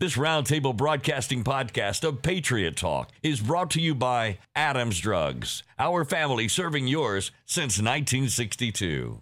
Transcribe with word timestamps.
This 0.00 0.16
roundtable 0.16 0.74
broadcasting 0.74 1.44
podcast 1.44 2.08
of 2.08 2.22
Patriot 2.22 2.74
Talk 2.74 3.10
is 3.22 3.38
brought 3.42 3.68
to 3.72 3.82
you 3.82 3.94
by 3.94 4.38
Adams 4.56 4.98
Drugs, 4.98 5.62
our 5.78 6.06
family 6.06 6.48
serving 6.48 6.86
yours 6.86 7.32
since 7.44 7.76
1962. 7.76 9.20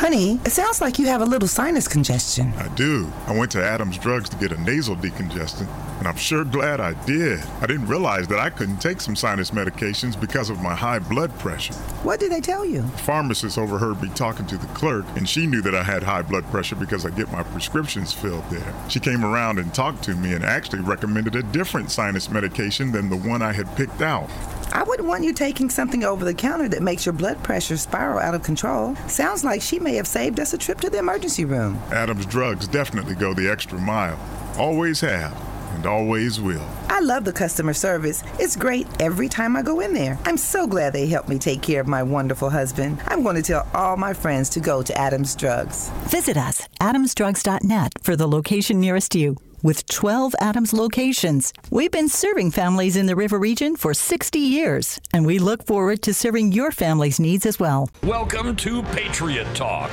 Honey, 0.00 0.40
it 0.46 0.52
sounds 0.52 0.80
like 0.80 0.98
you 0.98 1.08
have 1.08 1.20
a 1.20 1.26
little 1.26 1.46
sinus 1.46 1.86
congestion. 1.86 2.54
I 2.54 2.68
do. 2.68 3.12
I 3.26 3.36
went 3.36 3.52
to 3.52 3.62
Adams 3.62 3.98
Drugs 3.98 4.30
to 4.30 4.36
get 4.36 4.50
a 4.50 4.58
nasal 4.62 4.96
decongestant, 4.96 5.68
and 5.98 6.08
I'm 6.08 6.16
sure 6.16 6.42
glad 6.42 6.80
I 6.80 6.94
did. 7.04 7.38
I 7.60 7.66
didn't 7.66 7.86
realize 7.86 8.26
that 8.28 8.38
I 8.38 8.48
couldn't 8.48 8.78
take 8.78 9.02
some 9.02 9.14
sinus 9.14 9.50
medications 9.50 10.18
because 10.18 10.48
of 10.48 10.62
my 10.62 10.74
high 10.74 11.00
blood 11.00 11.38
pressure. 11.38 11.74
What 12.02 12.18
did 12.18 12.32
they 12.32 12.40
tell 12.40 12.64
you? 12.64 12.80
The 12.80 12.96
pharmacist 12.96 13.58
overheard 13.58 14.00
me 14.00 14.08
talking 14.14 14.46
to 14.46 14.56
the 14.56 14.66
clerk, 14.68 15.04
and 15.16 15.28
she 15.28 15.46
knew 15.46 15.60
that 15.60 15.74
I 15.74 15.82
had 15.82 16.02
high 16.02 16.22
blood 16.22 16.46
pressure 16.46 16.76
because 16.76 17.04
I 17.04 17.10
get 17.10 17.30
my 17.30 17.42
prescriptions 17.42 18.10
filled 18.10 18.48
there. 18.48 18.74
She 18.88 19.00
came 19.00 19.22
around 19.22 19.58
and 19.58 19.74
talked 19.74 20.02
to 20.04 20.14
me 20.14 20.32
and 20.32 20.42
actually 20.42 20.80
recommended 20.80 21.36
a 21.36 21.42
different 21.42 21.90
sinus 21.90 22.30
medication 22.30 22.90
than 22.90 23.10
the 23.10 23.18
one 23.18 23.42
I 23.42 23.52
had 23.52 23.66
picked 23.76 24.00
out. 24.00 24.30
I 24.72 24.82
wouldn't 24.82 25.08
want 25.08 25.24
you 25.24 25.32
taking 25.32 25.70
something 25.70 26.04
over 26.04 26.24
the 26.24 26.34
counter 26.34 26.68
that 26.68 26.82
makes 26.82 27.04
your 27.04 27.12
blood 27.12 27.42
pressure 27.42 27.76
spiral 27.76 28.18
out 28.18 28.34
of 28.34 28.42
control. 28.42 28.94
Sounds 29.08 29.44
like 29.44 29.62
she 29.62 29.78
may 29.78 29.94
have 29.96 30.06
saved 30.06 30.38
us 30.38 30.52
a 30.52 30.58
trip 30.58 30.80
to 30.80 30.90
the 30.90 30.98
emergency 30.98 31.44
room. 31.44 31.76
Adams 31.92 32.26
Drugs 32.26 32.68
definitely 32.68 33.14
go 33.14 33.34
the 33.34 33.50
extra 33.50 33.78
mile. 33.78 34.18
Always 34.58 35.00
have, 35.00 35.36
and 35.74 35.86
always 35.86 36.40
will. 36.40 36.66
I 36.88 37.00
love 37.00 37.24
the 37.24 37.32
customer 37.32 37.72
service. 37.72 38.22
It's 38.38 38.56
great 38.56 38.86
every 39.00 39.28
time 39.28 39.56
I 39.56 39.62
go 39.62 39.80
in 39.80 39.94
there. 39.94 40.18
I'm 40.24 40.36
so 40.36 40.66
glad 40.66 40.92
they 40.92 41.06
helped 41.06 41.28
me 41.28 41.38
take 41.38 41.62
care 41.62 41.80
of 41.80 41.86
my 41.88 42.02
wonderful 42.02 42.50
husband. 42.50 43.00
I'm 43.06 43.22
going 43.22 43.36
to 43.36 43.42
tell 43.42 43.66
all 43.74 43.96
my 43.96 44.12
friends 44.12 44.50
to 44.50 44.60
go 44.60 44.82
to 44.82 44.96
Adams 44.96 45.34
Drugs. 45.34 45.90
Visit 46.08 46.36
us, 46.36 46.68
adamsdrugs.net, 46.80 47.92
for 48.02 48.16
the 48.16 48.28
location 48.28 48.80
nearest 48.80 49.14
you. 49.14 49.36
With 49.62 49.86
12 49.88 50.34
Adams 50.40 50.72
locations, 50.72 51.52
we've 51.70 51.90
been 51.90 52.08
serving 52.08 52.52
families 52.52 52.96
in 52.96 53.04
the 53.04 53.14
River 53.14 53.38
region 53.38 53.76
for 53.76 53.92
60 53.92 54.38
years, 54.38 54.98
and 55.12 55.26
we 55.26 55.38
look 55.38 55.66
forward 55.66 56.00
to 56.00 56.14
serving 56.14 56.52
your 56.52 56.72
family's 56.72 57.20
needs 57.20 57.44
as 57.44 57.60
well. 57.60 57.90
Welcome 58.02 58.56
to 58.56 58.82
Patriot 58.84 59.46
Talk 59.54 59.90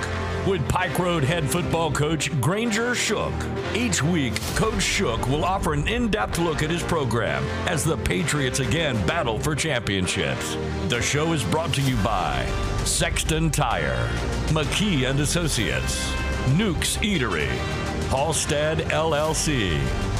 with 0.47 0.65
Pike 0.69 0.97
Road 0.97 1.21
head 1.21 1.49
football 1.49 1.91
coach 1.91 2.31
Granger 2.39 2.95
Shook. 2.95 3.33
Each 3.75 4.01
week, 4.01 4.39
Coach 4.55 4.81
Shook 4.81 5.27
will 5.27 5.43
offer 5.43 5.73
an 5.73 5.85
in 5.89 6.07
depth 6.09 6.39
look 6.39 6.63
at 6.63 6.69
his 6.69 6.83
program 6.83 7.43
as 7.67 7.83
the 7.83 7.97
Patriots 7.97 8.61
again 8.61 8.95
battle 9.05 9.37
for 9.37 9.53
championships. 9.53 10.55
The 10.87 11.01
show 11.01 11.33
is 11.33 11.43
brought 11.43 11.73
to 11.73 11.81
you 11.81 11.97
by 11.97 12.45
Sexton 12.85 13.51
Tire, 13.51 14.07
McKee 14.53 15.09
and 15.09 15.19
Associates, 15.19 16.09
Nuke's 16.55 16.95
Eatery, 16.99 17.49
Halstead 18.09 18.79
LLC, 18.89 19.77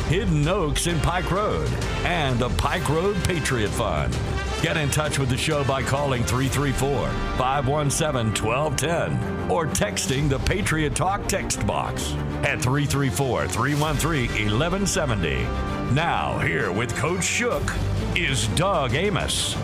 Hidden 0.08 0.48
Oaks 0.48 0.88
in 0.88 1.00
Pike 1.00 1.32
Road, 1.32 1.70
and 2.04 2.38
the 2.38 2.50
Pike 2.50 2.90
Road 2.90 3.16
Patriot 3.24 3.70
Fund. 3.70 4.18
Get 4.62 4.76
in 4.76 4.90
touch 4.90 5.20
with 5.20 5.30
the 5.30 5.38
show 5.38 5.64
by 5.64 5.84
calling 5.84 6.24
334 6.24 7.08
517 7.38 8.44
1210 8.44 9.52
or 9.52 9.68
texting 9.68 10.28
the 10.28 10.40
Patriot 10.40 10.96
Talk 10.96 11.28
text 11.28 11.66
box 11.66 12.14
at 12.44 12.62
334 12.62 13.48
313 13.48 14.30
1170. 14.30 15.44
Now, 15.94 16.40
here 16.40 16.72
with 16.72 16.96
Coach 16.96 17.24
Shook 17.24 17.72
is 18.16 18.48
Doug 18.50 18.96
Amos. 18.96 19.56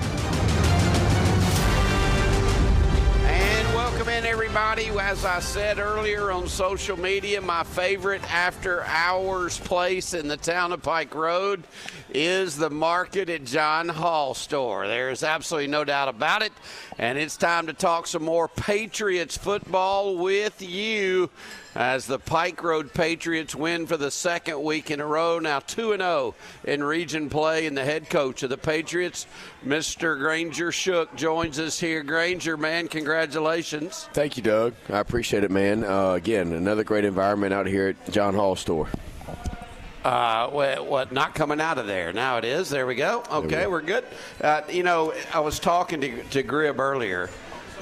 Everybody. 4.34 4.88
As 5.00 5.26
I 5.26 5.40
said 5.42 5.78
earlier 5.78 6.32
on 6.32 6.48
social 6.48 6.98
media, 6.98 7.40
my 7.40 7.64
favorite 7.64 8.24
after 8.34 8.84
hours 8.86 9.60
place 9.60 10.16
in 10.16 10.28
the 10.28 10.38
town 10.38 10.72
of 10.72 10.82
Pike 10.82 11.14
Road 11.14 11.64
is 12.10 12.58
the 12.58 12.72
market 12.72 13.30
at 13.30 13.44
John 13.44 13.90
Hall 13.90 14.34
store. 14.34 14.88
There 14.88 15.12
is 15.12 15.22
absolutely 15.22 15.68
no 15.68 15.84
doubt 15.84 16.08
about 16.08 16.42
it. 16.42 16.52
And 16.98 17.20
it's 17.20 17.38
time 17.38 17.68
to 17.68 17.74
talk 17.74 18.08
some 18.08 18.24
more 18.24 18.48
Patriots 18.48 19.38
football 19.38 20.18
with 20.18 20.64
you 20.64 21.30
as 21.76 22.06
the 22.06 22.20
Pike 22.20 22.62
Road 22.64 22.94
Patriots 22.94 23.56
win 23.56 23.88
for 23.88 23.98
the 23.98 24.12
second 24.12 24.62
week 24.62 24.92
in 24.92 25.00
a 25.00 25.06
row. 25.06 25.40
Now 25.40 25.60
2 25.60 25.98
0 25.98 26.36
in 26.64 26.84
region 26.84 27.30
play, 27.30 27.66
and 27.66 27.76
the 27.76 27.84
head 27.84 28.10
coach 28.10 28.44
of 28.44 28.50
the 28.50 28.58
Patriots, 28.58 29.28
Mr. 29.66 30.18
Granger 30.18 30.72
Shook, 30.72 31.16
joins 31.16 31.60
us 31.60 31.80
here. 31.80 32.04
Granger, 32.04 32.58
man, 32.58 32.88
congratulations. 32.88 34.08
Thank 34.14 34.38
you, 34.38 34.44
Doug. 34.44 34.74
I 34.90 35.00
appreciate 35.00 35.44
it, 35.44 35.52
man. 35.52 35.84
Uh, 35.84 36.12
again, 36.12 36.54
another 36.54 36.84
great 36.84 37.06
environment 37.06 37.54
out 37.54 37.68
here 37.68 37.90
at 37.90 38.12
John 38.12 38.36
Hall 38.36 38.56
store. 38.56 38.88
Uh, 40.04 40.50
what, 40.50 40.86
what, 40.86 41.12
not 41.14 41.34
coming 41.34 41.62
out 41.62 41.78
of 41.78 41.88
there. 41.88 42.12
Now 42.12 42.38
it 42.38 42.44
is. 42.44 42.70
There 42.70 42.86
we 42.86 42.96
go. 42.96 43.24
Okay, 43.32 43.66
we 43.68 43.74
are 43.74 43.82
good. 43.82 44.04
Uh, 44.42 44.62
you 44.70 44.84
know, 44.84 45.14
I 45.34 45.40
was 45.40 45.60
talking 45.60 46.02
to, 46.02 46.24
to 46.24 46.44
Grib 46.44 46.78
earlier. 46.78 47.30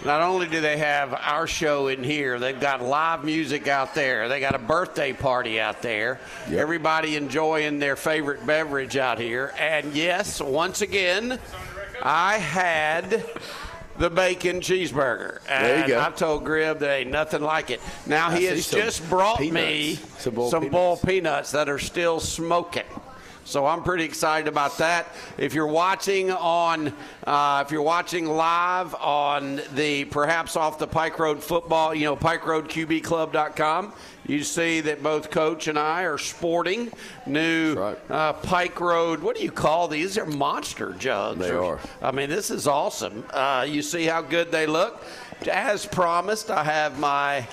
Not 0.03 0.21
only 0.21 0.47
do 0.47 0.61
they 0.61 0.77
have 0.77 1.13
our 1.13 1.45
show 1.45 1.87
in 1.87 2.03
here, 2.03 2.39
they've 2.39 2.59
got 2.59 2.81
live 2.81 3.23
music 3.23 3.67
out 3.67 3.93
there. 3.93 4.27
They 4.29 4.39
got 4.39 4.55
a 4.55 4.59
birthday 4.59 5.13
party 5.13 5.59
out 5.59 5.83
there. 5.83 6.19
Yep. 6.49 6.59
Everybody 6.59 7.15
enjoying 7.17 7.77
their 7.77 7.95
favorite 7.95 8.45
beverage 8.45 8.97
out 8.97 9.19
here. 9.19 9.53
And 9.59 9.93
yes, 9.93 10.41
once 10.41 10.81
again, 10.81 11.37
I 12.01 12.39
had 12.39 13.23
the 13.99 14.09
bacon 14.09 14.59
cheeseburger. 14.59 15.39
And 15.47 15.65
there 15.65 15.81
you 15.81 15.87
go. 15.89 16.01
I 16.01 16.09
told 16.09 16.45
Grib 16.45 16.79
there 16.79 16.99
ain't 16.99 17.11
nothing 17.11 17.41
like 17.41 17.69
it. 17.69 17.79
Now 18.07 18.29
I 18.29 18.37
he 18.39 18.45
has 18.45 18.71
just 18.71 19.07
brought 19.07 19.37
peanuts. 19.37 19.53
me 19.67 19.99
some, 20.17 20.33
boiled, 20.33 20.49
some 20.49 20.61
peanuts. 20.61 20.73
boiled 20.73 21.01
peanuts 21.03 21.51
that 21.51 21.69
are 21.69 21.79
still 21.79 22.19
smoking. 22.19 22.83
So 23.43 23.65
I'm 23.65 23.83
pretty 23.83 24.03
excited 24.03 24.47
about 24.47 24.77
that. 24.77 25.07
If 25.37 25.53
you're 25.53 25.67
watching 25.67 26.31
on, 26.31 26.93
uh, 27.25 27.63
if 27.65 27.71
you're 27.71 27.81
watching 27.81 28.27
live 28.27 28.93
on 28.95 29.61
the 29.73 30.05
perhaps 30.05 30.55
off 30.55 30.77
the 30.77 30.87
Pike 30.87 31.17
Road 31.19 31.43
football, 31.43 31.93
you 31.93 32.05
know, 32.05 32.15
PikeRoadQBClub.com, 32.15 33.93
you 34.27 34.43
see 34.43 34.81
that 34.81 35.01
both 35.01 35.31
Coach 35.31 35.67
and 35.67 35.77
I 35.77 36.03
are 36.03 36.17
sporting 36.17 36.91
new 37.25 37.73
right. 37.75 37.97
uh, 38.09 38.33
Pike 38.33 38.79
Road. 38.79 39.21
What 39.21 39.35
do 39.35 39.43
you 39.43 39.51
call 39.51 39.87
these? 39.87 40.15
They're 40.15 40.25
monster 40.25 40.93
jugs. 40.93 41.39
They 41.39 41.51
are. 41.51 41.79
I 42.01 42.11
mean, 42.11 42.29
this 42.29 42.51
is 42.51 42.67
awesome. 42.67 43.25
Uh, 43.31 43.65
you 43.67 43.81
see 43.81 44.05
how 44.05 44.21
good 44.21 44.51
they 44.51 44.67
look. 44.67 45.03
As 45.51 45.85
promised, 45.85 46.51
I 46.51 46.63
have 46.63 46.99
my 46.99 47.47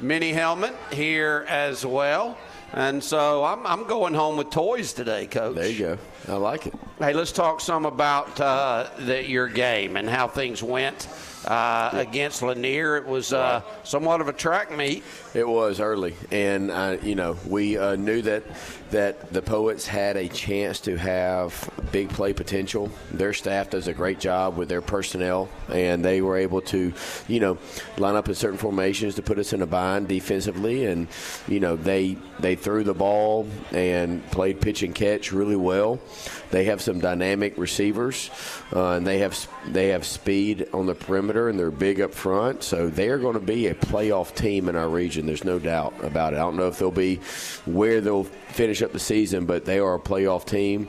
mini 0.00 0.32
helmet 0.32 0.74
here 0.90 1.44
as 1.48 1.84
well. 1.84 2.38
And 2.76 3.02
so 3.04 3.44
I'm, 3.44 3.64
I'm 3.68 3.84
going 3.84 4.14
home 4.14 4.36
with 4.36 4.50
toys 4.50 4.92
today, 4.92 5.28
Coach. 5.28 5.54
There 5.54 5.68
you 5.68 5.78
go. 5.78 5.98
I 6.26 6.32
like 6.34 6.66
it. 6.66 6.74
Hey, 6.98 7.12
let's 7.12 7.30
talk 7.30 7.60
some 7.60 7.86
about 7.86 8.40
uh, 8.40 8.90
the, 8.98 9.24
your 9.24 9.46
game 9.46 9.96
and 9.96 10.10
how 10.10 10.26
things 10.26 10.60
went 10.60 11.06
uh, 11.46 11.90
against 11.92 12.42
Lanier. 12.42 12.96
It 12.96 13.06
was 13.06 13.32
uh, 13.32 13.62
somewhat 13.84 14.20
of 14.20 14.26
a 14.26 14.32
track 14.32 14.76
meet. 14.76 15.04
It 15.34 15.46
was 15.46 15.78
early, 15.78 16.16
and 16.32 16.72
uh, 16.72 16.96
you 17.00 17.14
know 17.14 17.36
we 17.46 17.78
uh, 17.78 17.94
knew 17.94 18.22
that 18.22 18.42
that 18.90 19.32
the 19.32 19.42
Poets 19.42 19.86
had 19.86 20.16
a 20.16 20.28
chance 20.28 20.80
to 20.80 20.96
have 20.96 21.70
big 21.90 22.08
play 22.10 22.32
potential. 22.32 22.90
Their 23.12 23.32
staff 23.32 23.70
does 23.70 23.88
a 23.88 23.92
great 23.92 24.20
job 24.20 24.56
with 24.56 24.68
their 24.68 24.80
personnel, 24.80 25.48
and 25.68 26.04
they 26.04 26.20
were 26.20 26.36
able 26.36 26.60
to, 26.62 26.92
you 27.28 27.40
know, 27.40 27.58
line 27.98 28.16
up 28.16 28.28
in 28.28 28.34
certain 28.34 28.58
formations 28.58 29.16
to 29.16 29.22
put 29.22 29.38
us 29.38 29.52
in 29.52 29.62
a 29.62 29.66
bind 29.66 30.08
defensively, 30.08 30.86
and 30.86 31.08
you 31.48 31.60
know 31.60 31.76
they 31.76 32.16
they 32.38 32.54
threw 32.54 32.84
the 32.84 32.94
ball 32.94 33.48
and 33.72 34.24
played 34.30 34.60
pitch 34.60 34.82
and 34.82 34.94
catch 34.94 35.32
really 35.32 35.56
well. 35.56 35.98
They 36.50 36.64
have 36.64 36.80
some 36.80 37.00
dynamic 37.00 37.58
receivers, 37.58 38.30
uh, 38.72 38.92
and 38.92 39.06
they 39.06 39.18
have 39.18 39.48
they 39.66 39.88
have 39.88 40.06
speed 40.06 40.68
on 40.72 40.86
the 40.86 40.94
perimeter, 40.94 41.48
and 41.48 41.58
they're 41.58 41.72
big 41.72 42.00
up 42.00 42.14
front. 42.14 42.62
So 42.62 42.88
they 42.88 43.08
are 43.08 43.18
going 43.18 43.34
to 43.34 43.40
be 43.40 43.66
a 43.66 43.74
playoff 43.74 44.34
team 44.34 44.68
in 44.68 44.76
our 44.76 44.88
region. 44.88 45.26
There's 45.26 45.44
no 45.44 45.58
doubt 45.58 45.94
about 46.04 46.32
it. 46.32 46.36
I 46.36 46.40
don't 46.40 46.56
know 46.56 46.68
if 46.68 46.78
they'll 46.78 46.92
be 46.92 47.16
where 47.66 48.00
they'll 48.00 48.24
finish 48.24 48.82
up 48.84 48.92
the 48.92 49.00
season, 49.00 49.46
but 49.46 49.64
they 49.64 49.78
are 49.78 49.94
a 49.94 50.00
playoff 50.00 50.44
team. 50.44 50.88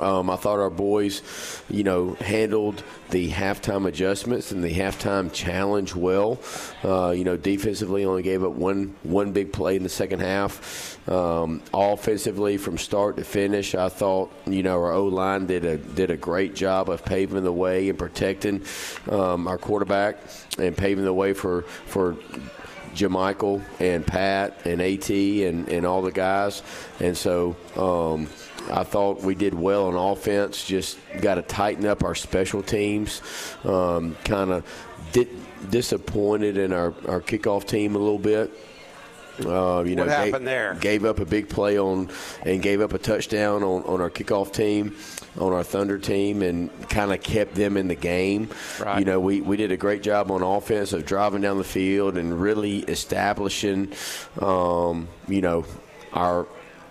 Um, 0.00 0.30
I 0.30 0.36
thought 0.36 0.58
our 0.58 0.70
boys, 0.70 1.22
you 1.70 1.84
know, 1.84 2.14
handled 2.14 2.82
the 3.10 3.30
halftime 3.30 3.86
adjustments 3.86 4.50
and 4.50 4.62
the 4.62 4.74
halftime 4.74 5.32
challenge 5.32 5.94
well. 5.94 6.40
Uh, 6.82 7.10
you 7.10 7.22
know, 7.22 7.36
defensively 7.36 8.04
only 8.04 8.24
gave 8.24 8.42
up 8.42 8.52
one 8.52 8.96
one 9.04 9.30
big 9.30 9.52
play 9.52 9.76
in 9.76 9.84
the 9.84 9.88
second 9.88 10.20
half. 10.20 11.08
Um, 11.08 11.62
offensively, 11.72 12.56
from 12.56 12.78
start 12.78 13.16
to 13.18 13.24
finish, 13.24 13.76
I 13.76 13.88
thought 13.88 14.32
you 14.44 14.64
know 14.64 14.72
our 14.72 14.90
O 14.90 15.04
line 15.04 15.46
did 15.46 15.64
a 15.64 15.76
did 15.76 16.10
a 16.10 16.16
great 16.16 16.56
job 16.56 16.90
of 16.90 17.04
paving 17.04 17.44
the 17.44 17.52
way 17.52 17.88
and 17.88 17.96
protecting 17.96 18.64
um, 19.08 19.46
our 19.46 19.58
quarterback 19.58 20.18
and 20.58 20.76
paving 20.76 21.04
the 21.04 21.14
way 21.14 21.32
for 21.32 21.62
for 21.62 22.16
Jamichael 22.96 23.62
and 23.78 24.06
Pat 24.06 24.60
and 24.64 24.80
At 24.80 25.10
and, 25.10 25.68
and 25.68 25.86
all 25.86 26.02
the 26.02 26.12
guys, 26.12 26.62
and 27.00 27.16
so. 27.16 27.56
Um, 27.76 28.28
I 28.68 28.82
thought 28.82 29.22
we 29.22 29.36
did 29.36 29.54
well 29.54 29.86
on 29.86 29.94
offense. 29.94 30.66
Just 30.66 30.98
got 31.20 31.36
to 31.36 31.42
tighten 31.42 31.86
up 31.86 32.02
our 32.02 32.16
special 32.16 32.64
teams. 32.64 33.22
Um, 33.62 34.16
kind 34.24 34.50
of 34.50 34.64
di- 35.12 35.28
disappointed 35.70 36.56
in 36.56 36.72
our, 36.72 36.92
our 37.06 37.20
kickoff 37.20 37.64
team 37.66 37.94
a 37.94 37.98
little 37.98 38.18
bit. 38.18 38.52
Uh, 39.38 39.84
you 39.86 39.94
What 39.94 40.06
know, 40.06 40.06
happened 40.06 40.32
gave, 40.32 40.44
there? 40.44 40.74
Gave 40.80 41.04
up 41.04 41.20
a 41.20 41.26
big 41.26 41.48
play 41.48 41.78
on 41.78 42.10
and 42.42 42.62
gave 42.62 42.80
up 42.80 42.92
a 42.92 42.98
touchdown 42.98 43.62
on, 43.62 43.82
on 43.84 44.00
our 44.00 44.10
kickoff 44.10 44.52
team, 44.52 44.96
on 45.38 45.52
our 45.52 45.64
Thunder 45.64 45.98
team, 45.98 46.42
and 46.42 46.70
kind 46.88 47.12
of 47.12 47.22
kept 47.22 47.54
them 47.54 47.76
in 47.76 47.88
the 47.88 47.94
game. 47.94 48.50
Right. 48.80 48.98
You 48.98 49.04
know, 49.04 49.20
we, 49.20 49.40
we 49.40 49.56
did 49.56 49.72
a 49.72 49.76
great 49.76 50.02
job 50.02 50.30
on 50.30 50.42
offense 50.42 50.92
of 50.92 51.04
driving 51.04 51.42
down 51.42 51.58
the 51.58 51.64
field 51.64 52.16
and 52.16 52.40
really 52.40 52.80
establishing, 52.80 53.92
um, 54.40 55.08
you 55.28 55.40
know, 55.40 55.64
our 56.12 56.46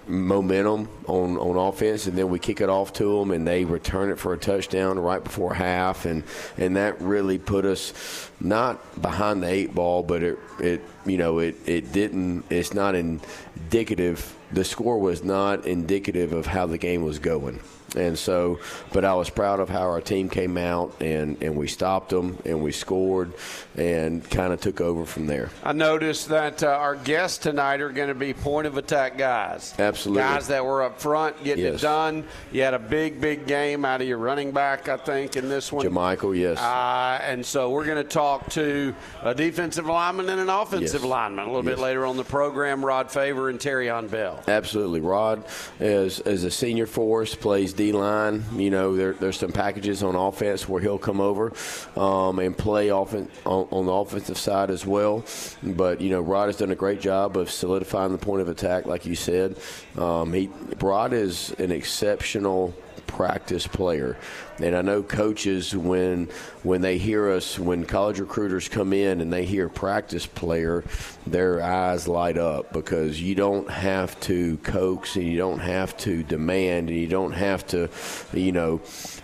momentum 0.07 0.87
on, 1.07 1.37
on 1.37 1.55
offense, 1.55 2.07
and 2.07 2.17
then 2.17 2.29
we 2.29 2.39
kick 2.39 2.61
it 2.61 2.69
off 2.69 2.93
to 2.93 3.19
them, 3.19 3.31
and 3.31 3.47
they 3.47 3.65
return 3.65 4.11
it 4.11 4.19
for 4.19 4.33
a 4.33 4.37
touchdown 4.37 4.99
right 4.99 5.23
before 5.23 5.53
half, 5.53 6.05
and 6.05 6.23
and 6.57 6.75
that 6.75 7.01
really 7.01 7.37
put 7.37 7.65
us 7.65 8.29
not 8.39 9.01
behind 9.01 9.41
the 9.41 9.47
eight 9.47 9.73
ball, 9.73 10.03
but 10.03 10.23
it 10.23 10.39
it 10.59 10.81
you 11.05 11.17
know 11.17 11.39
it 11.39 11.55
it 11.65 11.91
didn't. 11.91 12.45
It's 12.49 12.73
not 12.73 12.95
indicative. 12.95 14.35
The 14.51 14.63
score 14.63 14.99
was 14.99 15.23
not 15.23 15.65
indicative 15.65 16.33
of 16.33 16.45
how 16.45 16.65
the 16.67 16.77
game 16.77 17.03
was 17.03 17.19
going. 17.19 17.59
And 17.95 18.17
so, 18.17 18.59
but 18.93 19.05
I 19.05 19.13
was 19.13 19.29
proud 19.29 19.59
of 19.59 19.69
how 19.69 19.81
our 19.83 20.01
team 20.01 20.29
came 20.29 20.57
out 20.57 20.93
and, 21.01 21.41
and 21.41 21.55
we 21.55 21.67
stopped 21.67 22.09
them 22.09 22.37
and 22.45 22.61
we 22.61 22.71
scored 22.71 23.33
and 23.77 24.27
kind 24.29 24.53
of 24.53 24.61
took 24.61 24.81
over 24.81 25.05
from 25.05 25.27
there. 25.27 25.49
I 25.63 25.73
noticed 25.73 26.29
that 26.29 26.63
uh, 26.63 26.67
our 26.67 26.95
guests 26.95 27.37
tonight 27.39 27.81
are 27.81 27.89
going 27.91 28.07
to 28.09 28.15
be 28.15 28.33
point 28.33 28.67
of 28.67 28.77
attack 28.77 29.17
guys. 29.17 29.73
Absolutely. 29.79 30.21
Guys 30.23 30.47
that 30.47 30.65
were 30.65 30.83
up 30.83 30.99
front 30.99 31.41
getting 31.43 31.63
Yes. 31.65 31.75
it 31.75 31.81
done. 31.81 32.23
You 32.51 32.61
had 32.63 32.73
a 32.73 32.79
big, 32.79 33.19
big 33.21 33.47
game 33.47 33.85
out 33.85 34.01
of 34.01 34.07
your 34.07 34.17
running 34.17 34.51
back, 34.51 34.87
I 34.89 34.97
think, 34.97 35.35
in 35.35 35.49
this 35.49 35.71
one. 35.71 35.85
Jamichael, 35.85 36.37
yes. 36.37 36.59
Uh, 36.59 37.19
and 37.23 37.45
so 37.45 37.69
we're 37.71 37.85
going 37.85 37.97
to 37.97 38.03
talk 38.03 38.49
to 38.51 38.93
a 39.23 39.33
defensive 39.33 39.85
lineman 39.85 40.29
and 40.29 40.39
an 40.41 40.49
offensive 40.49 41.01
Yes. 41.01 41.09
lineman 41.09 41.45
a 41.45 41.47
little 41.47 41.63
bit 41.63 41.79
later 41.79 42.05
on 42.05 42.17
the 42.17 42.23
program. 42.23 42.85
Rod 42.85 43.11
Favor 43.11 43.49
and 43.49 43.59
Terrion 43.59 44.09
Bell. 44.09 44.41
Absolutely. 44.47 44.99
Rod, 45.01 45.43
as, 45.79 46.19
as 46.21 46.43
a 46.43 46.51
senior 46.51 46.85
for 46.85 47.21
us, 47.21 47.35
plays 47.35 47.73
Line. 47.91 48.43
You 48.55 48.69
know, 48.69 48.95
there, 48.95 49.13
there's 49.13 49.39
some 49.39 49.51
packages 49.51 50.03
on 50.03 50.15
offense 50.15 50.67
where 50.67 50.81
he'll 50.81 50.97
come 50.97 51.21
over 51.21 51.53
um, 51.95 52.39
and 52.39 52.57
play 52.57 52.89
on, 52.91 53.07
on 53.45 53.85
the 53.85 53.91
offensive 53.91 54.37
side 54.37 54.69
as 54.69 54.85
well. 54.85 55.23
But, 55.63 56.01
you 56.01 56.09
know, 56.09 56.21
Rod 56.21 56.47
has 56.47 56.57
done 56.57 56.71
a 56.71 56.75
great 56.75 57.01
job 57.01 57.37
of 57.37 57.49
solidifying 57.49 58.11
the 58.11 58.17
point 58.17 58.41
of 58.41 58.49
attack, 58.49 58.85
like 58.85 59.05
you 59.05 59.15
said. 59.15 59.57
Um, 59.97 60.33
he 60.33 60.49
Rod 60.79 61.13
is 61.13 61.51
an 61.59 61.71
exceptional 61.71 62.73
practice 63.07 63.67
player. 63.67 64.17
And 64.59 64.75
I 64.75 64.81
know 64.81 65.03
coaches 65.03 65.75
when 65.75 66.29
when 66.63 66.81
they 66.81 66.97
hear 66.97 67.29
us 67.29 67.59
when 67.59 67.85
college 67.85 68.19
recruiters 68.19 68.67
come 68.67 68.93
in 68.93 69.21
and 69.21 69.31
they 69.31 69.45
hear 69.45 69.69
practice 69.69 70.25
player, 70.25 70.83
their 71.27 71.61
eyes 71.61 72.07
light 72.07 72.37
up 72.37 72.71
because 72.73 73.21
you 73.21 73.35
don't 73.35 73.69
have 73.69 74.19
to 74.21 74.57
coax 74.57 75.15
and 75.15 75.25
you 75.25 75.37
don't 75.37 75.59
have 75.59 75.95
to 75.97 76.23
demand 76.23 76.89
and 76.89 76.97
you 76.97 77.07
don't 77.07 77.33
have 77.33 77.65
to, 77.67 77.89
you 78.33 78.51
know, 78.51 78.81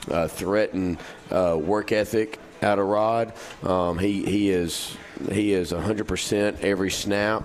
uh, 0.10 0.28
threaten 0.28 0.98
uh, 1.30 1.57
work 1.60 1.92
ethic 1.92 2.39
out 2.62 2.80
of 2.80 2.88
Rod. 2.88 3.33
Um, 3.63 3.98
he 4.00 4.24
he 4.25 4.50
is 4.50 4.95
he 5.31 5.54
is 5.54 5.72
100% 5.72 6.62
every 6.62 6.92
snap. 6.92 7.44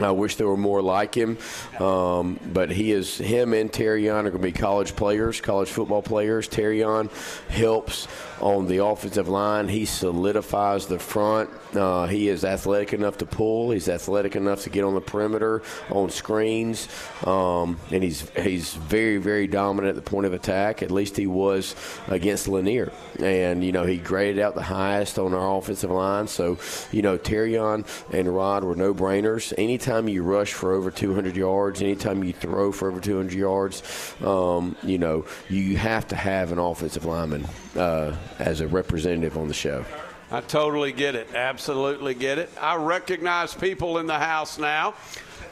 I 0.00 0.10
wish 0.10 0.36
there 0.36 0.46
were 0.46 0.56
more 0.56 0.80
like 0.82 1.14
him, 1.14 1.38
um, 1.78 2.40
but 2.52 2.70
he 2.70 2.92
is 2.92 3.18
him 3.18 3.52
and 3.52 3.70
Terrion 3.70 4.24
are 4.24 4.30
going 4.30 4.32
to 4.32 4.38
be 4.38 4.52
college 4.52 4.96
players, 4.96 5.40
college 5.40 5.68
football 5.68 6.02
players. 6.02 6.48
Terrion 6.48 7.10
helps 7.48 8.08
on 8.42 8.66
the 8.66 8.84
offensive 8.84 9.28
line. 9.28 9.68
He 9.68 9.84
solidifies 9.84 10.86
the 10.86 10.98
front. 10.98 11.48
Uh, 11.74 12.06
he 12.06 12.28
is 12.28 12.44
athletic 12.44 12.92
enough 12.92 13.18
to 13.18 13.26
pull. 13.26 13.70
He's 13.70 13.88
athletic 13.88 14.36
enough 14.36 14.62
to 14.62 14.70
get 14.70 14.84
on 14.84 14.94
the 14.94 15.00
perimeter 15.00 15.62
on 15.90 16.10
screens, 16.10 16.88
um, 17.24 17.78
and 17.90 18.02
he's 18.02 18.28
he's 18.36 18.74
very 18.74 19.16
very 19.18 19.46
dominant 19.46 19.96
at 19.96 20.04
the 20.04 20.10
point 20.10 20.26
of 20.26 20.32
attack. 20.32 20.82
At 20.82 20.90
least 20.90 21.16
he 21.16 21.26
was 21.26 21.74
against 22.08 22.48
Lanier, 22.48 22.92
and 23.20 23.64
you 23.64 23.72
know 23.72 23.84
he 23.84 23.96
graded 23.96 24.42
out 24.42 24.54
the 24.54 24.62
highest 24.62 25.18
on 25.18 25.32
our 25.32 25.58
offensive 25.58 25.90
line. 25.90 26.26
So 26.26 26.58
you 26.90 27.02
know 27.02 27.16
Terrion 27.16 27.86
and 28.12 28.34
Rod 28.34 28.64
were 28.64 28.76
no 28.76 28.92
brainers. 28.92 29.54
Anytime 29.56 30.08
you 30.08 30.22
rush 30.24 30.52
for 30.52 30.72
over 30.72 30.90
200 30.90 31.36
yards, 31.36 31.80
anytime 31.80 32.24
you 32.24 32.32
throw 32.32 32.72
for 32.72 32.90
over 32.90 33.00
200 33.00 33.32
yards, 33.32 33.82
um, 34.22 34.76
you 34.82 34.98
know 34.98 35.24
you 35.48 35.76
have 35.76 36.08
to 36.08 36.16
have 36.16 36.50
an 36.50 36.58
offensive 36.58 37.04
lineman 37.04 37.46
uh, 37.76 38.14
as 38.42 38.60
a 38.60 38.68
representative 38.68 39.36
on 39.36 39.48
the 39.48 39.54
show. 39.54 39.84
I 40.30 40.40
totally 40.40 40.92
get 40.92 41.14
it. 41.14 41.28
Absolutely 41.34 42.14
get 42.14 42.38
it. 42.38 42.50
I 42.60 42.76
recognize 42.76 43.54
people 43.54 43.98
in 43.98 44.06
the 44.06 44.18
house 44.18 44.58
now. 44.58 44.94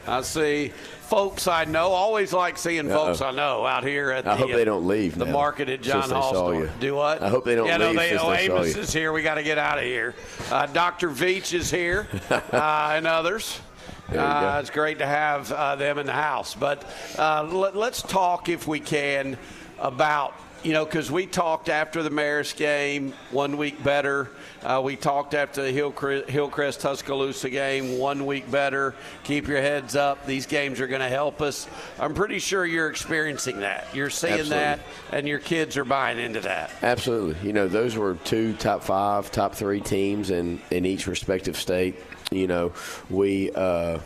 I 0.07 0.23
see 0.23 0.73
folks 1.03 1.47
I 1.47 1.65
know. 1.65 1.89
Always 1.89 2.33
like 2.33 2.57
seeing 2.57 2.89
folks 2.89 3.21
I 3.21 3.33
know 3.33 3.67
out 3.67 3.85
here 3.85 4.11
at 4.11 4.27
I 4.27 4.37
the, 4.37 4.43
hope 4.43 4.53
they 4.53 4.65
don't 4.65 4.87
leave 4.87 5.19
the 5.19 5.27
now, 5.27 5.33
market 5.33 5.69
at 5.69 5.83
John 5.83 6.09
Hall 6.09 6.33
store. 6.33 6.55
you. 6.55 6.71
Do 6.81 6.95
what? 6.95 7.21
I 7.21 7.29
hope 7.29 7.45
they 7.45 7.57
don't 7.57 7.67
yeah, 7.67 7.77
leave 7.77 7.95
No, 7.95 8.01
they, 8.01 8.19
oh, 8.19 8.31
they 8.31 8.45
Amos 8.45 8.77
is 8.77 8.93
here. 8.93 9.13
We 9.13 9.23
got 9.23 9.35
to 9.35 9.43
get 9.43 9.59
out 9.59 9.79
of 9.79 9.85
here. 9.85 10.15
Uh, 10.51 10.67
Dr. 10.67 11.11
Veach 11.11 11.55
is 11.55 11.71
here, 11.71 12.09
uh, 12.31 12.93
and 12.97 13.07
others. 13.07 13.61
Uh, 14.13 14.59
it's 14.61 14.71
great 14.71 14.99
to 14.99 15.07
have 15.07 15.53
uh, 15.53 15.77
them 15.77 15.99
in 15.99 16.07
the 16.07 16.13
house. 16.13 16.57
But 16.57 16.85
uh, 17.17 17.45
let, 17.45 17.77
let's 17.77 18.03
talk, 18.03 18.49
if 18.49 18.67
we 18.67 18.81
can, 18.81 19.39
about 19.79 20.35
you 20.63 20.73
know 20.73 20.85
because 20.85 21.11
we 21.11 21.27
talked 21.27 21.69
after 21.69 22.03
the 22.03 22.11
Marist 22.11 22.57
game 22.57 23.13
one 23.31 23.57
week 23.57 23.83
better. 23.83 24.31
Uh, 24.63 24.81
we 24.85 24.95
talked 24.95 25.33
after 25.33 25.63
the 25.63 25.73
Hillcrest, 25.73 26.29
Hillcrest 26.29 26.81
Tuscaloosa 26.81 27.49
game 27.49 27.99
one 27.99 28.27
week 28.27 28.51
better. 28.51 28.95
Keep 29.25 29.49
your 29.49 29.61
heads 29.61 29.97
up. 29.97 30.27
These 30.27 30.47
games 30.47 30.81
are 30.81 30.87
going 30.87 31.01
to 31.01 31.09
help 31.09 31.41
us. 31.41 31.67
I'm 31.99 32.13
pretty 32.13 32.39
sure 32.39 32.67
you're 32.67 32.91
experiencing 32.91 33.61
that. 33.61 33.87
You're 33.95 34.11
seeing 34.11 34.35
Absolutely. 34.35 34.59
that, 34.59 34.81
and 35.13 35.27
your 35.27 35.39
kids 35.39 35.79
are 35.79 35.85
buying 35.85 36.19
into 36.19 36.41
that. 36.41 36.71
Absolutely. 36.83 37.47
You 37.47 37.55
know, 37.55 37.69
those 37.69 37.97
were 37.97 38.17
two 38.25 38.55
top 38.55 38.83
five, 38.83 39.31
top 39.33 39.55
three 39.55 39.81
teams 39.81 40.31
in, 40.31 40.61
in 40.71 40.85
each 40.85 41.07
respective 41.07 41.57
state. 41.57 41.97
You 42.31 42.47
know, 42.47 42.73
we 43.09 43.51
uh, 43.53 44.01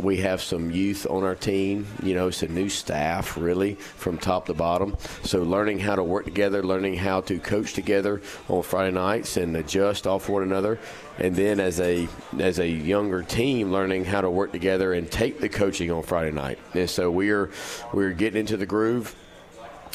we 0.00 0.18
have 0.18 0.42
some 0.42 0.70
youth 0.70 1.06
on 1.08 1.24
our 1.24 1.34
team. 1.34 1.86
You 2.02 2.14
know, 2.14 2.28
it's 2.28 2.42
a 2.42 2.48
new 2.48 2.68
staff 2.68 3.36
really 3.36 3.74
from 3.74 4.18
top 4.18 4.46
to 4.46 4.54
bottom. 4.54 4.96
So 5.22 5.42
learning 5.42 5.78
how 5.80 5.96
to 5.96 6.02
work 6.02 6.24
together, 6.24 6.62
learning 6.62 6.96
how 6.96 7.20
to 7.22 7.38
coach 7.38 7.74
together 7.74 8.20
on 8.48 8.62
Friday 8.62 8.92
nights 8.92 9.36
and 9.36 9.56
adjust 9.56 10.06
off 10.06 10.28
one 10.28 10.42
another, 10.42 10.78
and 11.18 11.34
then 11.34 11.60
as 11.60 11.80
a 11.80 12.08
as 12.38 12.58
a 12.58 12.68
younger 12.68 13.22
team, 13.22 13.72
learning 13.72 14.04
how 14.04 14.20
to 14.20 14.30
work 14.30 14.52
together 14.52 14.92
and 14.92 15.10
take 15.10 15.40
the 15.40 15.48
coaching 15.48 15.90
on 15.90 16.02
Friday 16.02 16.32
night. 16.32 16.58
And 16.74 16.88
so 16.88 17.10
we're 17.10 17.50
we're 17.92 18.12
getting 18.12 18.40
into 18.40 18.56
the 18.56 18.66
groove 18.66 19.14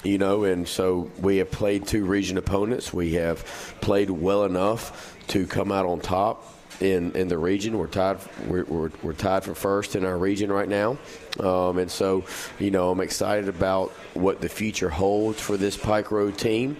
you 0.01 0.18
know, 0.18 0.46
and 0.46 0.66
so 0.66 1.12
we 1.20 1.38
have 1.38 1.51
played 1.51 1.86
two 1.86 2.06
region 2.06 2.38
opponents. 2.38 2.94
We 2.94 3.16
have 3.16 3.44
played 3.82 4.10
well 4.10 4.46
enough 4.46 5.18
to 5.28 5.46
come 5.46 5.74
out 5.74 5.86
on 5.86 6.00
top 6.00 6.59
in, 6.82 7.12
in 7.14 7.28
the 7.28 7.38
region. 7.38 7.78
We're 7.78 7.88
tied. 7.88 8.18
We're, 8.48 8.64
we're, 8.66 8.92
we're 9.04 9.14
tied 9.14 9.44
for 9.44 9.56
first 9.56 9.96
in 9.96 10.06
our 10.06 10.18
region 10.18 10.52
right 10.52 10.68
now, 10.68 10.98
um, 11.40 11.78
and 11.78 11.90
so 11.90 12.26
you 12.60 12.72
know 12.72 12.90
I'm 12.92 13.02
excited 13.02 13.50
about 13.50 13.92
what 14.14 14.42
the 14.42 14.50
future 14.50 14.90
holds 14.90 15.40
for 15.42 15.58
this 15.58 15.78
Pike 15.78 16.12
Road 16.12 16.38
team. 16.38 16.78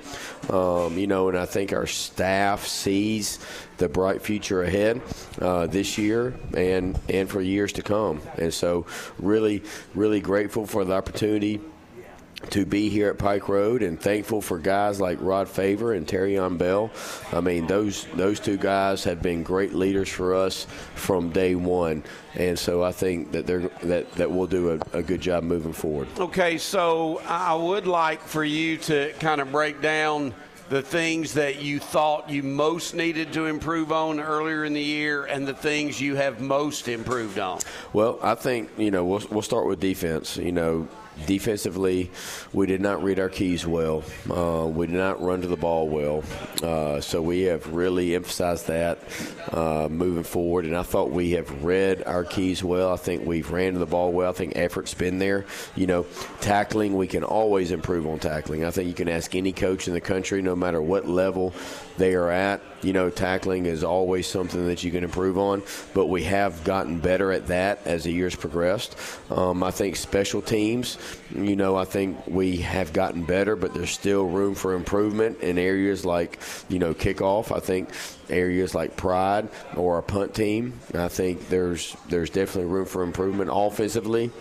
Um, 0.50 0.98
you 0.98 1.08
know, 1.08 1.30
and 1.30 1.38
I 1.38 1.46
think 1.46 1.74
our 1.74 1.88
staff 1.88 2.66
sees 2.66 3.40
the 3.78 3.90
bright 3.90 4.22
future 4.22 4.64
ahead 4.64 5.02
uh, 5.42 5.68
this 5.68 5.98
year 5.98 6.36
and 6.56 7.00
and 7.10 7.30
for 7.30 7.42
years 7.42 7.74
to 7.74 7.82
come. 7.82 8.22
And 8.38 8.54
so 8.54 8.86
really, 9.18 9.64
really 9.96 10.20
grateful 10.20 10.66
for 10.66 10.86
the 10.86 10.94
opportunity 10.94 11.62
to 12.50 12.66
be 12.66 12.90
here 12.90 13.10
at 13.10 13.18
Pike 13.18 13.50
Road 13.50 13.84
and 13.84 14.00
thankful 14.00 14.42
for 14.42 14.58
guys 14.58 15.02
like 15.02 15.18
Rod 15.22 15.50
Favor 15.50 15.94
and 15.94 16.08
Terrion 16.08 16.58
Bell. 16.58 16.92
I 17.32 17.42
mean, 17.42 17.68
those 17.68 18.06
those 18.16 18.40
two 18.40 18.58
guys 18.58 19.04
have 19.04 19.22
been 19.22 19.44
great 19.44 19.74
leaders 19.74 20.10
for 20.10 20.34
us 20.34 20.66
from 20.96 21.32
day 21.32 21.56
one, 21.56 22.04
and 22.36 22.58
so 22.58 22.84
I 22.84 22.92
think 22.92 23.32
that 23.34 23.46
they're 23.46 23.70
that 23.84 24.12
that 24.14 24.32
we'll 24.32 24.48
do 24.48 24.72
a, 24.72 24.98
a 24.98 25.04
good 25.04 25.22
job 25.22 25.44
moving 25.44 25.74
forward. 25.74 26.08
Okay, 26.18 26.58
so 26.58 27.22
I 27.28 27.54
would 27.54 27.88
like 27.88 28.22
for 28.22 28.44
you 28.44 28.78
to 28.78 29.14
kind 29.20 29.42
of 29.42 29.52
break 29.52 29.82
down 29.82 30.34
the 30.70 30.82
things 30.82 31.34
that 31.34 31.62
you 31.62 31.80
thought 31.80 32.30
you 32.30 32.44
most 32.44 32.94
needed 32.94 33.34
to 33.34 33.48
improve 33.48 33.92
on 33.92 34.20
earlier 34.20 34.66
in 34.66 34.74
the 34.74 34.82
year 34.82 35.26
and 35.26 35.48
the 35.48 35.54
things 35.54 36.00
you 36.00 36.16
have 36.16 36.40
most 36.40 36.88
improved 36.88 37.40
on. 37.40 37.60
Well, 37.92 38.20
I 38.22 38.36
think 38.36 38.70
you 38.78 38.92
know 38.92 39.04
we'll 39.04 39.24
we'll 39.30 39.42
start 39.42 39.66
with 39.66 39.80
defense. 39.80 40.38
You 40.38 40.52
know, 40.52 40.88
defensively, 41.26 42.12
we 42.54 42.68
did 42.68 42.82
not 42.82 43.04
read 43.04 43.20
our 43.20 43.30
keys 43.30 43.66
well. 43.66 44.04
Uh, 44.30 44.66
we 44.68 44.88
did 44.88 44.96
not 44.96 45.22
run 45.22 45.42
to 45.42 45.48
the 45.48 45.58
ball 45.58 45.88
well. 45.88 46.24
Uh, 46.64 47.00
so 47.02 47.22
we 47.22 47.42
have 47.42 47.68
really 47.74 48.16
emphasized 48.16 48.68
that 48.68 49.00
uh, 49.52 49.88
moving 49.90 50.24
forward. 50.24 50.66
And 50.66 50.76
I 50.76 50.84
thought 50.84 51.12
we 51.12 51.32
have 51.32 51.64
read 51.64 52.04
our 52.04 52.24
keys 52.24 52.64
well. 52.64 52.94
I 52.94 52.98
think 52.98 53.26
we've 53.26 53.50
ran 53.52 53.74
to 53.74 53.80
the 53.80 53.86
ball 53.86 54.12
well. 54.12 54.30
I 54.30 54.34
think 54.34 54.56
effort's 54.56 54.94
been 54.94 55.20
there. 55.20 55.46
You 55.76 55.88
know, 55.88 56.06
tackling, 56.42 56.96
we 56.96 57.08
can 57.08 57.24
always 57.24 57.72
improve 57.72 58.08
on 58.08 58.20
tackling. 58.20 58.66
I 58.66 58.72
think 58.72 58.88
you 58.88 58.94
can 58.94 59.10
ask 59.10 59.36
any 59.36 59.52
coach 59.52 59.88
in 59.88 59.94
the 59.94 60.02
country, 60.02 60.42
no 60.42 60.56
matter 60.56 60.82
what 60.82 61.08
level 61.08 61.54
they 61.98 62.14
are 62.14 62.30
at. 62.30 62.62
You 62.82 62.94
know, 62.94 63.10
tackling 63.10 63.66
is 63.66 63.84
always 63.84 64.28
something 64.28 64.68
that 64.68 64.84
you 64.84 64.92
can 64.92 65.04
improve 65.04 65.38
on, 65.38 65.64
but 65.94 66.08
we 66.08 66.24
have 66.24 66.64
gotten 66.64 67.00
better 67.00 67.32
at 67.32 67.48
that 67.48 67.80
as 67.86 68.04
the 68.04 68.12
years 68.12 68.36
progressed. 68.36 68.96
Um, 69.30 69.64
I 69.64 69.72
think 69.72 69.96
special 69.96 70.42
teams, 70.42 70.98
you 71.36 71.56
know, 71.56 71.76
I 71.76 71.86
think 71.86 72.26
we 72.28 72.58
have 72.58 72.94
gotten 72.94 73.24
better, 73.24 73.56
but 73.56 73.74
there's 73.74 73.92
still 73.92 74.26
room 74.28 74.56
for 74.56 74.74
improvement 74.74 75.42
in 75.42 75.58
areas 75.58 76.06
like, 76.06 76.40
you 76.70 76.80
know, 76.80 76.94
kickoff. 76.94 77.56
I 77.56 77.60
think 77.60 77.90
areas 78.30 78.76
like 78.76 78.96
pride 78.96 79.50
or 79.76 79.98
a 79.98 80.04
punt 80.04 80.34
team. 80.34 80.80
I 80.94 81.08
think 81.08 81.50
there's 81.50 81.96
there's 82.10 82.30
definitely 82.30 82.72
room 82.72 82.86
for 82.86 83.04
improvement 83.04 83.50
offensively. 83.52 84.32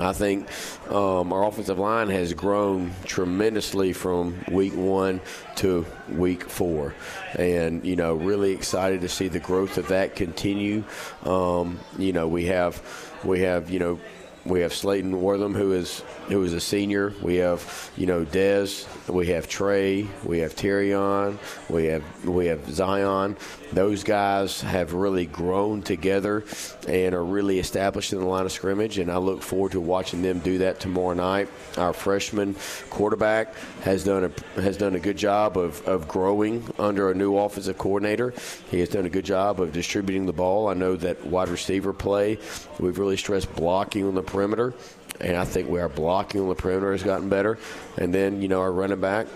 I 0.00 0.12
think 0.12 0.48
um, 0.88 1.32
our 1.32 1.44
offensive 1.44 1.78
line 1.78 2.08
has 2.08 2.32
grown 2.34 2.92
tremendously 3.04 3.92
from 3.92 4.44
week 4.50 4.74
one 4.74 5.20
to 5.56 5.86
week 6.08 6.44
four, 6.44 6.94
and 7.34 7.84
you 7.84 7.96
know, 7.96 8.14
really 8.14 8.52
excited 8.52 9.02
to 9.02 9.08
see 9.08 9.28
the 9.28 9.40
growth 9.40 9.78
of 9.78 9.88
that 9.88 10.16
continue. 10.16 10.84
Um, 11.24 11.78
you 11.98 12.12
know, 12.12 12.28
we 12.28 12.46
have 12.46 12.82
we 13.24 13.40
have 13.40 13.70
you 13.70 13.78
know 13.78 14.00
we 14.44 14.60
have 14.60 14.72
Slayton 14.72 15.20
Wortham, 15.20 15.54
who 15.54 15.72
is 15.72 16.00
who 16.28 16.42
is 16.42 16.52
a 16.52 16.60
senior. 16.60 17.12
We 17.22 17.36
have 17.36 17.90
you 17.96 18.06
know 18.06 18.24
Dez. 18.24 18.86
We 19.08 19.28
have 19.28 19.48
Trey. 19.48 20.06
We 20.24 20.38
have 20.38 20.54
Terrion. 20.54 21.38
We 21.68 21.86
have 21.86 22.24
we 22.24 22.46
have 22.46 22.72
Zion. 22.72 23.36
Those 23.72 24.02
guys 24.02 24.60
have 24.62 24.94
really 24.94 25.26
grown 25.26 25.82
together 25.82 26.44
and 26.88 27.14
are 27.14 27.24
really 27.24 27.58
established 27.58 28.12
in 28.12 28.18
the 28.18 28.26
line 28.26 28.44
of 28.44 28.52
scrimmage. 28.52 28.98
And 28.98 29.10
I 29.10 29.18
look 29.18 29.42
forward 29.42 29.72
to 29.72 29.80
watching 29.80 30.22
them 30.22 30.40
do 30.40 30.58
that 30.58 30.80
tomorrow 30.80 31.14
night. 31.14 31.48
Our 31.76 31.92
freshman 31.92 32.56
quarterback 32.90 33.54
has 33.82 34.04
done 34.04 34.24
a 34.56 34.60
has 34.60 34.76
done 34.76 34.94
a 34.94 34.98
good 34.98 35.16
job 35.16 35.56
of, 35.56 35.86
of 35.86 36.08
growing 36.08 36.64
under 36.78 37.10
a 37.10 37.14
new 37.14 37.36
offensive 37.36 37.78
coordinator. 37.78 38.34
He 38.70 38.80
has 38.80 38.88
done 38.88 39.06
a 39.06 39.10
good 39.10 39.24
job 39.24 39.60
of 39.60 39.72
distributing 39.72 40.26
the 40.26 40.32
ball. 40.32 40.68
I 40.68 40.74
know 40.74 40.96
that 40.96 41.24
wide 41.26 41.48
receiver 41.48 41.92
play. 41.92 42.38
We've 42.78 42.98
really 42.98 43.16
stressed 43.16 43.54
blocking 43.54 44.04
on 44.04 44.14
the 44.14 44.22
perimeter, 44.22 44.74
and 45.20 45.36
I 45.36 45.44
think 45.44 45.68
we 45.68 45.80
are 45.80 45.88
blocking 45.88 46.40
on 46.40 46.48
the 46.48 46.54
perimeter 46.54 46.92
has 46.92 47.02
gotten 47.02 47.28
better. 47.28 47.58
And 47.96 48.12
then 48.12 48.42
you 48.42 48.48
know 48.48 48.60
our 48.60 48.72
running 48.72 49.00
back. 49.00 49.26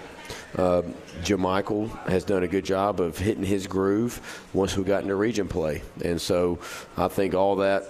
Uh, 0.57 0.83
Jamichael 1.23 1.91
has 2.09 2.25
done 2.25 2.45
a 2.45 2.49
good 2.49 2.65
job 2.65 3.01
of 3.01 3.19
hitting 3.19 3.45
his 3.45 3.67
groove 3.67 4.21
once 4.53 4.77
we 4.77 4.85
got 4.85 5.03
into 5.03 5.17
region 5.17 5.49
play, 5.49 5.83
and 6.05 6.21
so 6.21 6.59
I 6.97 7.09
think 7.09 7.35
all 7.35 7.57
that 7.57 7.89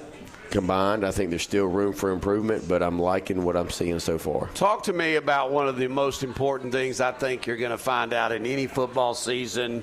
combined, 0.51 1.05
I 1.05 1.11
think 1.11 1.31
there's 1.31 1.43
still 1.43 1.67
room 1.67 1.93
for 1.93 2.11
improvement, 2.11 2.69
but 2.69 2.83
I'm 2.83 2.99
liking 2.99 3.45
what 3.45 3.57
I'm 3.57 3.71
seeing 3.71 3.99
so 3.99 4.19
far. 4.19 4.49
Talk 4.55 4.85
to 4.85 4.93
me 4.93 5.17
about 5.17 5.51
one 5.51 5.67
of 5.67 5.77
the 5.77 5.89
most 5.89 6.23
important 6.23 6.73
things 6.73 7.01
I 7.01 7.11
think 7.11 7.47
you're 7.47 7.57
going 7.57 7.73
to 7.73 7.79
find 7.79 8.13
out 8.13 8.31
in 8.31 8.47
any 8.47 8.67
football 8.67 9.15
season 9.15 9.83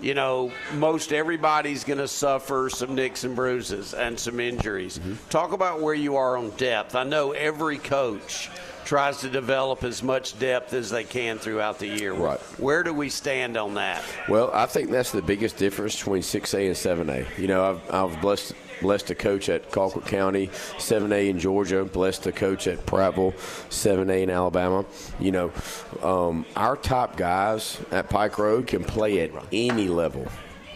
you 0.00 0.14
know, 0.14 0.52
most 0.74 1.12
everybody's 1.12 1.84
going 1.84 1.98
to 1.98 2.08
suffer 2.08 2.70
some 2.70 2.94
nicks 2.94 3.24
and 3.24 3.36
bruises 3.36 3.94
and 3.94 4.18
some 4.18 4.40
injuries. 4.40 4.98
Mm-hmm. 4.98 5.14
Talk 5.28 5.52
about 5.52 5.80
where 5.80 5.94
you 5.94 6.16
are 6.16 6.36
on 6.36 6.50
depth. 6.50 6.94
I 6.94 7.04
know 7.04 7.32
every 7.32 7.78
coach 7.78 8.50
tries 8.84 9.20
to 9.20 9.28
develop 9.28 9.84
as 9.84 10.02
much 10.02 10.38
depth 10.38 10.72
as 10.72 10.90
they 10.90 11.04
can 11.04 11.38
throughout 11.38 11.78
the 11.78 11.86
year. 11.86 12.12
Right. 12.12 12.40
Where 12.58 12.82
do 12.82 12.92
we 12.92 13.08
stand 13.08 13.56
on 13.56 13.74
that? 13.74 14.02
Well, 14.28 14.50
I 14.52 14.66
think 14.66 14.90
that's 14.90 15.12
the 15.12 15.22
biggest 15.22 15.56
difference 15.56 15.96
between 15.96 16.22
6A 16.22 16.66
and 16.66 17.08
7A. 17.08 17.38
You 17.38 17.46
know, 17.46 17.70
I've, 17.70 17.90
I 17.90 18.02
was 18.02 18.16
blessed 18.16 18.54
blessed 18.80 19.08
to 19.08 19.14
coach 19.14 19.48
at 19.48 19.70
Colquitt 19.70 20.06
County, 20.06 20.48
7A 20.48 21.28
in 21.28 21.38
Georgia, 21.38 21.84
blessed 21.84 22.24
to 22.24 22.32
coach 22.32 22.66
at 22.66 22.84
Prattville, 22.86 23.34
7A 23.68 24.22
in 24.22 24.30
Alabama. 24.30 24.84
You 25.18 25.32
know, 25.32 25.52
um, 26.02 26.46
our 26.56 26.76
top 26.76 27.16
guys 27.16 27.80
at 27.90 28.08
Pike 28.08 28.38
Road 28.38 28.66
can 28.66 28.84
play 28.84 29.20
at 29.20 29.30
any 29.52 29.88
level. 29.88 30.26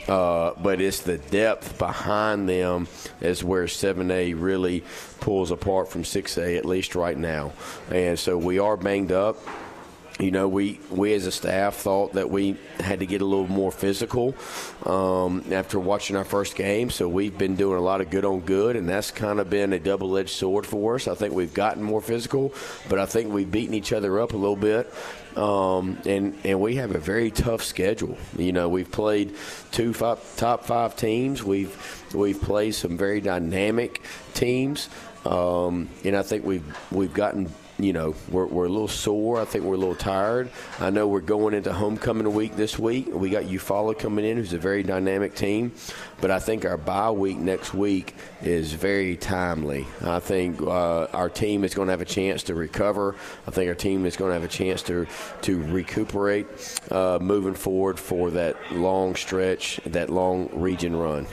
Uh, 0.08 0.52
but 0.62 0.80
it's 0.80 1.00
the 1.00 1.16
depth 1.16 1.78
behind 1.78 2.49
them 2.49 2.87
is 3.20 3.42
where 3.42 3.64
7A 3.64 4.34
really 4.38 4.84
pulls 5.20 5.50
apart 5.50 5.88
from 5.88 6.02
6A, 6.02 6.58
at 6.58 6.66
least 6.66 6.94
right 6.94 7.16
now. 7.16 7.52
And 7.90 8.18
so 8.18 8.37
we 8.37 8.58
are 8.58 8.76
banged 8.76 9.12
up 9.12 9.38
you 10.21 10.30
know, 10.30 10.47
we, 10.47 10.78
we 10.90 11.12
as 11.14 11.26
a 11.26 11.33
staff 11.33 11.75
thought 11.75 12.12
that 12.12 12.30
we 12.30 12.56
had 12.78 13.00
to 13.00 13.06
get 13.06 13.21
a 13.21 13.25
little 13.25 13.49
more 13.49 13.73
physical 13.73 14.37
um, 14.87 15.44
after 15.50 15.80
watching 15.80 16.14
our 16.14 16.25
first 16.25 16.54
game. 16.54 16.90
So 16.90 17.09
we've 17.09 17.37
been 17.37 17.56
doing 17.56 17.78
a 17.78 17.83
lot 17.83 18.00
of 18.00 18.11
good 18.11 18.25
on 18.25 18.40
good, 18.40 18.76
and 18.76 18.88
that's 18.88 19.11
kind 19.11 19.40
of 19.40 19.50
been 19.50 19.73
a 19.73 19.80
double 19.80 20.16
edged 20.16 20.30
sword 20.30 20.66
for 20.66 20.94
us. 20.94 21.09
I 21.09 21.16
think 21.16 21.35
we've 21.35 21.52
gotten 21.52 21.83
more 21.83 22.00
physical, 22.00 22.54
but 22.88 23.00
I 23.00 23.06
think 23.06 23.33
we've 23.33 23.50
beaten 23.50 23.75
each 23.75 23.92
other 23.92 24.21
up 24.21 24.35
a 24.35 24.37
little 24.37 24.54
bit. 24.54 24.92
Um, 25.37 25.99
and 26.06 26.38
and 26.44 26.61
we 26.61 26.76
have 26.76 26.94
a 26.94 27.00
very 27.00 27.33
tough 27.33 27.64
schedule. 27.64 28.16
You 28.38 28.52
know, 28.52 28.68
we've 28.68 28.90
played 28.90 29.35
two 29.73 29.92
five, 29.92 30.21
top 30.37 30.64
five 30.64 30.94
teams. 30.94 31.42
We've 31.42 31.76
we've 32.14 32.40
played 32.40 32.76
some 32.76 32.97
very 32.97 33.21
dynamic 33.21 34.00
teams, 34.33 34.88
um, 35.25 35.88
and 36.04 36.16
I 36.16 36.23
think 36.23 36.44
we've 36.44 36.64
we've 36.92 37.12
gotten 37.12 37.50
you 37.78 37.93
know, 37.93 38.14
we're, 38.31 38.47
we're 38.47 38.66
a 38.66 38.69
little 38.69 38.88
sore. 38.88 39.40
I 39.40 39.45
think 39.45 39.64
we're 39.64 39.75
a 39.75 39.78
little 39.78 39.97
tired. 39.97 40.50
I 40.78 40.90
know 40.90 41.09
we're 41.09 41.21
going 41.21 41.54
into 41.54 41.73
homecoming 41.73 42.33
week 42.33 42.57
this 42.57 42.78
week. 42.78 43.09
We 43.12 43.31
got 43.31 43.45
Eufaula 43.45 43.99
coming 43.99 44.25
in, 44.25 44.37
who's 44.37 44.52
a 44.52 44.59
very 44.59 44.83
dynamic 44.83 45.35
team. 45.35 45.73
But 46.21 46.31
I 46.31 46.38
think 46.38 46.64
our 46.64 46.76
bye 46.76 47.11
week 47.11 47.37
next 47.37 47.75
week 47.75 48.14
is 48.43 48.73
very 48.73 49.16
timely. 49.16 49.87
I 50.02 50.21
think 50.21 50.61
uh, 50.62 51.07
our 51.07 51.28
team 51.28 51.64
is 51.64 51.75
going 51.75 51.87
to 51.87 51.93
have 51.93 52.00
a 52.00 52.07
chance 52.07 52.45
to 52.45 52.54
recover. 52.54 53.16
I 53.47 53.50
think 53.50 53.69
our 53.69 53.75
team 53.75 54.07
is 54.07 54.16
going 54.16 54.31
to 54.31 54.35
have 54.35 54.45
a 54.45 54.49
chance 54.49 54.83
to 54.85 55.07
to 55.43 55.62
recuperate 55.64 56.47
uh, 56.90 57.19
moving 57.21 57.54
forward 57.54 57.99
for 57.99 58.31
that 58.31 58.57
long 58.73 59.16
stretch, 59.16 59.81
that 59.85 60.11
long 60.11 60.49
region 60.52 60.95
run. 60.97 61.26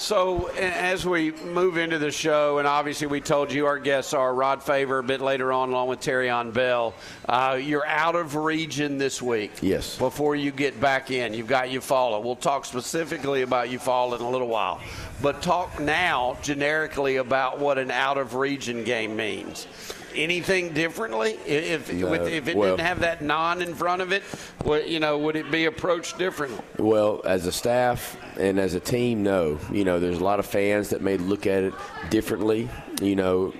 So, 0.00 0.46
as 0.56 1.04
we 1.04 1.30
move 1.30 1.76
into 1.76 1.98
the 1.98 2.10
show, 2.10 2.56
and 2.56 2.66
obviously 2.66 3.06
we 3.06 3.20
told 3.20 3.52
you 3.52 3.66
our 3.66 3.78
guests 3.78 4.14
are 4.14 4.34
Rod 4.34 4.62
Favor 4.62 4.98
a 4.98 5.02
bit 5.02 5.20
later 5.20 5.52
on, 5.52 5.68
along 5.68 5.88
with 5.88 6.00
Terrion 6.00 6.54
Bell. 6.54 6.94
Uh, 7.28 7.60
you're 7.62 7.86
out 7.86 8.16
of 8.16 8.34
region 8.34 8.96
this 8.96 9.20
week. 9.20 9.52
Yes. 9.60 9.98
Before 9.98 10.34
you 10.34 10.52
get 10.52 10.80
back 10.80 11.10
in, 11.10 11.34
you've 11.34 11.48
got 11.48 11.66
Eufaula. 11.66 12.24
We'll 12.24 12.34
talk 12.34 12.64
specifically 12.64 13.42
about 13.42 13.68
Eufaula 13.68 14.18
in 14.18 14.24
a 14.24 14.30
little 14.30 14.48
while. 14.48 14.80
But 15.20 15.42
talk 15.42 15.78
now 15.78 16.38
generically 16.40 17.16
about 17.16 17.58
what 17.58 17.76
an 17.76 17.90
out 17.90 18.16
of 18.16 18.34
region 18.34 18.84
game 18.84 19.14
means 19.14 19.66
anything 20.14 20.72
differently 20.72 21.32
if 21.46 21.92
no, 21.92 22.10
with, 22.10 22.28
if 22.28 22.48
it 22.48 22.56
well, 22.56 22.76
didn't 22.76 22.86
have 22.86 23.00
that 23.00 23.22
non 23.22 23.62
in 23.62 23.74
front 23.74 24.02
of 24.02 24.12
it? 24.12 24.22
Would, 24.64 24.88
you 24.88 25.00
know, 25.00 25.18
would 25.18 25.36
it 25.36 25.50
be 25.50 25.64
approached 25.66 26.18
differently? 26.18 26.60
Well, 26.78 27.22
as 27.24 27.46
a 27.46 27.52
staff 27.52 28.16
and 28.38 28.58
as 28.58 28.74
a 28.74 28.80
team, 28.80 29.22
no. 29.22 29.58
You 29.72 29.84
know, 29.84 30.00
there's 30.00 30.18
a 30.18 30.24
lot 30.24 30.38
of 30.38 30.46
fans 30.46 30.90
that 30.90 31.02
may 31.02 31.16
look 31.16 31.46
at 31.46 31.64
it 31.64 31.74
differently. 32.10 32.68
You 33.00 33.16
know, 33.16 33.54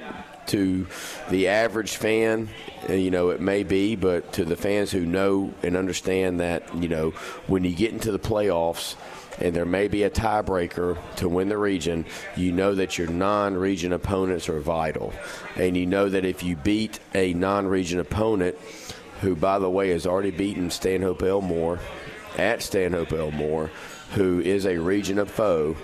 to 0.51 0.87
the 1.29 1.49
average 1.49 1.97
fan, 1.97 2.49
uh, 2.89 2.93
you 2.93 3.11
know, 3.11 3.31
it 3.31 3.41
may 3.41 3.63
be, 3.63 3.95
but 3.97 4.33
to 4.33 4.45
the 4.45 4.57
fans 4.57 4.91
who 4.91 5.07
know 5.07 5.55
and 5.63 5.77
understand 5.77 6.41
that, 6.41 6.75
you 6.75 6.89
know, 6.89 7.11
when 7.47 7.63
you 7.65 7.75
get 7.75 7.93
into 7.93 8.11
the 8.11 8.19
playoffs 8.19 8.97
and 9.39 9.55
there 9.55 9.65
may 9.65 9.89
be 9.89 10.03
a 10.03 10.11
tiebreaker 10.11 10.99
to 11.17 11.29
win 11.29 11.49
the 11.49 11.59
region, 11.59 12.05
you 12.37 12.53
know 12.53 12.75
that 12.75 12.99
your 12.99 13.09
non 13.09 13.55
region 13.55 13.93
opponents 13.93 14.49
are 14.49 14.61
vital. 14.61 15.13
And 15.57 15.77
you 15.77 15.87
know 15.87 16.09
that 16.09 16.25
if 16.25 16.43
you 16.43 16.57
beat 16.57 16.99
a 17.15 17.33
non 17.35 17.67
region 17.67 18.01
opponent, 18.01 18.57
who, 19.21 19.37
by 19.37 19.59
the 19.59 19.71
way, 19.71 19.91
has 19.91 20.07
already 20.07 20.31
beaten 20.31 20.71
Stanhope 20.71 21.23
Elmore 21.23 21.79
at 22.39 22.63
Stanhope 22.63 23.13
Elmore, 23.13 23.71
who 24.15 24.41
is 24.41 24.67
a 24.67 24.79
region 24.79 25.19
of 25.19 25.31
foe, 25.31 25.77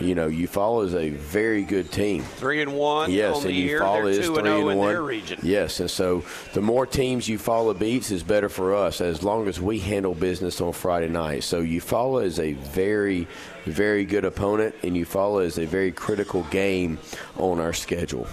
you 0.00 0.14
know, 0.14 0.28
Eufaula 0.28 0.86
is 0.86 0.94
a 0.94 1.10
very 1.10 1.62
good 1.62 1.90
team. 1.90 2.22
Three 2.22 2.62
and 2.62 2.74
one. 2.74 3.10
Yes, 3.10 3.36
and 3.36 3.46
the 3.46 3.68
Eufaula 3.68 4.10
is 4.10 4.26
three 4.26 4.28
oh 4.28 4.38
and, 4.38 4.48
and 4.48 4.56
oh 4.58 4.76
one. 4.76 4.96
region. 4.96 5.38
Yes, 5.42 5.80
and 5.80 5.90
so 5.90 6.24
the 6.52 6.60
more 6.60 6.86
teams 6.86 7.26
Eufaula 7.26 7.78
beats 7.78 8.10
is 8.10 8.22
better 8.22 8.48
for 8.48 8.74
us, 8.74 9.00
as 9.00 9.22
long 9.22 9.48
as 9.48 9.60
we 9.60 9.78
handle 9.78 10.14
business 10.14 10.60
on 10.60 10.72
Friday 10.72 11.08
night. 11.08 11.44
So 11.44 11.62
Eufaula 11.62 12.24
is 12.24 12.38
a 12.38 12.54
very, 12.54 13.26
very 13.64 14.04
good 14.04 14.24
opponent, 14.24 14.74
and 14.82 14.96
Eufaula 14.96 15.44
is 15.44 15.58
a 15.58 15.66
very 15.66 15.92
critical 15.92 16.42
game 16.44 16.98
on 17.36 17.60
our 17.60 17.72
schedule. 17.72 18.26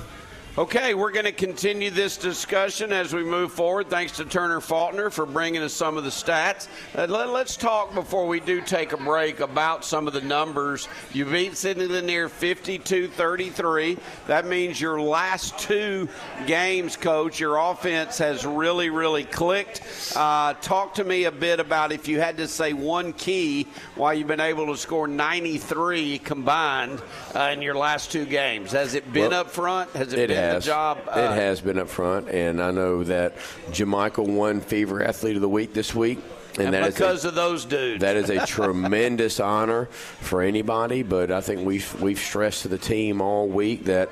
Okay, 0.58 0.94
we're 0.94 1.12
going 1.12 1.24
to 1.24 1.32
continue 1.32 1.90
this 1.90 2.18
discussion 2.18 2.92
as 2.92 3.14
we 3.14 3.24
move 3.24 3.54
forward. 3.54 3.90
Thanks 3.90 4.18
to 4.18 4.26
Turner 4.26 4.60
Faulkner 4.60 5.10
for 5.10 5.26
bringing 5.26 5.62
us 5.62 5.72
some 5.72 5.96
of 5.96 6.04
the 6.04 6.10
stats. 6.10 6.68
Uh, 6.94 7.08
let, 7.08 7.30
us 7.30 7.56
talk 7.56 7.94
before 7.94 8.28
we 8.28 8.42
do 8.42 8.60
take 8.60 8.92
a 8.92 8.98
break 8.98 9.40
about 9.40 9.86
some 9.86 10.08
of 10.08 10.14
the 10.14 10.20
numbers. 10.20 10.90
You 11.14 11.24
beat 11.24 11.56
Sidney 11.56 11.88
Lanier 11.88 12.28
52 12.28 13.08
33. 13.08 13.98
That 14.28 14.46
means 14.46 14.82
your 14.82 15.00
last 15.00 15.58
two 15.58 16.10
games, 16.46 16.98
coach, 16.98 17.40
your 17.40 17.56
offense 17.56 18.18
has 18.18 18.46
really, 18.46 18.90
really 18.90 19.24
clicked. 19.24 19.82
Uh, 20.18 20.56
talk 20.56 20.96
to 20.96 21.06
me 21.06 21.24
a 21.24 21.32
bit 21.32 21.62
about 21.62 21.94
if 21.94 22.10
you 22.10 22.20
had 22.20 22.36
to 22.36 22.48
say 22.50 22.74
one 22.74 23.14
key 23.14 23.68
why 23.96 24.12
you've 24.12 24.28
been 24.28 24.42
able 24.42 24.66
to 24.66 24.76
score 24.76 25.08
93 25.08 26.20
combined 26.20 27.02
uh, 27.36 27.52
in 27.54 27.62
your 27.62 27.76
last 27.76 28.12
two 28.12 28.26
games. 28.26 28.74
Has 28.74 28.96
it 28.96 29.14
been 29.14 29.30
well, 29.30 29.42
up 29.42 29.50
front? 29.50 29.90
Has 29.92 30.12
it, 30.12 30.20
it 30.20 30.28
been 30.28 30.41
the 30.56 30.60
job. 30.60 31.00
Uh, 31.08 31.20
it 31.20 31.32
has 31.32 31.62
been 31.62 31.80
up 31.80 31.90
front, 31.90 32.30
and 32.30 32.62
I 32.62 32.72
know 32.72 33.04
that 33.04 33.36
Jamichael 33.72 34.28
won 34.28 34.62
Fever 34.62 35.04
Athlete 35.04 35.36
of 35.36 35.42
the 35.42 35.50
Week 35.50 35.74
this 35.74 35.96
week. 35.96 36.20
And, 36.60 36.76
and 36.76 36.94
because 36.94 37.24
a, 37.24 37.30
of 37.30 37.36
those 37.36 37.66
dudes, 37.66 38.02
that 38.02 38.18
is 38.18 38.30
a 38.30 38.46
tremendous 38.46 39.40
honor 39.40 39.86
for 39.86 40.42
anybody. 40.42 41.04
But 41.04 41.32
I 41.32 41.42
think 41.42 41.66
we've 41.66 42.02
we've 42.02 42.20
stressed 42.20 42.64
to 42.64 42.68
the 42.68 42.78
team 42.78 43.22
all 43.22 43.48
week 43.48 43.86
that 43.86 44.10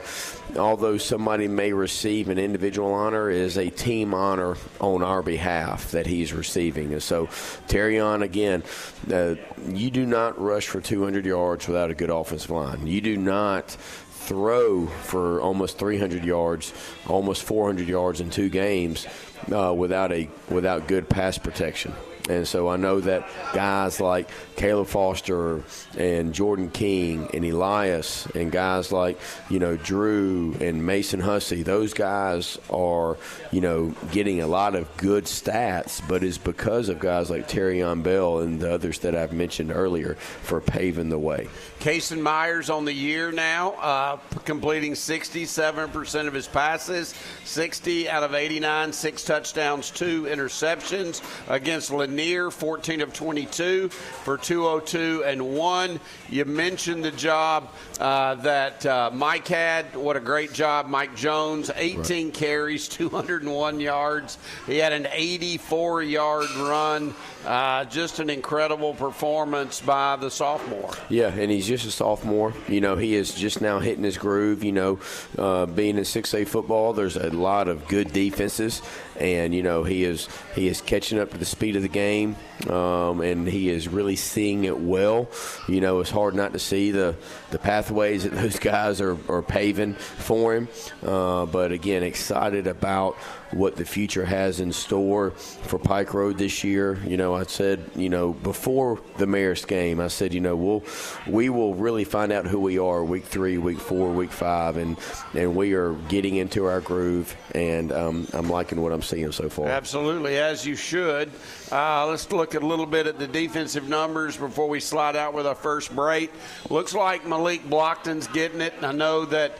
although 0.58 0.98
somebody 0.98 1.48
may 1.48 1.74
receive 1.74 2.30
an 2.30 2.38
individual 2.38 2.94
honor, 2.94 3.30
is 3.30 3.58
a 3.58 3.70
team 3.70 4.14
honor 4.14 4.56
on 4.80 5.04
our 5.04 5.22
behalf 5.22 5.92
that 5.92 6.08
he's 6.08 6.34
receiving. 6.34 6.94
And 6.94 7.04
so, 7.04 7.28
Terrion, 7.68 8.22
again, 8.22 8.64
uh, 9.12 9.36
you 9.68 9.92
do 9.92 10.06
not 10.06 10.40
rush 10.40 10.68
for 10.68 10.82
200 10.82 11.26
yards 11.26 11.68
without 11.68 11.92
a 11.92 11.96
good 11.96 12.10
offensive 12.10 12.52
line. 12.52 12.88
You 12.88 13.02
do 13.02 13.18
not 13.18 13.76
throw 14.20 14.86
for 14.86 15.42
almost 15.42 15.78
300 15.78 16.24
yards, 16.24 16.74
almost 17.08 17.44
400 17.44 17.88
yards 17.88 18.22
in 18.22 18.30
two 18.30 18.50
games 18.50 19.08
uh, 19.52 19.74
without 19.76 20.12
a 20.12 20.30
without 20.50 20.88
good 20.88 21.10
pass 21.10 21.38
protection. 21.38 21.94
And 22.30 22.48
so 22.48 22.70
I 22.70 22.78
know 22.78 23.00
that 23.02 23.28
guys 23.54 24.00
like 24.00 24.30
Caleb 24.56 24.88
Foster 24.88 25.64
and 25.98 26.34
Jordan 26.34 26.70
King 26.70 27.30
and 27.34 27.44
Elias 27.44 28.28
and 28.36 28.52
guys 28.52 28.92
like, 28.92 29.20
you 29.50 29.58
know, 29.58 29.76
Drew 29.76 30.56
and 30.62 30.86
Mason 30.86 31.20
Hussey, 31.20 31.64
those 31.64 31.94
guys 31.94 32.60
are, 32.70 33.18
you 33.52 33.62
know, 33.62 33.96
getting 34.12 34.42
a 34.42 34.48
lot 34.48 34.76
of 34.76 34.96
good 34.98 35.26
stats, 35.26 36.02
but 36.08 36.24
it's 36.24 36.38
because 36.38 36.90
of 36.90 37.00
guys 37.00 37.32
like 37.32 37.48
Terrion 37.48 38.04
Bell 38.04 38.40
and 38.40 38.60
the 38.60 38.72
others 38.72 39.00
that 39.00 39.16
I've 39.16 39.34
mentioned 39.34 39.72
earlier 39.72 40.16
for 40.16 40.62
paving 40.62 41.10
the 41.10 41.20
way. 41.20 41.48
Kason 41.80 42.22
Myers 42.22 42.70
on 42.70 42.86
the 42.86 42.94
year 42.94 43.32
now, 43.32 43.72
uh, 43.72 44.18
completing 44.46 44.94
67% 44.94 46.28
of 46.28 46.34
his 46.34 46.48
passes, 46.48 47.16
60 47.46 48.10
out 48.10 48.22
of 48.22 48.36
89, 48.36 48.94
six 48.94 49.24
touchdowns, 49.24 49.90
two 49.90 50.24
interceptions 50.24 51.24
against 51.48 51.90
Lanier, 51.90 52.19
14 52.52 53.02
of 53.02 53.14
22 53.14 53.90
for 53.90 54.38
202 54.38 55.24
and 55.26 55.56
one. 55.56 56.00
You 56.30 56.46
mentioned 56.46 57.04
the 57.04 57.12
job 57.12 57.70
uh, 58.00 58.36
that 58.36 58.86
uh, 58.86 59.12
Mike 59.14 59.48
had. 59.48 59.96
What 59.96 60.18
a 60.18 60.20
great 60.20 60.54
job, 60.54 60.88
Mike 60.88 61.16
Jones. 61.16 61.72
18 61.74 62.26
right. 62.28 62.34
carries, 62.34 62.88
201 62.88 63.80
yards. 63.80 64.38
He 64.68 64.78
had 64.78 64.92
an 64.92 65.08
84 65.12 66.04
yard 66.04 66.50
run. 66.58 67.14
Uh, 67.46 67.86
just 67.86 68.20
an 68.20 68.30
incredible 68.30 68.94
performance 68.94 69.80
by 69.80 70.18
the 70.18 70.30
sophomore. 70.30 70.92
Yeah, 71.08 71.28
and 71.28 71.50
he's 71.50 71.66
just 71.66 71.86
a 71.86 71.92
sophomore. 71.92 72.54
You 72.68 72.82
know, 72.82 72.98
he 72.98 73.16
is 73.16 73.34
just 73.34 73.62
now 73.62 73.80
hitting 73.80 74.04
his 74.04 74.18
groove. 74.18 74.64
You 74.64 74.74
know, 74.74 75.00
uh, 75.38 75.66
being 75.66 75.98
in 75.98 76.04
6A 76.04 76.48
football, 76.48 76.92
there's 76.92 77.16
a 77.16 77.30
lot 77.30 77.70
of 77.70 77.88
good 77.88 78.12
defenses, 78.12 78.82
and 79.18 79.56
you 79.56 79.64
know 79.64 79.84
he 79.84 80.04
is 80.04 80.28
he 80.54 80.68
is 80.68 80.82
catching 80.82 81.18
up 81.18 81.32
to 81.32 81.38
the 81.38 81.46
speed 81.46 81.78
of 81.78 81.82
the 81.82 81.88
game, 81.88 82.36
um, 82.70 83.22
and 83.22 83.48
he 83.48 83.70
is 83.70 83.88
really 83.88 84.18
seeing 84.18 84.66
it 84.66 84.78
well. 84.78 85.30
You 85.70 85.80
know, 85.80 86.02
it's 86.02 86.12
hard 86.12 86.36
not 86.36 86.52
to 86.54 86.60
see 86.60 86.92
the 86.92 87.16
the 87.52 87.60
pathways 87.60 88.24
that 88.24 88.34
those 88.34 88.60
guys 88.60 89.00
are, 89.00 89.18
are 89.32 89.42
paving 89.42 89.94
for 89.94 90.56
him. 90.56 90.68
Uh, 91.06 91.46
but 91.46 91.72
again, 91.72 92.04
excited 92.04 92.68
about 92.68 93.16
what 93.52 93.76
the 93.76 93.86
future 93.86 94.26
has 94.26 94.60
in 94.60 94.72
store 94.72 95.32
for 95.32 95.80
Pike 95.80 96.14
Road 96.14 96.38
this 96.38 96.64
year. 96.64 97.00
You 97.06 97.18
know, 97.18 97.36
I 97.36 97.44
said, 97.44 97.90
you 97.96 98.10
know, 98.10 98.34
before 98.34 99.00
the 99.18 99.26
Marist 99.26 99.68
game, 99.68 100.00
I 100.00 100.08
said, 100.08 100.34
you 100.34 100.42
know, 100.42 100.56
we'll 100.56 100.84
we 101.28 101.50
will 101.50 101.76
really 101.76 102.04
find 102.04 102.32
out 102.32 102.46
who 102.46 102.60
we 102.60 102.78
are 102.80 103.04
week 103.04 103.26
three, 103.26 103.58
week 103.58 103.80
four, 103.80 104.12
week 104.12 104.32
five, 104.32 104.78
and 104.78 104.98
and 105.34 105.56
we 105.56 105.74
are 105.74 105.94
getting 106.10 106.36
into 106.36 106.66
our 106.66 106.82
groove, 106.82 107.36
and 107.56 107.92
um, 107.92 108.28
I'm 108.34 108.50
liking 108.50 108.82
what 108.82 108.92
I'm 108.92 109.02
seeing 109.02 109.32
so 109.32 109.50
far. 109.50 109.68
Absolutely, 109.68 110.38
as 110.38 110.66
you 110.66 110.76
should. 110.76 111.32
Uh, 111.72 112.08
let's 112.08 112.32
look 112.32 112.56
a 112.56 112.60
little 112.60 112.86
bit 112.86 113.08
at 113.08 113.20
the 113.20 113.28
defensive 113.28 113.88
numbers 113.88 114.38
before 114.38 114.68
we 114.68 114.80
slide 114.80 115.16
out 115.16 115.34
with 115.34 115.46
our 115.46 115.56
first 115.56 115.96
break. 115.96 116.32
Looks 116.70 116.94
like 116.94 117.26
Malik 117.26 117.64
Blockton's 117.70 118.28
getting 118.28 118.62
it. 118.62 118.74
I 118.82 118.92
know 118.92 119.26
that 119.26 119.58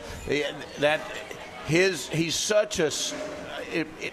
that 0.78 1.00
his 1.66 2.08
he's 2.08 2.34
such 2.34 2.80
a 2.80 2.90
it, 3.72 3.86
it, 4.00 4.12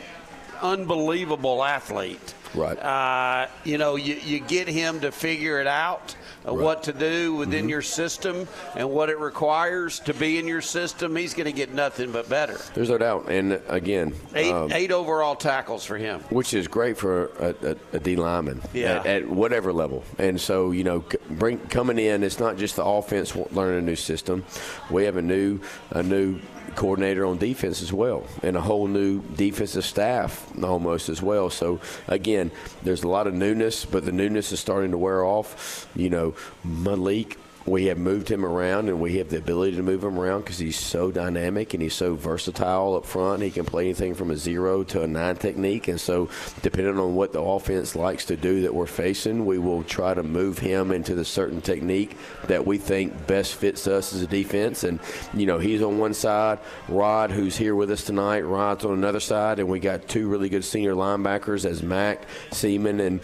unbelievable 0.61 1.63
athlete. 1.63 2.33
Right. 2.53 2.77
Uh, 2.77 3.47
you 3.63 3.77
know, 3.77 3.95
you, 3.95 4.15
you 4.15 4.39
get 4.39 4.67
him 4.67 5.01
to 5.01 5.11
figure 5.11 5.59
it 5.59 5.67
out. 5.67 6.15
Right. 6.47 6.63
What 6.63 6.83
to 6.83 6.93
do 6.93 7.35
within 7.35 7.61
mm-hmm. 7.61 7.69
your 7.69 7.81
system 7.81 8.47
and 8.75 8.89
what 8.89 9.09
it 9.09 9.19
requires 9.19 9.99
to 10.01 10.13
be 10.13 10.39
in 10.39 10.47
your 10.47 10.61
system, 10.61 11.15
he's 11.15 11.33
going 11.33 11.45
to 11.45 11.51
get 11.51 11.73
nothing 11.73 12.11
but 12.11 12.29
better. 12.29 12.57
There's 12.73 12.89
no 12.89 12.97
doubt. 12.97 13.29
And 13.29 13.61
again, 13.67 14.13
eight, 14.33 14.51
um, 14.51 14.71
eight 14.71 14.91
overall 14.91 15.35
tackles 15.35 15.83
for 15.83 15.97
him, 15.97 16.21
which 16.29 16.53
is 16.53 16.67
great 16.67 16.97
for 16.97 17.25
a, 17.39 17.55
a, 17.71 17.75
a 17.97 17.99
D 17.99 18.15
lineman 18.15 18.61
yeah. 18.73 18.99
at, 18.99 19.05
at, 19.05 19.29
whatever 19.29 19.73
level. 19.73 20.03
And 20.17 20.39
so, 20.39 20.71
you 20.71 20.83
know, 20.83 21.03
bring 21.31 21.59
coming 21.67 21.99
in, 21.99 22.23
it's 22.23 22.39
not 22.39 22.57
just 22.57 22.77
the 22.77 22.85
offense 22.85 23.35
learning 23.51 23.79
a 23.79 23.81
new 23.81 23.95
system. 23.95 24.45
We 24.89 25.03
have 25.03 25.17
a 25.17 25.21
new 25.21 25.59
a 25.91 26.01
new 26.01 26.39
coordinator 26.77 27.25
on 27.25 27.37
defense 27.37 27.81
as 27.81 27.91
well, 27.91 28.23
and 28.43 28.55
a 28.55 28.61
whole 28.61 28.87
new 28.87 29.21
defensive 29.35 29.83
staff 29.83 30.47
almost 30.63 31.09
as 31.09 31.21
well. 31.21 31.49
So 31.49 31.81
again, 32.07 32.51
there's 32.83 33.03
a 33.03 33.07
lot 33.07 33.27
of 33.27 33.33
newness, 33.33 33.83
but 33.83 34.05
the 34.05 34.11
newness 34.11 34.51
is 34.51 34.59
starting 34.59 34.91
to 34.91 34.97
wear 34.97 35.25
off. 35.25 35.87
You 35.95 36.09
know, 36.09 36.35
Malik 36.63 37.37
we 37.67 37.85
have 37.87 37.97
moved 37.97 38.31
him 38.31 38.45
around 38.45 38.87
and 38.87 39.01
we 39.01 39.17
have 39.17 39.29
the 39.29 39.37
ability 39.37 39.75
to 39.75 39.83
move 39.83 40.01
him 40.01 40.17
around 40.17 40.39
because 40.39 40.57
he's 40.57 40.79
so 40.79 41.11
dynamic 41.11 41.73
and 41.73 41.83
he's 41.83 41.93
so 41.93 42.15
versatile 42.15 42.95
up 42.95 43.05
front. 43.05 43.43
He 43.43 43.51
can 43.51 43.65
play 43.65 43.83
anything 43.83 44.15
from 44.15 44.31
a 44.31 44.37
zero 44.37 44.83
to 44.85 45.03
a 45.03 45.07
nine 45.07 45.35
technique. 45.35 45.89
And 45.89 45.99
so, 45.99 46.29
depending 46.61 46.97
on 46.97 47.13
what 47.13 47.33
the 47.33 47.41
offense 47.41 47.93
likes 47.93 48.23
to 48.25 48.37
do 48.37 48.61
that 48.61 48.73
we're 48.73 48.85
facing, 48.85 49.45
we 49.45 49.57
will 49.57 49.83
try 49.83 50.13
to 50.13 50.23
move 50.23 50.59
him 50.59 50.93
into 50.93 51.13
the 51.13 51.25
certain 51.25 51.59
technique 51.59 52.15
that 52.45 52.65
we 52.65 52.77
think 52.77 53.27
best 53.27 53.55
fits 53.55 53.85
us 53.85 54.13
as 54.13 54.21
a 54.21 54.27
defense. 54.27 54.85
And, 54.85 55.01
you 55.33 55.45
know, 55.45 55.59
he's 55.59 55.81
on 55.81 55.97
one 55.97 56.13
side, 56.13 56.59
Rod, 56.87 57.31
who's 57.31 57.57
here 57.57 57.75
with 57.75 57.91
us 57.91 58.05
tonight, 58.05 58.41
Rod's 58.41 58.85
on 58.85 58.93
another 58.93 59.19
side, 59.19 59.59
and 59.59 59.67
we 59.67 59.81
got 59.81 60.07
two 60.07 60.29
really 60.29 60.47
good 60.47 60.63
senior 60.63 60.93
linebackers 60.93 61.65
as 61.65 61.83
Mac 61.83 62.23
Seaman 62.51 63.01
and, 63.01 63.19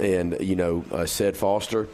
and 0.00 0.36
you 0.40 0.54
know, 0.54 0.84
uh, 0.92 1.06
Said 1.06 1.34
Foster. 1.34 1.88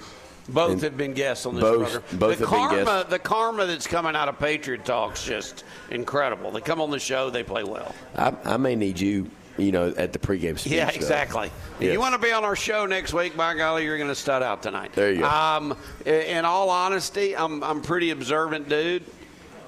Both 0.49 0.73
and 0.73 0.83
have 0.83 0.97
been 0.97 1.15
guests 1.15 1.47
on 1.47 1.55
this 1.55 1.63
both, 1.63 1.91
program. 1.91 2.19
Both 2.19 2.39
the 2.39 2.47
have 2.47 2.55
karma, 2.55 2.77
been 2.77 2.85
guests. 2.85 3.11
The 3.11 3.19
karma 3.19 3.67
that's 3.67 3.87
coming 3.87 4.17
out 4.17 4.29
of 4.29 4.39
Patriot 4.39 4.85
Talk's 4.85 5.25
just 5.25 5.65
incredible. 5.91 6.51
They 6.51 6.61
come 6.61 6.81
on 6.81 6.91
the 6.91 6.99
show, 6.99 7.31
they 7.31 7.43
play 7.43 7.65
well. 7.65 7.95
I, 8.17 8.35
I 8.45 8.57
may 8.57 8.75
need 8.75 8.99
you 8.99 9.31
you 9.59 9.73
know, 9.73 9.93
at 9.97 10.13
the 10.13 10.19
pregame 10.19 10.59
speech. 10.59 10.73
Yeah, 10.73 10.91
exactly. 10.91 11.51
Yes. 11.79 11.93
You 11.93 12.01
want 12.01 12.15
to 12.15 12.19
be 12.19 12.33
on 12.33 12.45
our 12.45 12.57
show 12.57 12.87
next 12.87 13.13
week, 13.13 13.37
by 13.37 13.55
golly, 13.55 13.85
you're 13.85 13.99
going 13.99 14.09
to 14.09 14.15
stud 14.15 14.43
out 14.43 14.63
tonight. 14.63 14.93
There 14.95 15.13
you 15.13 15.21
go. 15.21 15.29
Um, 15.29 15.77
in 16.07 16.45
all 16.45 16.71
honesty, 16.71 17.37
I'm 17.37 17.63
I'm 17.63 17.83
pretty 17.83 18.11
observant 18.11 18.69
dude. 18.69 19.05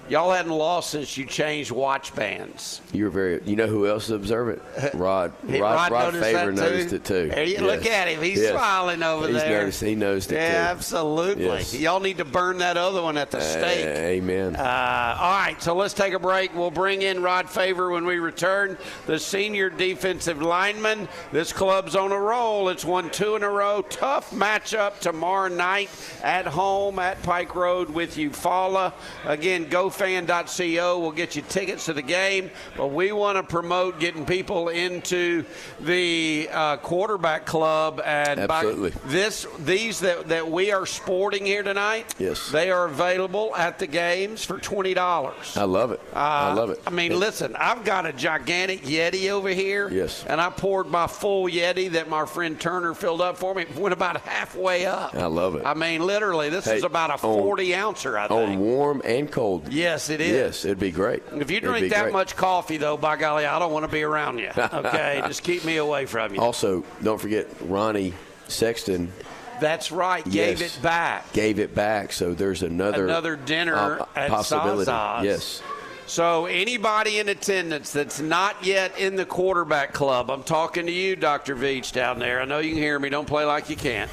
Y'all 0.08 0.30
hadn't 0.30 0.52
lost 0.52 0.90
since 0.90 1.16
you 1.16 1.24
changed 1.24 1.70
watch 1.70 2.14
bands. 2.14 2.82
You 2.92 3.04
were 3.04 3.10
very. 3.10 3.42
You 3.44 3.56
know 3.56 3.66
who 3.66 3.86
else 3.86 4.04
is 4.04 4.10
observant? 4.10 4.60
Rod. 4.94 5.32
Rod, 5.44 5.60
Rod, 5.60 5.92
Rod 5.92 6.14
Favor 6.14 6.52
noticed 6.52 6.92
it 6.92 7.04
too. 7.04 7.32
You, 7.34 7.42
yes. 7.42 7.60
Look 7.60 7.86
at 7.86 8.08
him. 8.08 8.22
He's 8.22 8.40
yes. 8.40 8.52
smiling 8.52 9.02
over 9.02 9.28
He's 9.28 9.36
there. 9.36 9.60
Noticed, 9.60 9.80
he 9.80 9.94
knows 9.94 10.30
it 10.30 10.34
yeah, 10.34 10.50
too. 10.50 10.56
absolutely. 10.56 11.44
Yes. 11.44 11.74
Y'all 11.74 12.00
need 12.00 12.18
to 12.18 12.24
burn 12.24 12.58
that 12.58 12.76
other 12.76 13.00
one 13.02 13.16
at 13.16 13.30
the 13.30 13.40
stake. 13.40 13.86
Uh, 13.86 14.00
amen. 14.00 14.56
Uh, 14.56 15.16
all 15.18 15.38
right, 15.38 15.60
so 15.62 15.74
let's 15.74 15.94
take 15.94 16.12
a 16.12 16.18
break. 16.18 16.54
We'll 16.54 16.70
bring 16.70 17.02
in 17.02 17.22
Rod 17.22 17.48
Favor 17.48 17.90
when 17.90 18.04
we 18.04 18.18
return. 18.18 18.76
The 19.06 19.18
senior 19.18 19.70
defensive 19.70 20.42
lineman. 20.42 21.08
This 21.32 21.52
club's 21.52 21.96
on 21.96 22.12
a 22.12 22.20
roll. 22.20 22.68
It's 22.68 22.84
won 22.84 23.10
two 23.10 23.36
in 23.36 23.42
a 23.42 23.50
row. 23.50 23.82
Tough 23.82 24.30
matchup 24.32 24.98
tomorrow 25.00 25.48
night 25.48 25.88
at 26.22 26.46
home 26.46 26.98
at 26.98 27.22
Pike 27.22 27.54
Road 27.54 27.88
with 27.88 28.16
Eufaula. 28.16 28.92
Again, 29.24 29.68
gofan.co 29.94 30.98
We'll 30.98 31.12
get 31.12 31.36
you 31.36 31.42
tickets 31.42 31.86
to 31.86 31.92
the 31.92 32.02
game, 32.02 32.50
but 32.76 32.88
we 32.88 33.12
want 33.12 33.36
to 33.36 33.42
promote 33.42 34.00
getting 34.00 34.24
people 34.26 34.68
into 34.68 35.44
the 35.80 36.48
uh, 36.52 36.76
quarterback 36.78 37.46
club. 37.46 38.00
And 38.04 38.40
Absolutely. 38.40 38.92
this, 39.06 39.46
these 39.60 40.00
that, 40.00 40.28
that 40.28 40.50
we 40.50 40.72
are 40.72 40.86
sporting 40.86 41.46
here 41.46 41.62
tonight, 41.62 42.14
yes, 42.18 42.50
they 42.50 42.70
are 42.70 42.86
available 42.86 43.54
at 43.56 43.78
the 43.78 43.86
games 43.86 44.44
for 44.44 44.58
twenty 44.58 44.94
dollars. 44.94 45.56
I 45.56 45.64
love 45.64 45.90
it. 45.92 46.00
Uh, 46.12 46.18
I 46.18 46.52
love 46.52 46.70
it. 46.70 46.80
I 46.86 46.90
mean, 46.90 47.12
it, 47.12 47.16
listen, 47.16 47.54
I've 47.56 47.84
got 47.84 48.06
a 48.06 48.12
gigantic 48.12 48.82
Yeti 48.82 49.30
over 49.30 49.48
here. 49.48 49.88
Yes. 49.90 50.24
And 50.26 50.40
I 50.40 50.50
poured 50.50 50.86
my 50.86 51.06
full 51.06 51.48
Yeti 51.48 51.90
that 51.92 52.08
my 52.08 52.26
friend 52.26 52.60
Turner 52.60 52.94
filled 52.94 53.20
up 53.20 53.36
for 53.36 53.54
me. 53.54 53.66
Went 53.76 53.92
about 53.92 54.20
halfway 54.20 54.86
up. 54.86 55.14
I 55.14 55.26
love 55.26 55.56
it. 55.56 55.64
I 55.64 55.74
mean, 55.74 56.04
literally, 56.04 56.50
this 56.50 56.64
hey, 56.64 56.76
is 56.76 56.84
about 56.84 57.12
a 57.12 57.18
forty 57.18 57.74
ouncer. 57.74 58.18
I 58.18 58.28
think 58.28 58.40
on 58.40 58.58
warm 58.58 59.02
and 59.04 59.30
cold. 59.30 59.72
Yes, 59.84 60.08
it 60.08 60.20
is. 60.20 60.32
Yes, 60.32 60.64
it'd 60.64 60.78
be 60.78 60.90
great. 60.90 61.22
If 61.32 61.50
you 61.50 61.60
drink 61.60 61.90
that 61.90 62.04
great. 62.04 62.12
much 62.12 62.36
coffee, 62.36 62.78
though, 62.78 62.96
by 62.96 63.16
golly, 63.16 63.44
I 63.44 63.58
don't 63.58 63.72
want 63.72 63.84
to 63.84 63.92
be 63.92 64.02
around 64.02 64.38
you. 64.38 64.50
Okay, 64.74 65.22
just 65.26 65.42
keep 65.44 65.64
me 65.64 65.76
away 65.76 66.06
from 66.06 66.34
you. 66.34 66.40
Also, 66.40 66.84
don't 67.02 67.20
forget 67.20 67.46
Ronnie 67.60 68.12
Sexton. 68.48 69.12
That's 69.60 69.92
right. 69.92 70.24
Gave 70.24 70.60
yes, 70.60 70.76
it 70.76 70.82
back. 70.82 71.32
Gave 71.32 71.58
it 71.58 71.74
back. 71.74 72.12
So 72.12 72.34
there's 72.34 72.62
another 72.62 73.04
another 73.04 73.36
dinner 73.36 74.04
at 74.16 74.30
possibility. 74.30 74.86
Zaza's. 74.86 75.24
Yes. 75.24 75.62
So, 76.06 76.46
anybody 76.46 77.18
in 77.18 77.28
attendance 77.28 77.92
that's 77.92 78.20
not 78.20 78.64
yet 78.64 78.98
in 78.98 79.16
the 79.16 79.24
quarterback 79.24 79.94
club, 79.94 80.30
I'm 80.30 80.42
talking 80.42 80.86
to 80.86 80.92
you, 80.92 81.16
Dr. 81.16 81.56
Veach, 81.56 81.92
down 81.92 82.18
there. 82.18 82.42
I 82.42 82.44
know 82.44 82.58
you 82.58 82.70
can 82.70 82.78
hear 82.78 82.98
me. 82.98 83.08
Don't 83.08 83.26
play 83.26 83.44
like 83.44 83.70
you 83.70 83.76
can't. 83.76 84.10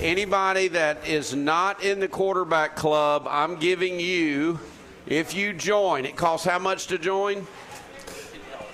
Anybody 0.00 0.68
that 0.68 1.06
is 1.06 1.34
not 1.34 1.82
in 1.84 2.00
the 2.00 2.08
quarterback 2.08 2.76
club, 2.76 3.26
I'm 3.28 3.56
giving 3.56 4.00
you, 4.00 4.58
if 5.06 5.34
you 5.34 5.52
join, 5.52 6.04
it 6.06 6.16
costs 6.16 6.46
how 6.46 6.58
much 6.58 6.86
to 6.88 6.98
join? 6.98 7.46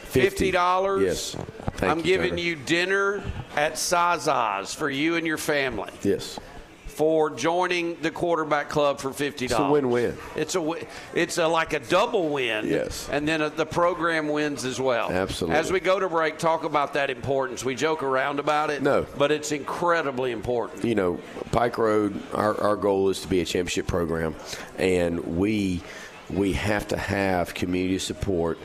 Fifty 0.03 0.51
dollars. 0.51 1.03
Yes. 1.03 1.37
Thank 1.77 1.91
I'm 1.93 1.99
you, 1.99 2.05
giving 2.05 2.29
Trevor. 2.31 2.43
you 2.43 2.57
dinner 2.57 3.23
at 3.57 3.75
Zaza's 3.75 4.75
for 4.75 4.91
you 4.91 5.17
and 5.17 5.27
your 5.27 5.37
family 5.39 5.91
Yes. 6.03 6.41
for 6.87 7.31
joining 7.31 7.95
the 8.01 8.11
quarterback 8.11 8.69
club 8.71 8.99
for 9.01 9.13
fifty 9.13 9.47
dollars. 9.47 9.61
It's 9.61 9.69
a 9.69 9.73
win-win. 9.73 10.17
It's 10.35 10.55
a 10.57 10.75
it's 11.15 11.39
a, 11.39 11.47
like 11.47 11.75
a 11.75 11.79
double 11.81 12.31
win. 12.31 12.67
Yes. 12.67 13.07
and 13.13 13.29
then 13.29 13.43
uh 13.43 13.51
the 13.51 13.67
program 13.67 14.29
wins 14.29 14.65
as 14.65 14.81
well. 14.81 15.11
Absolutely. 15.11 15.57
As 15.59 15.71
we 15.71 15.79
go 15.79 16.01
to 16.01 16.09
break, 16.09 16.39
talk 16.39 16.65
about 16.65 16.95
that 16.95 17.11
importance. 17.11 17.63
We 17.65 17.75
joke 17.75 18.03
around 18.03 18.41
about 18.41 18.71
it. 18.71 18.83
No. 18.83 19.07
but 19.19 19.31
it's 19.31 19.53
incredibly 19.53 20.33
important. 20.33 20.85
you 20.85 20.95
know, 20.95 21.21
Pike 21.53 21.77
Road, 21.79 22.21
our, 22.33 22.59
our 22.61 22.77
goal 22.77 23.11
is 23.11 23.21
to 23.21 23.29
be 23.29 23.41
a 23.41 23.45
championship 23.45 23.87
program, 23.87 24.35
and 24.79 25.37
we 25.37 25.83
we 26.31 26.53
have 26.55 26.89
to 26.89 26.97
have 26.97 27.55
community 27.55 27.99
support 27.99 28.59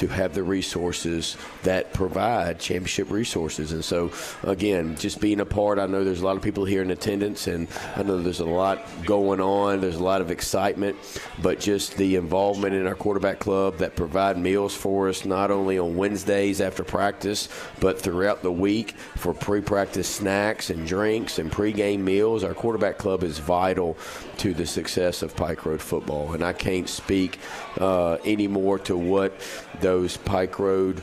to 0.00 0.08
have 0.08 0.34
the 0.34 0.42
resources 0.42 1.36
that 1.62 1.92
provide 1.92 2.58
championship 2.58 3.10
resources. 3.10 3.72
And 3.72 3.84
so, 3.84 4.10
again, 4.42 4.96
just 4.96 5.20
being 5.20 5.40
a 5.40 5.44
part, 5.44 5.78
I 5.78 5.86
know 5.86 6.04
there's 6.04 6.22
a 6.22 6.24
lot 6.24 6.36
of 6.36 6.42
people 6.42 6.64
here 6.64 6.80
in 6.80 6.90
attendance, 6.90 7.46
and 7.46 7.68
I 7.96 8.02
know 8.02 8.20
there's 8.20 8.40
a 8.40 8.46
lot 8.46 8.82
going 9.04 9.40
on. 9.40 9.82
There's 9.82 9.96
a 9.96 10.02
lot 10.02 10.22
of 10.22 10.30
excitement, 10.30 10.96
but 11.42 11.60
just 11.60 11.98
the 11.98 12.16
involvement 12.16 12.74
in 12.74 12.86
our 12.86 12.94
quarterback 12.94 13.40
club 13.40 13.76
that 13.78 13.94
provide 13.94 14.38
meals 14.38 14.74
for 14.74 15.10
us, 15.10 15.26
not 15.26 15.50
only 15.50 15.78
on 15.78 15.96
Wednesdays 15.96 16.62
after 16.62 16.82
practice, 16.82 17.50
but 17.78 18.00
throughout 18.00 18.42
the 18.42 18.52
week 18.52 18.92
for 19.16 19.34
pre-practice 19.34 20.08
snacks 20.08 20.70
and 20.70 20.86
drinks 20.86 21.38
and 21.38 21.52
pre-game 21.52 22.02
meals. 22.02 22.42
Our 22.42 22.54
quarterback 22.54 22.96
club 22.96 23.22
is 23.22 23.38
vital 23.38 23.98
to 24.38 24.54
the 24.54 24.64
success 24.64 25.20
of 25.20 25.36
Pike 25.36 25.66
Road 25.66 25.82
football, 25.82 26.32
and 26.32 26.42
I 26.42 26.54
can't 26.54 26.88
speak 26.88 27.38
uh, 27.78 28.16
anymore 28.24 28.78
to 28.78 28.96
what 28.96 29.34
those 29.90 30.16
Pike 30.16 30.60
Road 30.60 31.02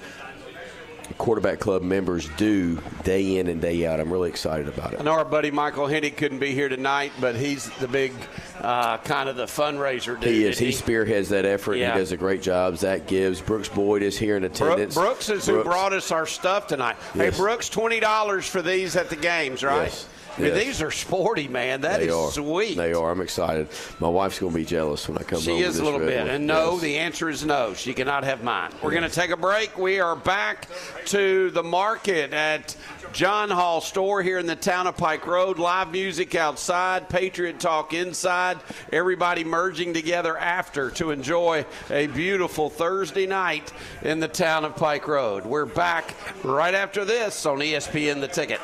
quarterback 1.17 1.59
club 1.59 1.81
members 1.81 2.29
do 2.37 2.81
day 3.03 3.37
in 3.37 3.47
and 3.47 3.61
day 3.61 3.85
out. 3.85 3.99
I'm 3.99 4.11
really 4.11 4.29
excited 4.29 4.69
about 4.69 4.93
it. 4.93 5.01
I 5.01 5.03
know 5.03 5.11
our 5.11 5.25
buddy 5.25 5.51
Michael 5.51 5.87
Hennig 5.87 6.15
couldn't 6.15 6.39
be 6.39 6.53
here 6.53 6.69
tonight, 6.69 7.11
but 7.19 7.35
he's 7.35 7.69
the 7.79 7.87
big 7.89 8.13
uh, 8.61 8.97
kind 8.99 9.27
of 9.27 9.35
the 9.35 9.45
fundraiser 9.45 10.17
dude. 10.17 10.31
He 10.31 10.45
is. 10.45 10.55
isn't 10.55 10.65
He 10.65 10.71
spearheads 10.71 11.29
that 11.29 11.45
effort. 11.45 11.75
Yeah. 11.75 11.93
He 11.93 11.99
does 11.99 12.13
a 12.13 12.17
great 12.17 12.41
job. 12.41 12.77
Zach 12.77 13.07
Gibbs. 13.07 13.41
Brooks 13.41 13.67
Boyd 13.67 14.03
is 14.03 14.17
here 14.17 14.37
in 14.37 14.45
attendance. 14.45 14.95
Brooks 14.95 15.29
is 15.29 15.45
who 15.45 15.63
brought 15.63 15.91
us 15.91 16.11
our 16.11 16.25
stuff 16.25 16.67
tonight. 16.67 16.95
Hey, 17.13 17.31
Brooks, 17.31 17.67
twenty 17.67 17.99
dollars 17.99 18.47
for 18.47 18.61
these 18.61 18.95
at 18.95 19.09
the 19.09 19.17
games, 19.17 19.63
right? 19.63 19.83
Yes. 19.87 20.07
I 20.37 20.41
mean, 20.41 20.53
Yes. 20.55 20.63
these 20.65 20.81
are 20.83 20.91
sporty, 20.91 21.47
man. 21.47 21.81
That 21.81 21.99
They 21.99 22.07
is 22.07 22.13
are. 22.13 22.31
sweet. 22.31 22.77
They 22.77 22.93
are. 22.93 23.11
I'm 23.11 23.21
excited. 23.21 23.69
My 23.99 24.07
wife's 24.07 24.37
going 24.39 24.51
to 24.53 24.57
be 24.57 24.65
jealous 24.65 25.07
when 25.07 25.17
I 25.17 25.23
come 25.23 25.37
home. 25.39 25.43
She 25.45 25.59
is 25.63 25.79
a 25.79 25.83
little 25.83 25.99
bit. 25.99 26.19
one. 26.19 26.29
And 26.29 26.45
no, 26.45 26.73
Yes. 26.73 26.81
the 26.81 26.97
answer 26.97 27.29
is 27.29 27.43
no. 27.45 27.73
She 27.73 27.93
cannot 27.93 28.23
have 28.23 28.43
mine. 28.43 28.71
We're 28.83 28.91
going 28.91 29.03
to 29.03 29.09
take 29.09 29.31
a 29.31 29.37
break. 29.37 29.77
We 29.77 29.99
are 29.99 30.15
back 30.15 30.67
to 31.07 31.49
the 31.51 31.63
market 31.63 32.33
at 32.33 32.75
John 33.13 33.49
Hall 33.49 33.81
store 33.81 34.21
here 34.21 34.37
in 34.37 34.45
the 34.45 34.55
town 34.55 34.85
of 34.85 34.95
Pike 34.95 35.25
Road. 35.25 35.57
Live 35.57 35.91
music 35.91 36.35
outside, 36.35 37.09
Patriot 37.09 37.59
Talk 37.59 37.93
inside. 37.93 38.57
Everybody 38.93 39.43
merging 39.43 39.93
together 39.93 40.37
after 40.37 40.91
to 40.91 41.09
enjoy 41.11 41.65
a 41.89 42.07
beautiful 42.07 42.69
Thursday 42.69 43.25
night 43.25 43.71
in 44.03 44.19
the 44.19 44.27
town 44.27 44.65
of 44.65 44.75
Pike 44.75 45.07
Road. 45.07 45.45
We're 45.45 45.65
back 45.65 46.13
right 46.43 46.75
after 46.75 47.05
this 47.05 47.45
on 47.45 47.59
ESPN 47.59 48.19
The 48.21 48.27
Ticket. 48.27 48.59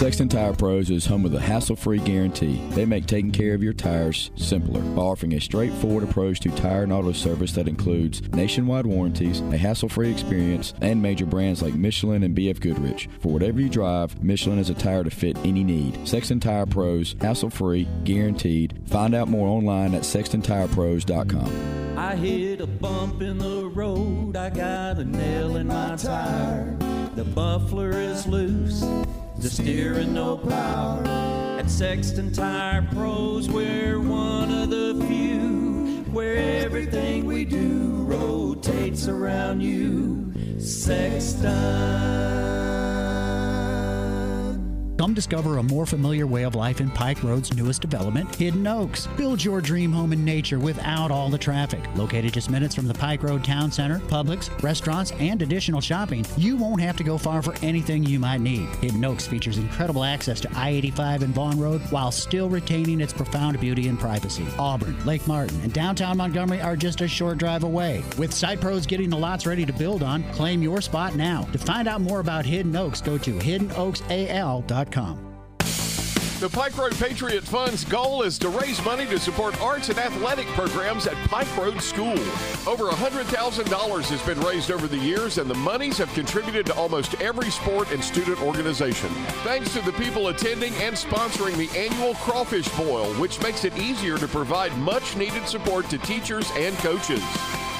Sexton 0.00 0.30
Tire 0.30 0.54
Pros 0.54 0.88
is 0.88 1.04
home 1.04 1.26
of 1.26 1.30
the 1.30 1.38
hassle-free 1.38 1.98
guarantee. 1.98 2.56
They 2.70 2.86
make 2.86 3.04
taking 3.04 3.32
care 3.32 3.52
of 3.52 3.62
your 3.62 3.74
tires 3.74 4.30
simpler 4.34 4.80
by 4.80 5.02
offering 5.02 5.34
a 5.34 5.40
straightforward 5.42 6.04
approach 6.04 6.40
to 6.40 6.50
tire 6.52 6.84
and 6.84 6.92
auto 6.92 7.12
service 7.12 7.52
that 7.52 7.68
includes 7.68 8.22
nationwide 8.32 8.86
warranties, 8.86 9.42
a 9.42 9.58
hassle-free 9.58 10.10
experience, 10.10 10.72
and 10.80 11.02
major 11.02 11.26
brands 11.26 11.60
like 11.60 11.74
Michelin 11.74 12.22
and 12.22 12.34
BF 12.34 12.60
Goodrich. 12.60 13.10
For 13.20 13.30
whatever 13.30 13.60
you 13.60 13.68
drive, 13.68 14.24
Michelin 14.24 14.58
is 14.58 14.70
a 14.70 14.74
tire 14.74 15.04
to 15.04 15.10
fit 15.10 15.36
any 15.44 15.62
need. 15.62 16.08
Sexton 16.08 16.40
Tire 16.40 16.64
Pros, 16.64 17.14
hassle-free, 17.20 17.86
guaranteed. 18.04 18.80
Find 18.86 19.14
out 19.14 19.28
more 19.28 19.48
online 19.48 19.94
at 19.94 20.04
sextontirepros.com. 20.04 21.98
I 21.98 22.16
hit 22.16 22.62
a 22.62 22.66
bump 22.66 23.20
in 23.20 23.36
the 23.36 23.66
road, 23.66 24.34
I 24.34 24.48
got 24.48 24.96
a 24.96 25.04
nail 25.04 25.56
in 25.56 25.66
my 25.66 25.94
tire. 25.96 26.74
The 27.16 27.26
muffler 27.26 27.90
is 27.90 28.26
loose, 28.26 28.82
the 29.40 29.48
steering 29.48 30.12
no 30.12 30.36
power. 30.36 31.02
At 31.58 31.70
Sexton 31.70 32.30
Tire 32.32 32.86
Pros, 32.92 33.48
we're 33.48 33.98
one 33.98 34.50
of 34.52 34.68
the 34.68 35.02
few 35.08 36.04
where 36.12 36.62
everything 36.62 37.24
we 37.24 37.46
do 37.46 38.04
rotates 38.04 39.08
around 39.08 39.62
you. 39.62 40.32
Sexton. 40.60 41.48
Come 45.00 45.14
discover 45.14 45.56
a 45.56 45.62
more 45.62 45.86
familiar 45.86 46.26
way 46.26 46.42
of 46.42 46.54
life 46.54 46.78
in 46.78 46.90
Pike 46.90 47.22
Road's 47.22 47.56
newest 47.56 47.80
development, 47.80 48.34
Hidden 48.34 48.66
Oaks. 48.66 49.06
Build 49.16 49.42
your 49.42 49.62
dream 49.62 49.90
home 49.90 50.12
in 50.12 50.22
nature 50.26 50.58
without 50.58 51.10
all 51.10 51.30
the 51.30 51.38
traffic. 51.38 51.80
Located 51.96 52.34
just 52.34 52.50
minutes 52.50 52.74
from 52.74 52.86
the 52.86 52.92
Pike 52.92 53.22
Road 53.22 53.42
Town 53.42 53.72
Center, 53.72 54.00
Publix, 54.00 54.50
restaurants, 54.62 55.12
and 55.12 55.40
additional 55.40 55.80
shopping, 55.80 56.26
you 56.36 56.54
won't 56.54 56.82
have 56.82 56.98
to 56.98 57.02
go 57.02 57.16
far 57.16 57.40
for 57.40 57.54
anything 57.62 58.04
you 58.04 58.18
might 58.18 58.42
need. 58.42 58.68
Hidden 58.82 59.02
Oaks 59.02 59.26
features 59.26 59.56
incredible 59.56 60.04
access 60.04 60.38
to 60.40 60.50
I 60.54 60.68
85 60.68 61.22
and 61.22 61.34
Vaughn 61.34 61.58
Road 61.58 61.80
while 61.88 62.12
still 62.12 62.50
retaining 62.50 63.00
its 63.00 63.14
profound 63.14 63.58
beauty 63.58 63.88
and 63.88 63.98
privacy. 63.98 64.44
Auburn, 64.58 65.02
Lake 65.06 65.26
Martin, 65.26 65.58
and 65.62 65.72
downtown 65.72 66.18
Montgomery 66.18 66.60
are 66.60 66.76
just 66.76 67.00
a 67.00 67.08
short 67.08 67.38
drive 67.38 67.64
away. 67.64 68.04
With 68.18 68.34
Site 68.34 68.60
Pros 68.60 68.84
getting 68.84 69.08
the 69.08 69.16
lots 69.16 69.46
ready 69.46 69.64
to 69.64 69.72
build 69.72 70.02
on, 70.02 70.24
claim 70.32 70.60
your 70.60 70.82
spot 70.82 71.14
now. 71.14 71.44
To 71.52 71.58
find 71.58 71.88
out 71.88 72.02
more 72.02 72.20
about 72.20 72.44
Hidden 72.44 72.76
Oaks, 72.76 73.00
go 73.00 73.16
to 73.16 73.32
hiddenoaksal.com. 73.38 74.89
The 76.40 76.48
Pike 76.48 76.76
Road 76.78 76.94
Patriot 76.94 77.44
Fund's 77.44 77.84
goal 77.84 78.22
is 78.22 78.38
to 78.38 78.48
raise 78.48 78.82
money 78.82 79.04
to 79.06 79.18
support 79.18 79.60
arts 79.60 79.90
and 79.90 79.98
athletic 79.98 80.46
programs 80.48 81.06
at 81.06 81.14
Pike 81.28 81.54
Road 81.54 81.82
School. 81.82 82.18
Over 82.66 82.84
$100,000 82.84 84.08
has 84.08 84.22
been 84.22 84.40
raised 84.40 84.70
over 84.70 84.86
the 84.86 84.96
years, 84.96 85.36
and 85.36 85.50
the 85.50 85.54
monies 85.54 85.98
have 85.98 86.10
contributed 86.14 86.64
to 86.64 86.74
almost 86.76 87.12
every 87.20 87.50
sport 87.50 87.92
and 87.92 88.02
student 88.02 88.40
organization. 88.40 89.10
Thanks 89.44 89.74
to 89.74 89.82
the 89.82 89.92
people 89.92 90.28
attending 90.28 90.72
and 90.76 90.96
sponsoring 90.96 91.58
the 91.58 91.68
annual 91.78 92.14
Crawfish 92.14 92.70
Boil, 92.70 93.12
which 93.20 93.38
makes 93.42 93.66
it 93.66 93.76
easier 93.76 94.16
to 94.16 94.26
provide 94.26 94.74
much 94.78 95.18
needed 95.18 95.46
support 95.46 95.90
to 95.90 95.98
teachers 95.98 96.50
and 96.56 96.74
coaches. 96.78 97.22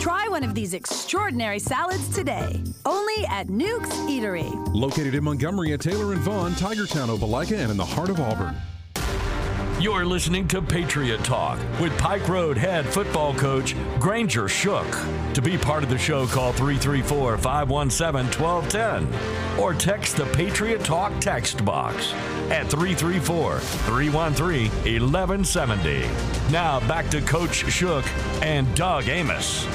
Try 0.00 0.28
one 0.28 0.42
of 0.42 0.54
these 0.54 0.72
extraordinary 0.72 1.58
salads 1.58 2.08
today, 2.08 2.62
only 2.86 3.26
at 3.26 3.48
Nuke's 3.48 3.90
Eatery. 4.08 4.50
Located 4.72 5.14
in 5.14 5.22
Montgomery 5.22 5.74
at 5.74 5.82
Taylor 5.82 6.14
and 6.14 6.22
Vaughn, 6.22 6.52
Tigertown, 6.52 7.14
Opelika, 7.14 7.58
and 7.58 7.70
in 7.70 7.76
the 7.76 7.84
heart 7.84 8.08
of 8.08 8.18
Auburn. 8.18 8.56
You're 9.78 10.06
listening 10.06 10.48
to 10.48 10.62
Patriot 10.62 11.22
Talk 11.24 11.58
with 11.80 11.96
Pike 11.98 12.28
Road 12.28 12.56
head 12.56 12.86
football 12.86 13.34
coach 13.34 13.74
Granger 13.98 14.48
Shook. 14.48 14.86
To 15.34 15.42
be 15.42 15.58
part 15.58 15.82
of 15.82 15.90
the 15.90 15.98
show, 15.98 16.26
call 16.26 16.52
334 16.52 17.36
517 17.38 18.42
1210 18.42 19.58
or 19.58 19.74
text 19.74 20.16
the 20.16 20.26
Patriot 20.26 20.84
Talk 20.84 21.12
text 21.20 21.64
box 21.64 22.12
at 22.50 22.68
334 22.68 23.58
313 23.60 24.70
1170. 24.70 26.52
Now 26.52 26.80
back 26.88 27.08
to 27.10 27.20
Coach 27.22 27.70
Shook 27.70 28.04
and 28.42 28.72
Doug 28.74 29.08
Amos. 29.08 29.66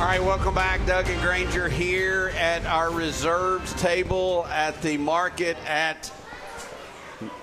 All 0.00 0.06
right, 0.06 0.22
welcome 0.22 0.54
back. 0.54 0.86
Doug 0.86 1.10
and 1.10 1.20
Granger 1.20 1.68
here 1.68 2.32
at 2.38 2.64
our 2.64 2.90
reserves 2.90 3.74
table 3.74 4.46
at 4.46 4.80
the 4.80 4.96
market 4.96 5.58
at 5.68 6.10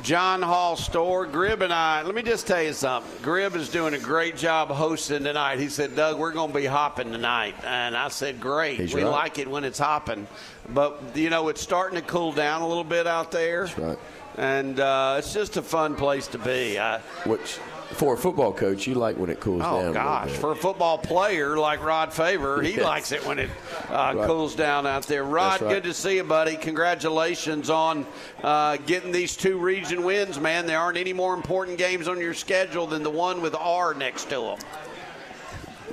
John 0.01 0.41
Hall 0.41 0.75
store. 0.75 1.27
Grib 1.27 1.61
and 1.61 1.71
I, 1.71 2.01
let 2.01 2.15
me 2.15 2.23
just 2.23 2.47
tell 2.47 2.63
you 2.63 2.73
something. 2.73 3.11
Grib 3.21 3.55
is 3.55 3.69
doing 3.69 3.93
a 3.93 3.99
great 3.99 4.37
job 4.37 4.69
hosting 4.69 5.23
tonight. 5.23 5.59
He 5.59 5.69
said, 5.69 5.95
Doug, 5.95 6.17
we're 6.17 6.31
going 6.31 6.51
to 6.51 6.57
be 6.57 6.65
hopping 6.65 7.11
tonight. 7.11 7.53
And 7.63 7.95
I 7.95 8.07
said, 8.07 8.41
great. 8.41 8.79
He's 8.79 8.91
we 8.91 9.03
right. 9.03 9.11
like 9.11 9.37
it 9.37 9.47
when 9.47 9.63
it's 9.63 9.77
hopping. 9.77 10.25
But, 10.67 10.99
you 11.13 11.29
know, 11.29 11.49
it's 11.49 11.61
starting 11.61 12.01
to 12.01 12.05
cool 12.07 12.31
down 12.31 12.63
a 12.63 12.67
little 12.67 12.83
bit 12.83 13.05
out 13.05 13.29
there. 13.29 13.67
That's 13.67 13.77
right. 13.77 13.99
And 14.35 14.79
uh, 14.79 15.17
it's 15.19 15.31
just 15.31 15.57
a 15.57 15.61
fun 15.61 15.95
place 15.95 16.25
to 16.29 16.39
be. 16.39 16.79
I, 16.79 17.01
Which, 17.27 17.59
for 17.91 18.13
a 18.13 18.17
football 18.17 18.53
coach, 18.53 18.85
you 18.87 18.95
like 18.95 19.17
when 19.17 19.29
it 19.29 19.39
cools 19.39 19.61
down. 19.61 19.85
Oh 19.85 19.93
gosh, 19.93 20.29
for 20.31 20.51
a 20.51 20.55
football 20.55 20.97
player 20.97 21.57
like 21.57 21.83
Rod 21.83 22.13
Favor, 22.13 22.61
he 22.61 22.75
Yes. 22.75 22.83
likes 22.83 23.11
it 23.11 23.25
when 23.25 23.39
it 23.39 23.49
uh, 23.89 24.13
Right. 24.15 24.27
cools 24.27 24.55
down 24.55 24.85
out 24.85 25.03
there. 25.03 25.23
Rod, 25.23 25.61
right. 25.61 25.69
good 25.73 25.83
to 25.83 25.93
see 25.93 26.15
you, 26.17 26.23
buddy. 26.23 26.55
Congratulations 26.57 27.69
on 27.69 28.05
uh, 28.43 28.77
getting 28.85 29.11
these 29.11 29.35
two 29.35 29.57
region 29.57 30.03
wins, 30.03 30.39
man. 30.39 30.65
There 30.65 30.79
aren't 30.79 30.97
any 30.97 31.13
more 31.13 31.33
important 31.33 31.77
games 31.77 32.07
on 32.07 32.19
your 32.19 32.33
schedule 32.33 32.87
than 32.87 33.03
the 33.03 33.09
one 33.09 33.41
with 33.41 33.55
R 33.55 33.93
next 33.93 34.25
to 34.29 34.41
them. 34.41 34.57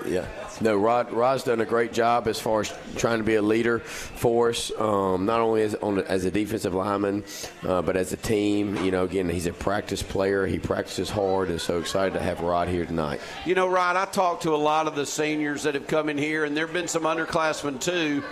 Yeah. 0.07 0.27
No, 0.61 0.77
Rod 0.77 1.12
Rod's 1.12 1.45
done 1.45 1.61
a 1.61 1.64
great 1.64 1.93
job 1.93 2.29
as 2.29 2.38
far 2.38 2.61
as 2.61 2.73
trying 2.97 3.19
to 3.19 3.25
be 3.25 3.35
a 3.35 3.43
leader 3.43 3.81
for 3.81 4.51
us, 4.51 4.71
um, 4.79 5.27
not 5.27 5.40
only 5.40 5.62
as 5.62 5.75
on 5.77 5.99
as 6.01 6.25
a 6.25 6.31
defensive 6.31 6.75
lineman, 6.75 7.25
uh, 7.64 7.83
but 7.83 7.97
as 7.97 8.12
a 8.12 8.17
team. 8.17 8.77
You 8.85 8.90
know, 8.90 9.05
again, 9.05 9.29
he's 9.29 9.47
a 9.47 9.53
practice 9.53 10.03
player. 10.03 10.47
He 10.47 10.59
practices 10.59 11.11
hard, 11.11 11.49
and 11.49 11.61
so 11.61 11.79
excited 11.79 12.14
to 12.14 12.21
have 12.21 12.40
Rod 12.40 12.69
here 12.69 12.87
tonight. 12.87 13.21
You 13.45 13.55
know, 13.55 13.67
Rod, 13.67 13.97
I 13.97 14.05
talked 14.05 14.43
to 14.45 14.55
a 14.55 14.57
lot 14.57 14.87
of 14.87 14.95
the 14.95 15.07
seniors 15.07 15.64
that 15.64 15.75
have 15.75 15.87
come 15.87 16.09
in 16.09 16.19
here, 16.19 16.45
and 16.45 16.57
there 16.57 16.67
have 16.67 16.75
been 16.75 16.88
some 16.88 17.03
underclassmen 17.03 17.81
too 17.81 18.23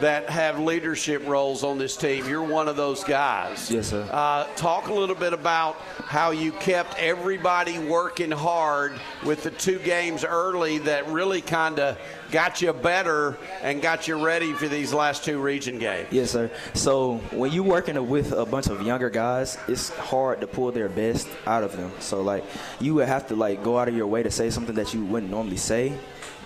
that 0.00 0.28
have 0.30 0.58
leadership 0.58 1.26
roles 1.26 1.64
on 1.64 1.78
this 1.78 1.96
team. 1.96 2.28
You're 2.28 2.42
one 2.42 2.68
of 2.68 2.76
those 2.76 3.02
guys. 3.02 3.70
Yes, 3.70 3.88
sir. 3.88 4.08
Uh, 4.10 4.44
talk 4.54 4.88
a 4.88 4.94
little 4.94 5.16
bit 5.16 5.32
about 5.32 5.76
how 6.04 6.30
you 6.30 6.52
kept 6.52 6.96
everybody 6.98 7.78
working 7.78 8.30
hard 8.30 8.92
with 9.24 9.42
the 9.42 9.50
two 9.50 9.78
games 9.80 10.24
early 10.24 10.78
that 10.78 11.06
really 11.08 11.19
kind 11.40 11.78
of 11.78 11.98
got 12.30 12.62
you 12.62 12.72
better 12.72 13.36
and 13.62 13.82
got 13.82 14.08
you 14.08 14.24
ready 14.24 14.52
for 14.52 14.68
these 14.68 14.92
last 14.94 15.24
two 15.24 15.38
region 15.40 15.78
games. 15.78 16.08
Yes, 16.10 16.30
sir. 16.30 16.50
So 16.74 17.16
when 17.32 17.52
you're 17.52 17.64
working 17.64 18.08
with 18.08 18.32
a 18.32 18.46
bunch 18.46 18.68
of 18.68 18.80
younger 18.82 19.10
guys, 19.10 19.58
it's 19.68 19.90
hard 19.90 20.40
to 20.40 20.46
pull 20.46 20.72
their 20.72 20.88
best 20.88 21.28
out 21.46 21.62
of 21.62 21.76
them. 21.76 21.92
So 22.00 22.22
like 22.22 22.44
you 22.80 22.94
would 22.94 23.08
have 23.08 23.28
to 23.28 23.36
like 23.36 23.62
go 23.62 23.78
out 23.78 23.88
of 23.88 23.96
your 23.96 24.06
way 24.06 24.22
to 24.22 24.30
say 24.30 24.50
something 24.50 24.74
that 24.76 24.94
you 24.94 25.04
wouldn't 25.04 25.30
normally 25.30 25.58
say, 25.58 25.92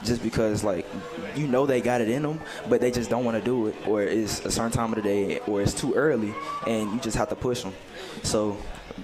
just 0.03 0.23
because 0.23 0.65
like 0.65 0.87
you 1.35 1.47
know 1.47 1.67
they 1.67 1.81
got 1.81 2.01
it 2.01 2.09
in 2.09 2.23
them, 2.23 2.41
but 2.69 2.81
they 2.81 2.91
just 2.91 3.11
don't 3.11 3.25
want 3.25 3.37
to 3.37 3.45
do 3.45 3.69
it, 3.69 3.75
or 3.87 4.03
it's 4.03 4.45
a 4.45 4.51
certain 4.51 4.73
time 4.73 4.91
of 4.91 4.97
the 4.97 5.03
day, 5.03 5.39
or 5.41 5.63
it's 5.63 5.75
too 5.75 5.95
early, 5.95 6.35
and 6.67 6.93
you 6.93 7.01
just 7.01 7.17
have 7.17 7.29
to 7.29 7.37
push 7.37 7.63
them. 7.63 7.73
So. 8.23 8.57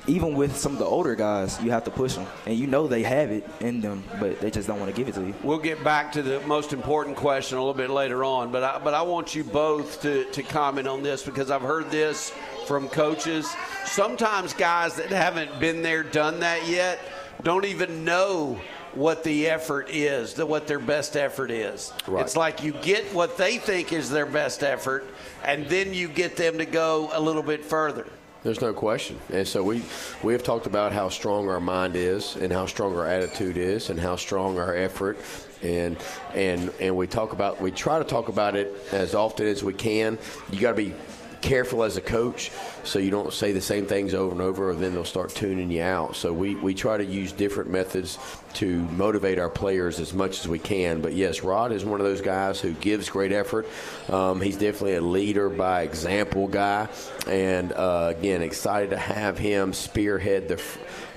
Even 0.06 0.34
with 0.34 0.56
some 0.56 0.72
of 0.72 0.78
the 0.78 0.84
older 0.84 1.16
guys, 1.16 1.60
you 1.60 1.72
have 1.72 1.82
to 1.84 1.90
push 1.90 2.14
them, 2.14 2.26
and 2.46 2.56
you 2.56 2.68
know 2.68 2.86
they 2.86 3.02
have 3.02 3.30
it 3.32 3.46
in 3.58 3.80
them, 3.80 4.04
but 4.20 4.40
they 4.40 4.50
just 4.50 4.68
don't 4.68 4.78
want 4.78 4.88
to 4.88 4.96
give 4.96 5.08
it 5.08 5.14
to 5.14 5.26
you. 5.26 5.34
We'll 5.42 5.58
get 5.58 5.82
back 5.82 6.12
to 6.12 6.22
the 6.22 6.40
most 6.46 6.72
important 6.72 7.16
question 7.16 7.58
a 7.58 7.60
little 7.60 7.74
bit 7.74 7.90
later 7.90 8.22
on, 8.22 8.52
but 8.52 8.62
I, 8.62 8.78
but 8.78 8.94
I 8.94 9.02
want 9.02 9.34
you 9.34 9.42
both 9.42 10.00
to, 10.02 10.24
to 10.26 10.42
comment 10.44 10.86
on 10.86 11.02
this 11.02 11.24
because 11.24 11.50
I've 11.50 11.62
heard 11.62 11.90
this 11.90 12.32
from 12.66 12.88
coaches. 12.88 13.52
Sometimes 13.84 14.54
guys 14.54 14.94
that 14.94 15.10
haven't 15.10 15.58
been 15.58 15.82
there, 15.82 16.04
done 16.04 16.38
that 16.40 16.68
yet, 16.68 17.00
don't 17.42 17.64
even 17.64 18.04
know 18.04 18.60
what 18.94 19.24
the 19.24 19.46
effort 19.46 19.88
is, 19.90 20.34
the, 20.34 20.46
what 20.46 20.66
their 20.66 20.78
best 20.78 21.16
effort 21.16 21.50
is. 21.50 21.92
Right. 22.06 22.24
It's 22.24 22.36
like 22.36 22.62
you 22.62 22.72
get 22.72 23.04
what 23.14 23.36
they 23.36 23.58
think 23.58 23.92
is 23.92 24.10
their 24.10 24.26
best 24.26 24.62
effort, 24.62 25.06
and 25.44 25.66
then 25.66 25.94
you 25.94 26.08
get 26.08 26.36
them 26.36 26.58
to 26.58 26.66
go 26.66 27.10
a 27.12 27.20
little 27.20 27.42
bit 27.42 27.64
further. 27.64 28.06
There's 28.42 28.60
no 28.60 28.72
question. 28.72 29.18
And 29.32 29.46
so 29.46 29.62
we 29.62 29.82
we 30.22 30.32
have 30.32 30.42
talked 30.42 30.66
about 30.66 30.92
how 30.92 31.10
strong 31.10 31.48
our 31.48 31.60
mind 31.60 31.94
is 31.94 32.36
and 32.36 32.50
how 32.52 32.66
strong 32.66 32.96
our 32.96 33.06
attitude 33.06 33.58
is 33.58 33.90
and 33.90 34.00
how 34.00 34.16
strong 34.16 34.58
our 34.58 34.74
effort 34.74 35.18
and 35.62 35.98
and 36.34 36.72
and 36.80 36.96
we 36.96 37.06
talk 37.06 37.32
about 37.32 37.60
we 37.60 37.70
try 37.70 37.98
to 37.98 38.04
talk 38.04 38.28
about 38.28 38.56
it 38.56 38.74
as 38.92 39.14
often 39.14 39.46
as 39.46 39.62
we 39.62 39.74
can. 39.74 40.18
You 40.50 40.58
got 40.58 40.70
to 40.70 40.76
be 40.76 40.94
careful 41.42 41.82
as 41.82 41.96
a 41.96 42.00
coach 42.00 42.50
so 42.90 42.98
you 42.98 43.10
don't 43.10 43.32
say 43.32 43.52
the 43.52 43.60
same 43.60 43.86
things 43.86 44.14
over 44.14 44.32
and 44.32 44.40
over 44.40 44.70
or 44.70 44.74
then 44.74 44.92
they'll 44.92 45.04
start 45.04 45.30
tuning 45.30 45.70
you 45.70 45.80
out. 45.80 46.16
So 46.16 46.32
we, 46.32 46.56
we 46.56 46.74
try 46.74 46.96
to 46.96 47.04
use 47.04 47.30
different 47.30 47.70
methods 47.70 48.18
to 48.54 48.80
motivate 48.90 49.38
our 49.38 49.48
players 49.48 50.00
as 50.00 50.12
much 50.12 50.40
as 50.40 50.48
we 50.48 50.58
can. 50.58 51.00
But 51.00 51.12
yes, 51.12 51.42
Rod 51.42 51.70
is 51.70 51.84
one 51.84 52.00
of 52.00 52.06
those 52.06 52.20
guys 52.20 52.60
who 52.60 52.72
gives 52.72 53.08
great 53.08 53.30
effort. 53.30 53.68
Um, 54.08 54.40
he's 54.40 54.56
definitely 54.56 54.96
a 54.96 55.00
leader 55.00 55.48
by 55.48 55.82
example 55.82 56.48
guy. 56.48 56.88
And 57.28 57.72
uh, 57.72 58.12
again, 58.16 58.42
excited 58.42 58.90
to 58.90 58.96
have 58.96 59.38
him 59.38 59.72
spearhead 59.72 60.48
the, 60.48 60.60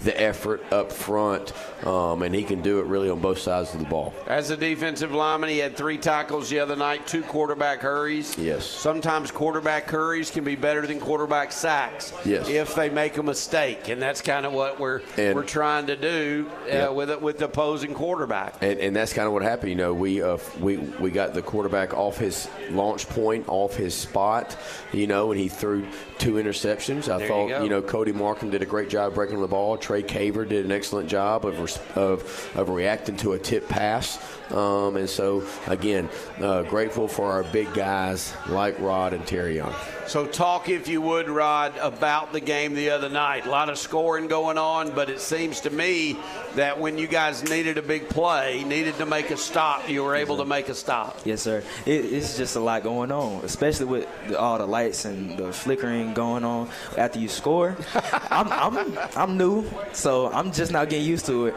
the 0.02 0.20
effort 0.22 0.64
up 0.72 0.92
front. 0.92 1.54
Um, 1.86 2.22
and 2.22 2.36
he 2.36 2.44
can 2.44 2.62
do 2.62 2.82
it 2.82 2.86
really 2.86 3.10
on 3.10 3.20
both 3.20 3.40
sides 3.40 3.74
of 3.74 3.80
the 3.80 3.88
ball. 3.88 4.14
As 4.28 4.52
a 4.52 4.58
defensive 4.58 5.12
lineman, 5.12 5.50
he 5.50 5.58
had 5.58 5.76
three 5.76 5.98
tackles 5.98 6.50
the 6.50 6.60
other 6.60 6.76
night, 6.76 7.08
two 7.08 7.24
quarterback 7.24 7.80
hurries. 7.80 8.38
Yes. 8.38 8.66
Sometimes 8.66 9.32
quarterback 9.32 9.90
hurries 9.90 10.30
can 10.30 10.44
be 10.44 10.56
better 10.56 10.86
than 10.86 11.00
quarterback 11.00 11.52
sacks. 11.68 12.12
Yes. 12.26 12.50
If 12.50 12.76
they 12.76 12.90
make 12.90 13.18
a 13.18 13.24
mistake, 13.24 13.88
and 13.88 14.02
that's 14.02 14.22
kind 14.22 14.46
of 14.46 14.52
what 14.52 14.80
we're 14.82 15.02
And- 15.18 15.34
we're 15.36 15.44
trying 15.44 15.88
to 15.88 15.96
do 15.96 16.50
uh, 16.66 16.68
Yeah. 16.68 16.90
with 16.90 17.10
it 17.10 17.22
with 17.22 17.38
the 17.40 17.46
opposing 17.46 17.94
quarterback. 17.94 18.56
And, 18.62 18.80
and 18.80 18.94
that's 18.96 19.14
kind 19.14 19.28
of 19.28 19.34
what 19.34 19.44
happened. 19.44 19.70
You 19.70 19.78
know, 19.78 19.94
we 19.94 20.22
uh, 20.22 20.38
we 20.60 20.78
we 20.78 21.10
got 21.10 21.34
the 21.34 21.42
quarterback 21.42 21.94
off 21.94 22.18
his 22.18 22.48
launch 22.72 23.08
point, 23.08 23.46
off 23.48 23.76
his 23.76 23.96
spot. 23.96 24.58
You 24.92 25.08
know, 25.08 25.32
and 25.32 25.40
he 25.40 25.48
threw 25.48 25.86
two 26.20 26.34
interceptions. 26.34 27.08
I 27.10 27.18
There 27.20 27.28
you 27.28 27.50
thought 27.60 27.70
know 27.70 27.82
Cody 27.82 28.12
Markham 28.12 28.50
did 28.50 28.62
a 28.62 28.66
great 28.66 28.90
job 28.90 29.14
breaking 29.16 29.40
the 29.42 29.48
ball. 29.48 29.78
Trey 29.78 30.04
Caver 30.04 30.48
did 30.48 30.66
an 30.66 30.72
excellent 30.72 31.08
job 31.10 31.46
of 31.46 31.54
of, 31.96 32.52
of 32.56 32.70
reacting 32.70 33.16
to 33.18 33.34
a 33.34 33.40
tip 33.40 33.70
pass. 33.70 34.20
Um, 34.52 34.98
and 34.98 35.10
so 35.10 35.44
again, 35.68 36.10
uh, 36.42 36.64
grateful 36.64 37.08
for 37.08 37.32
our 37.32 37.44
big 37.44 37.74
guys 37.74 38.34
like 38.50 38.78
Rod 38.80 39.14
and 39.14 39.24
Terrion. 39.26 39.74
So 40.08 40.26
talk, 40.28 40.68
if 40.70 40.88
you 40.90 41.02
would, 41.02 41.30
Rod, 41.30 41.43
about 41.44 42.32
the 42.32 42.40
game 42.40 42.74
the 42.74 42.90
other 42.90 43.10
night. 43.10 43.46
A 43.46 43.50
lot 43.50 43.70
of 43.70 43.78
scoring 43.78 44.28
going 44.28 44.58
on, 44.58 44.92
but 44.92 45.10
it 45.10 45.20
seems 45.20 45.62
to 45.62 45.70
me 45.70 46.18
that 46.56 46.80
when 46.80 46.98
you 46.98 47.08
guys 47.08 47.44
needed 47.50 47.78
a 47.78 47.82
big 47.82 48.10
play, 48.10 48.64
needed 48.64 48.96
to 48.98 49.06
make 49.06 49.32
a 49.32 49.38
stop, 49.38 49.90
you 49.90 50.04
were 50.04 50.16
able 50.16 50.38
to 50.38 50.46
make 50.46 50.70
a 50.70 50.74
stop. 50.74 51.20
Yes, 51.26 51.42
sir. 51.42 51.64
It, 51.86 52.06
it's 52.06 52.38
just 52.38 52.56
a 52.56 52.60
lot 52.60 52.84
going 52.84 53.12
on, 53.12 53.44
especially 53.44 53.86
with 53.86 54.08
the, 54.28 54.40
all 54.40 54.58
the 54.58 54.66
lights 54.66 55.06
and 55.06 55.38
the 55.38 55.52
flickering 55.52 56.14
going 56.14 56.44
on 56.44 56.70
after 56.98 57.20
you 57.20 57.28
score. 57.28 57.76
I'm, 58.30 58.52
I'm, 58.52 59.00
I'm 59.16 59.38
new, 59.38 59.66
so 59.92 60.32
I'm 60.32 60.52
just 60.52 60.72
not 60.72 60.90
getting 60.90 61.06
used 61.06 61.26
to 61.28 61.48
it. 61.48 61.56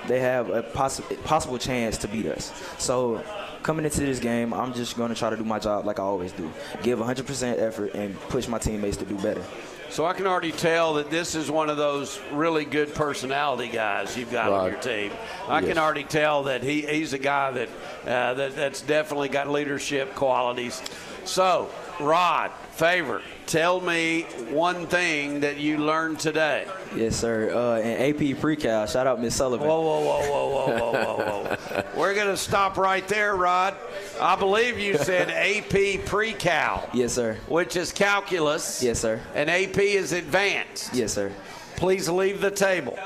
they 0.08 0.20
have 0.20 0.50
a 0.50 0.64
possi- 0.64 1.24
possible 1.24 1.58
chance 1.58 1.98
to 2.00 2.08
beat 2.08 2.26
us. 2.26 2.52
So 2.78 3.24
coming 3.64 3.86
into 3.86 4.00
this 4.00 4.20
game, 4.20 4.54
I'm 4.54 4.74
just 4.74 4.98
going 4.98 5.10
to 5.10 5.16
try 5.16 5.30
to 5.30 5.38
do 5.38 5.44
my 5.44 5.60
job 5.60 5.86
like 5.86 6.00
I 6.00 6.04
always 6.04 6.32
do, 6.32 6.52
give 6.82 7.00
100% 7.00 7.60
effort, 7.60 7.94
and 7.94 8.20
push 8.22 8.48
my 8.48 8.58
teammates 8.58 8.98
to 8.98 9.06
do 9.06 9.16
better. 9.16 9.44
So 9.90 10.06
I 10.06 10.14
can 10.14 10.28
already 10.28 10.52
tell 10.52 10.94
that 10.96 11.10
this 11.10 11.34
is 11.36 11.50
one 11.50 11.70
of 11.70 11.78
those 11.78 12.20
really 12.32 12.64
good 12.64 12.94
personality 12.94 13.68
guys 13.70 14.16
you've 14.16 14.32
got 14.32 14.52
on 14.52 14.72
your 14.72 14.80
team. 14.80 15.12
I 15.48 15.60
Yes. 15.60 15.70
can 15.70 15.78
already 15.80 16.04
tell 16.04 16.44
that 16.44 16.62
he, 16.64 16.82
he's 16.82 17.14
a 17.14 17.18
guy 17.18 17.52
that, 17.52 17.70
uh, 18.06 18.34
that 18.36 18.56
that's 18.56 18.82
definitely 18.82 19.30
got 19.30 19.50
leadership 19.50 20.14
qualities. 20.16 20.82
So, 21.26 21.70
Rod, 22.00 22.52
Favor, 22.74 23.22
tell 23.46 23.82
me 23.82 24.22
one 24.52 24.88
thing 24.88 25.42
that 25.42 25.58
you 25.58 25.78
learned 25.80 26.20
today. 26.20 26.66
Yes, 26.96 27.16
sir. 27.18 27.52
Uh, 27.54 27.82
and 27.82 28.16
AP 28.22 28.40
pre-cal, 28.40 28.86
shout 28.88 29.06
out 29.06 29.20
Miss 29.20 29.36
Sullivan. 29.36 29.68
Whoa, 29.68 29.82
whoa, 29.82 30.00
whoa, 30.00 30.22
whoa, 30.30 30.50
whoa, 30.50 30.92
whoa, 30.92 31.16
whoa, 31.18 31.18
whoa. 31.44 31.58
We're 31.96 32.14
going 32.14 32.28
to 32.28 32.38
stop 32.38 32.78
right 32.78 33.08
there, 33.08 33.36
Rod. 33.36 33.76
I 34.20 34.36
believe 34.36 34.78
you 34.80 34.98
said 34.98 35.30
AP 35.30 36.06
pre-cal, 36.06 36.90
Yes, 36.94 37.14
sir. 37.14 37.38
which 37.48 37.76
is 37.76 37.92
calculus. 37.92 38.82
Yes, 38.84 39.00
sir. 39.00 39.22
And 39.36 39.50
AP 39.50 39.78
is 39.78 40.12
advanced. 40.12 40.94
Yes, 40.94 41.14
sir. 41.14 41.32
Please 41.76 42.10
leave 42.10 42.42
the 42.42 42.52
table. 42.52 42.98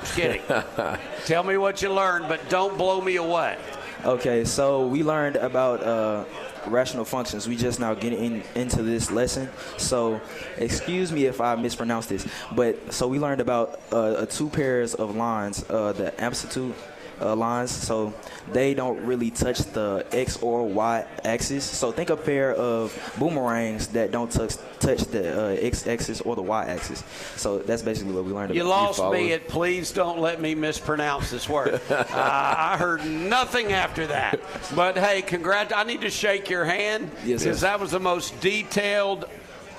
Just 0.00 0.14
kidding. 0.14 0.42
Tell 1.26 1.42
me 1.42 1.56
what 1.56 1.82
you 1.82 1.92
learned, 1.92 2.28
but 2.28 2.48
don't 2.48 2.78
blow 2.78 3.00
me 3.00 3.16
away. 3.16 3.58
Okay, 4.04 4.44
so 4.44 4.86
we 4.86 5.02
learned 5.02 5.36
about 5.36 5.82
uh, 5.82 6.24
rational 6.66 7.04
functions. 7.04 7.48
We 7.48 7.56
just 7.56 7.80
now 7.80 7.94
getting 7.94 8.18
in, 8.18 8.42
into 8.54 8.82
this 8.82 9.10
lesson. 9.10 9.48
So, 9.78 10.20
excuse 10.56 11.12
me 11.12 11.26
if 11.26 11.40
I 11.40 11.54
mispronounce 11.56 12.06
this, 12.06 12.26
but 12.52 12.92
so 12.92 13.06
we 13.08 13.18
learned 13.18 13.40
about 13.40 13.80
uh, 13.92 13.96
uh, 13.96 14.26
two 14.26 14.48
pairs 14.48 14.94
of 14.94 15.14
lines, 15.16 15.64
uh, 15.70 15.92
the 15.92 16.12
amplitude 16.22 16.74
uh, 17.22 17.36
lines. 17.36 17.70
So 17.70 18.12
they 18.52 18.74
don't 18.74 19.04
really 19.06 19.30
touch 19.30 19.58
the 19.72 20.06
x 20.12 20.36
or 20.42 20.66
y 20.66 21.04
axis. 21.24 21.64
So 21.64 21.92
think 21.92 22.10
a 22.10 22.16
pair 22.16 22.54
of 22.54 22.92
boomerangs 23.18 23.88
that 23.88 24.10
don't 24.10 24.30
touch 24.30 24.56
touch 24.80 25.00
the 25.04 25.40
uh, 25.40 25.56
x 25.60 25.86
axis 25.86 26.20
or 26.20 26.36
the 26.36 26.42
y 26.42 26.64
axis. 26.64 27.04
So 27.36 27.58
that's 27.58 27.82
basically 27.82 28.14
what 28.14 28.24
we 28.24 28.32
learned. 28.32 28.54
You 28.54 28.62
about. 28.62 28.98
lost 28.98 29.12
me 29.12 29.32
at 29.32 29.48
please 29.48 29.92
don't 29.92 30.18
let 30.18 30.40
me 30.40 30.54
mispronounce 30.54 31.30
this 31.30 31.48
word. 31.48 31.80
uh, 31.90 32.04
I 32.10 32.76
heard 32.76 33.04
nothing 33.04 33.72
after 33.72 34.06
that. 34.08 34.40
But 34.74 34.96
hey, 34.98 35.22
congrats. 35.22 35.72
I 35.72 35.84
need 35.84 36.00
to 36.02 36.10
shake 36.10 36.50
your 36.50 36.64
hand 36.64 37.10
Yes, 37.24 37.42
because 37.42 37.60
that 37.60 37.78
was 37.80 37.92
the 37.92 38.00
most 38.00 38.38
detailed, 38.40 39.26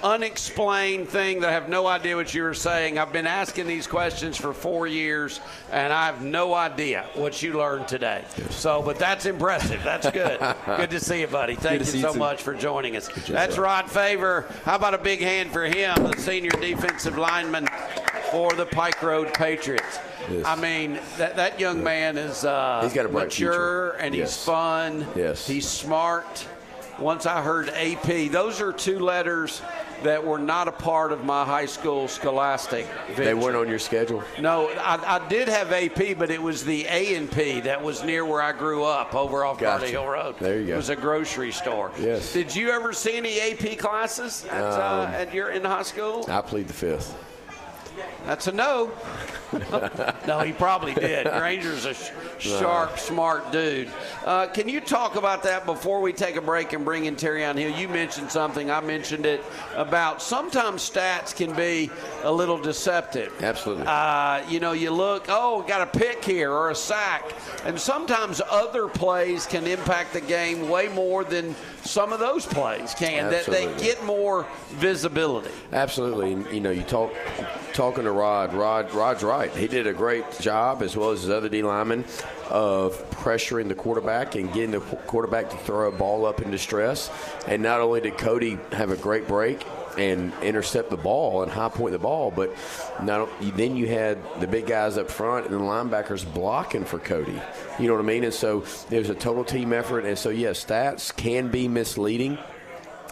unexplained 0.03 1.07
thing 1.07 1.39
that 1.39 1.49
I 1.49 1.53
have 1.53 1.69
no 1.69 1.87
idea 1.87 2.15
what 2.15 2.33
you 2.33 2.43
were 2.43 2.53
saying. 2.53 2.99
I've 2.99 3.13
been 3.13 3.25
asking 3.25 3.67
these 3.67 3.87
questions 3.87 4.37
for 4.37 4.53
four 4.53 4.85
years, 4.85 5.39
and 5.71 5.93
I 5.93 6.05
have 6.05 6.21
no 6.21 6.53
idea 6.53 7.05
what 7.15 7.41
you 7.41 7.57
learned 7.57 7.87
today. 7.87 8.23
So, 8.49 8.81
but 8.81 8.99
that's 8.99 9.25
impressive. 9.25 9.81
That's 9.83 10.09
good. 10.11 10.39
good 10.65 10.89
to 10.89 10.99
see 10.99 11.21
you, 11.21 11.27
buddy. 11.27 11.55
Thank 11.55 11.79
you 11.79 11.85
see 11.85 11.99
you 11.99 12.03
so 12.03 12.13
much 12.13 12.43
for 12.43 12.53
joining 12.53 12.97
us. 12.97 13.07
That's 13.27 13.57
Rod 13.57 13.89
Favor. 13.89 14.45
How 14.65 14.75
about 14.75 14.93
a 14.93 14.97
big 14.97 15.21
hand 15.21 15.51
for 15.51 15.63
him, 15.63 15.95
the 16.03 16.17
senior 16.17 16.51
defensive 16.51 17.17
lineman 17.17 17.67
for 18.29 18.51
the 18.53 18.65
Pike 18.65 19.01
Road 19.01 19.33
Patriots? 19.33 19.99
Yes. 20.29 20.45
I 20.45 20.55
mean, 20.55 20.99
that, 21.17 21.37
that 21.37 21.59
young 21.59 21.83
man 21.83 22.17
is 22.17 22.43
uh, 22.45 22.81
He's 22.83 22.93
got 22.93 23.05
a 23.05 23.09
bright 23.09 23.25
mature 23.25 23.91
future. 23.91 24.05
and 24.05 24.15
he's 24.15 24.37
fun. 24.37 25.05
Yes. 25.15 25.47
He's 25.47 25.67
smart. 25.67 26.47
Once 26.99 27.25
I 27.25 27.41
heard 27.41 27.69
AP, 27.69 28.31
those 28.31 28.61
are 28.61 28.71
two 28.71 28.99
letters 28.99 29.61
that 30.03 30.23
were 30.23 30.37
not 30.39 30.67
a 30.67 30.71
part 30.71 31.11
of 31.11 31.23
my 31.25 31.43
high 31.45 31.65
school 31.65 32.07
scholastic. 32.07 32.85
They 33.15 33.33
weren't 33.33 33.55
on 33.55 33.67
your 33.67 33.79
schedule. 33.79 34.23
No, 34.39 34.69
I, 34.77 35.19
I 35.19 35.27
did 35.27 35.47
have 35.47 35.71
AP, 35.71 36.17
but 36.17 36.29
it 36.29 36.41
was 36.41 36.63
the 36.63 36.85
A 36.85 37.15
and 37.15 37.31
P 37.31 37.59
that 37.61 37.81
was 37.81 38.03
near 38.03 38.25
where 38.25 38.41
I 38.41 38.51
grew 38.51 38.83
up, 38.83 39.13
over 39.15 39.43
off 39.45 39.59
Gotcha. 39.59 39.79
Carter 39.79 39.91
Hill 39.91 40.07
Road. 40.07 40.35
There 40.39 40.59
you 40.59 40.67
go. 40.67 40.73
It 40.73 40.77
was 40.77 40.89
a 40.89 40.95
grocery 40.95 41.51
store. 41.51 41.91
Yes. 41.99 42.33
Did 42.33 42.55
you 42.55 42.69
ever 42.71 42.93
see 42.93 43.15
any 43.17 43.39
AP 43.39 43.77
classes 43.77 44.45
at, 44.49 44.61
uh, 44.61 45.03
Um, 45.07 45.13
at 45.13 45.33
your 45.33 45.49
in 45.49 45.63
high 45.63 45.83
school? 45.83 46.25
I 46.29 46.41
plead 46.41 46.67
the 46.67 46.73
fifth. 46.73 47.15
That's 48.25 48.47
a 48.47 48.51
no. 48.51 48.91
no, 50.27 50.39
he 50.39 50.51
probably 50.51 50.93
did. 50.93 51.27
Granger's 51.27 51.85
a 51.85 51.93
sh- 51.93 52.11
sharp, 52.39 52.97
smart 52.97 53.51
dude. 53.51 53.89
Uh, 54.25 54.47
can 54.47 54.67
you 54.67 54.81
talk 54.81 55.15
about 55.15 55.43
that 55.43 55.65
before 55.65 56.01
we 56.01 56.11
take 56.11 56.35
a 56.35 56.41
break 56.41 56.73
and 56.73 56.83
bring 56.83 57.05
in 57.05 57.15
Terrion 57.15 57.57
Hill? 57.57 57.71
You 57.71 57.87
mentioned 57.87 58.31
something. 58.31 58.71
I 58.71 58.81
mentioned 58.81 59.25
it 59.25 59.43
about 59.75 60.21
sometimes 60.21 60.89
stats 60.89 61.35
can 61.35 61.55
be 61.55 61.91
a 62.23 62.31
little 62.31 62.57
deceptive. 62.57 63.33
Absolutely. 63.43 63.85
Uh, 63.85 64.47
you 64.49 64.59
know, 64.59 64.71
you 64.71 64.91
look, 64.91 65.25
oh, 65.29 65.61
got 65.63 65.81
a 65.81 65.99
pick 65.99 66.23
here 66.23 66.51
or 66.51 66.71
a 66.71 66.75
sack, 66.75 67.33
and 67.65 67.79
sometimes 67.79 68.41
other 68.49 68.87
plays 68.87 69.45
can 69.45 69.67
impact 69.67 70.13
the 70.13 70.21
game 70.21 70.69
way 70.69 70.87
more 70.87 71.23
than 71.23 71.55
some 71.83 72.11
of 72.13 72.19
those 72.19 72.45
plays 72.45 72.93
can. 72.93 73.29
That 73.29 73.45
they 73.45 73.65
get 73.77 74.03
more 74.03 74.47
visibility. 74.71 75.51
Absolutely. 75.71 76.53
You 76.53 76.61
know, 76.61 76.71
you 76.71 76.83
talk 76.83 77.11
talking 77.83 78.05
to 78.05 78.11
Rod. 78.13 78.53
Rod 78.53 78.93
Rod's 78.93 79.23
right. 79.23 79.53
He 79.53 79.67
did 79.67 79.87
a 79.87 79.93
great 79.93 80.23
job 80.39 80.81
as 80.81 80.95
well 80.95 81.09
as 81.09 81.23
his 81.23 81.29
other 81.29 81.49
D 81.49 81.63
linemen 81.63 82.05
of 82.49 82.93
pressuring 83.11 83.67
the 83.67 83.75
quarterback 83.75 84.35
and 84.35 84.53
getting 84.53 84.71
the 84.71 84.79
quarterback 84.79 85.49
to 85.49 85.57
throw 85.57 85.89
a 85.89 85.91
ball 85.91 86.25
up 86.25 86.41
in 86.41 86.49
distress. 86.49 87.11
And 87.45 87.61
not 87.61 87.81
only 87.81 87.99
did 87.99 88.17
Cody 88.17 88.57
have 88.71 88.91
a 88.91 88.95
great 88.95 89.27
break 89.27 89.65
and 89.97 90.31
intercept 90.41 90.91
the 90.91 90.97
ball 90.97 91.43
and 91.43 91.51
high 91.51 91.67
point 91.67 91.91
the 91.91 91.99
ball, 91.99 92.31
but 92.31 92.55
not, 93.01 93.27
then 93.57 93.75
you 93.75 93.89
had 93.89 94.17
the 94.39 94.47
big 94.47 94.65
guys 94.65 94.97
up 94.97 95.11
front 95.11 95.47
and 95.47 95.53
the 95.53 95.59
linebackers 95.59 96.23
blocking 96.33 96.85
for 96.85 96.99
Cody. 96.99 97.41
You 97.79 97.87
know 97.89 97.95
what 97.95 97.99
I 97.99 98.07
mean? 98.07 98.23
And 98.23 98.33
so 98.33 98.63
there's 98.89 99.09
a 99.09 99.15
total 99.15 99.43
team 99.43 99.73
effort. 99.73 100.05
And 100.05 100.17
so, 100.17 100.29
yes, 100.29 100.63
stats 100.63 101.13
can 101.13 101.49
be 101.49 101.67
misleading 101.67 102.37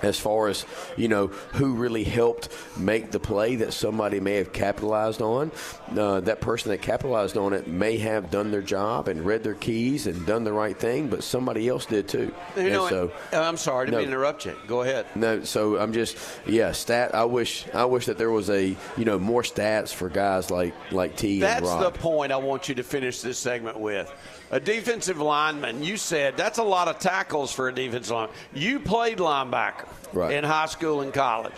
as 0.02 0.20
far 0.20 0.48
as 0.48 0.66
you 0.98 1.08
know 1.08 1.28
who 1.28 1.74
really 1.76 2.04
helped 2.04 2.50
make 2.78 3.12
the 3.12 3.20
play 3.20 3.56
that 3.58 3.74
somebody 3.74 4.20
may 4.20 4.36
have 4.36 4.52
capitalized 4.54 5.22
on 5.22 5.52
uh, 5.98 6.20
that 6.22 6.42
person 6.42 6.72
that 6.72 6.82
capitalized 6.82 7.38
on 7.38 7.54
it 7.54 7.68
may 7.68 7.98
have 7.98 8.30
done 8.32 8.52
their 8.52 8.62
job 8.62 9.08
and 9.08 9.26
read 9.26 9.44
their 9.44 9.54
keys 9.56 10.08
and 10.08 10.26
done 10.26 10.44
the 10.44 10.54
right 10.54 10.78
thing 10.78 11.08
but 11.08 11.24
somebody 11.24 11.68
else 11.68 11.86
did 11.86 12.08
too 12.08 12.34
You 12.56 12.62
And 12.64 12.74
know, 12.74 12.88
so 12.90 13.12
uh, 13.34 13.42
I'm 13.42 13.58
sorry 13.58 13.88
to 13.88 13.92
No. 13.94 14.00
interrupt 14.00 14.46
you. 14.46 14.56
Go 14.68 14.82
ahead. 14.82 15.06
no 15.16 15.44
so 15.44 15.78
i'm 15.78 15.94
just 15.94 16.18
yeah 16.46 16.72
stat 16.72 17.14
i 17.16 17.24
wish 17.26 17.66
i 17.74 17.86
wish 17.86 18.06
that 18.08 18.18
there 18.18 18.32
was 18.32 18.50
a 18.50 18.76
you 18.98 19.06
know 19.06 19.20
more 19.20 19.42
stats 19.44 19.94
for 19.94 20.10
guys 20.10 20.50
like 20.52 20.74
like 20.92 21.16
t 21.16 21.34
and 21.34 21.44
That's 21.44 21.76
the 21.76 21.92
point 21.92 22.32
I 22.32 22.38
want 22.38 22.70
you 22.70 22.76
to 22.76 22.84
finish 22.84 23.22
this 23.22 23.38
segment 23.38 23.80
with. 23.80 24.12
A 24.52 24.60
defensive 24.60 25.18
lineman, 25.20 25.82
you 25.82 25.96
said 25.98 26.36
that's 26.38 26.58
a 26.58 26.64
lot 26.64 26.88
of 26.90 27.00
tackles 27.00 27.52
for 27.54 27.70
a 27.70 27.74
defensive 27.74 28.12
lineman. 28.16 28.36
You 28.54 28.80
played 28.80 29.18
linebacker 29.18 29.88
Right. 30.14 30.34
in 30.34 30.44
high 30.44 30.66
school 30.66 31.00
and 31.02 31.14
college. 31.14 31.54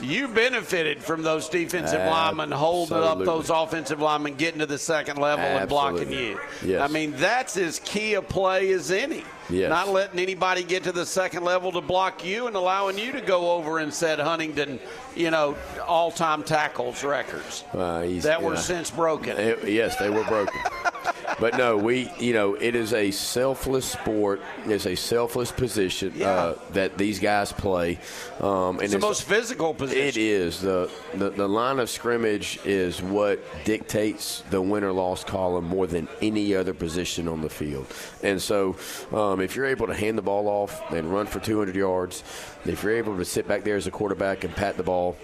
You 0.00 0.26
benefited 0.26 1.02
from 1.04 1.22
those 1.22 1.48
defensive 1.50 2.00
linemen 2.00 2.50
holding 2.50 2.96
up 2.96 3.18
those 3.22 3.50
offensive 3.50 4.00
linemen, 4.00 4.34
getting 4.36 4.60
to 4.60 4.66
the 4.66 4.78
second 4.78 5.18
level 5.18 5.44
and 5.44 5.68
blocking 5.68 6.10
you. 6.10 6.40
Yes. 6.64 6.80
I 6.80 6.88
mean, 6.90 7.12
that's 7.18 7.56
as 7.58 7.78
key 7.80 8.14
a 8.14 8.22
play 8.22 8.72
as 8.72 8.90
any. 8.90 9.22
Yes. 9.50 9.68
Not 9.68 9.90
letting 9.90 10.18
anybody 10.18 10.64
get 10.64 10.84
to 10.84 10.92
the 10.92 11.04
second 11.04 11.44
level 11.44 11.70
to 11.72 11.82
block 11.82 12.24
you 12.24 12.46
and 12.46 12.56
allowing 12.56 12.98
you 12.98 13.12
to 13.12 13.20
go 13.20 13.52
over 13.52 13.78
and 13.78 13.92
set 13.92 14.18
Huntingdon, 14.18 14.80
you 15.14 15.30
know, 15.30 15.54
all-time 15.86 16.42
tackles 16.42 17.04
records 17.04 17.62
Uh, 17.74 18.04
that 18.22 18.42
were 18.42 18.56
since 18.56 18.90
broken. 18.90 19.36
Eh, 19.36 19.54
yes, 19.66 19.96
they 19.96 20.08
were 20.08 20.24
broken. 20.24 20.58
but 21.40 21.56
no, 21.56 21.76
we 21.76 22.10
you 22.18 22.32
know 22.32 22.54
it 22.54 22.74
is 22.74 22.92
a 22.92 23.10
selfless 23.10 23.84
sport. 23.86 24.40
It's 24.66 24.86
a 24.86 24.94
selfless 24.94 25.52
position 25.52 26.22
uh, 26.22 26.54
that 26.72 26.98
these 26.98 27.18
guys 27.18 27.52
play. 27.52 27.98
Um, 28.40 28.76
and 28.76 28.82
It's 28.82 28.92
the 28.92 28.98
most 28.98 29.24
physical 29.24 29.74
position. 29.74 30.02
It 30.02 30.16
is 30.16 30.60
the, 30.60 30.90
the 31.14 31.30
the 31.30 31.48
line 31.48 31.78
of 31.78 31.90
scrimmage 31.90 32.58
is 32.64 33.02
what 33.02 33.40
dictates 33.64 34.42
the 34.50 34.60
win 34.60 34.84
or 34.84 34.92
loss 34.92 35.24
column 35.24 35.66
more 35.66 35.86
than 35.86 36.08
any 36.20 36.54
other 36.54 36.74
position 36.74 37.28
on 37.28 37.40
the 37.40 37.50
field. 37.50 37.86
And 38.22 38.40
so, 38.40 38.76
um, 39.12 39.40
if 39.40 39.56
you're 39.56 39.66
able 39.66 39.86
to 39.86 39.94
hand 39.94 40.18
the 40.18 40.22
ball 40.22 40.48
off 40.48 40.90
and 40.92 41.12
run 41.12 41.26
for 41.26 41.40
200 41.40 41.74
yards, 41.74 42.22
if 42.64 42.82
you're 42.82 42.96
able 42.96 43.16
to 43.16 43.24
sit 43.24 43.48
back 43.48 43.64
there 43.64 43.76
as 43.76 43.86
a 43.86 43.90
quarterback 43.90 44.44
and 44.44 44.54
pat 44.54 44.76
the 44.76 44.82
ball, 44.82 45.16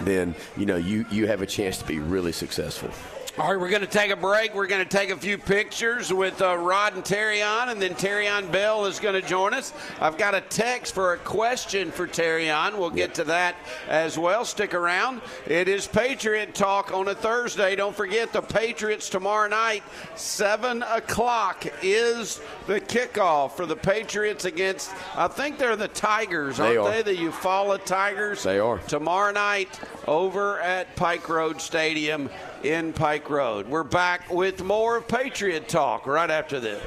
then 0.00 0.34
you 0.56 0.66
know 0.66 0.76
you 0.76 1.04
you 1.10 1.26
have 1.26 1.42
a 1.42 1.46
chance 1.46 1.78
to 1.78 1.84
be 1.84 1.98
really 1.98 2.32
successful. 2.32 2.90
All 3.38 3.48
right, 3.50 3.58
we're 3.58 3.70
going 3.70 3.80
to 3.80 3.86
take 3.86 4.10
a 4.10 4.16
break. 4.16 4.54
We're 4.54 4.66
going 4.66 4.86
to 4.86 4.96
take 4.96 5.08
a 5.08 5.16
few 5.16 5.38
pictures 5.38 6.12
with 6.12 6.42
uh, 6.42 6.54
Rod 6.58 6.96
and 6.96 7.02
Terrion, 7.02 7.68
and 7.68 7.80
then 7.80 7.94
Terrion 7.94 8.52
Bell 8.52 8.84
is 8.84 9.00
going 9.00 9.14
to 9.18 9.26
join 9.26 9.54
us. 9.54 9.72
I've 10.02 10.18
got 10.18 10.34
a 10.34 10.42
text 10.42 10.92
for 10.94 11.14
a 11.14 11.16
question 11.16 11.90
for 11.90 12.06
Terrion. 12.06 12.76
We'll 12.76 12.90
get 12.90 13.14
to 13.14 13.24
that 13.24 13.56
as 13.88 14.18
well. 14.18 14.44
Stick 14.44 14.74
around. 14.74 15.22
It 15.46 15.66
is 15.66 15.86
Patriot 15.86 16.54
Talk 16.54 16.92
on 16.92 17.08
a 17.08 17.14
Thursday. 17.14 17.74
Don't 17.74 17.96
forget 17.96 18.34
the 18.34 18.42
Patriots 18.42 19.08
tomorrow 19.08 19.48
night, 19.48 19.82
7 20.14 20.82
o'clock, 20.82 21.64
is 21.82 22.38
the 22.66 22.82
kickoff 22.82 23.52
for 23.52 23.64
the 23.64 23.76
Patriots 23.76 24.44
against, 24.44 24.90
I 25.16 25.26
think 25.28 25.56
they're 25.56 25.74
the 25.74 25.88
Tigers, 25.88 26.58
They 26.58 26.76
aren't 26.76 26.94
are. 26.94 27.02
they? 27.02 27.14
The 27.14 27.22
Eufaula 27.30 27.82
Tigers. 27.82 28.42
They 28.42 28.58
are. 28.58 28.76
Tomorrow 28.80 29.32
night 29.32 29.80
over 30.06 30.60
at 30.60 30.94
Pike 30.96 31.30
Road 31.30 31.62
Stadium 31.62 32.28
in 32.64 32.92
Pike 32.92 33.28
Road. 33.28 33.66
We're 33.66 33.82
back 33.82 34.30
with 34.30 34.62
more 34.62 35.00
Patriot 35.00 35.68
Talk 35.68 36.06
right 36.06 36.30
after 36.30 36.60
this. 36.60 36.80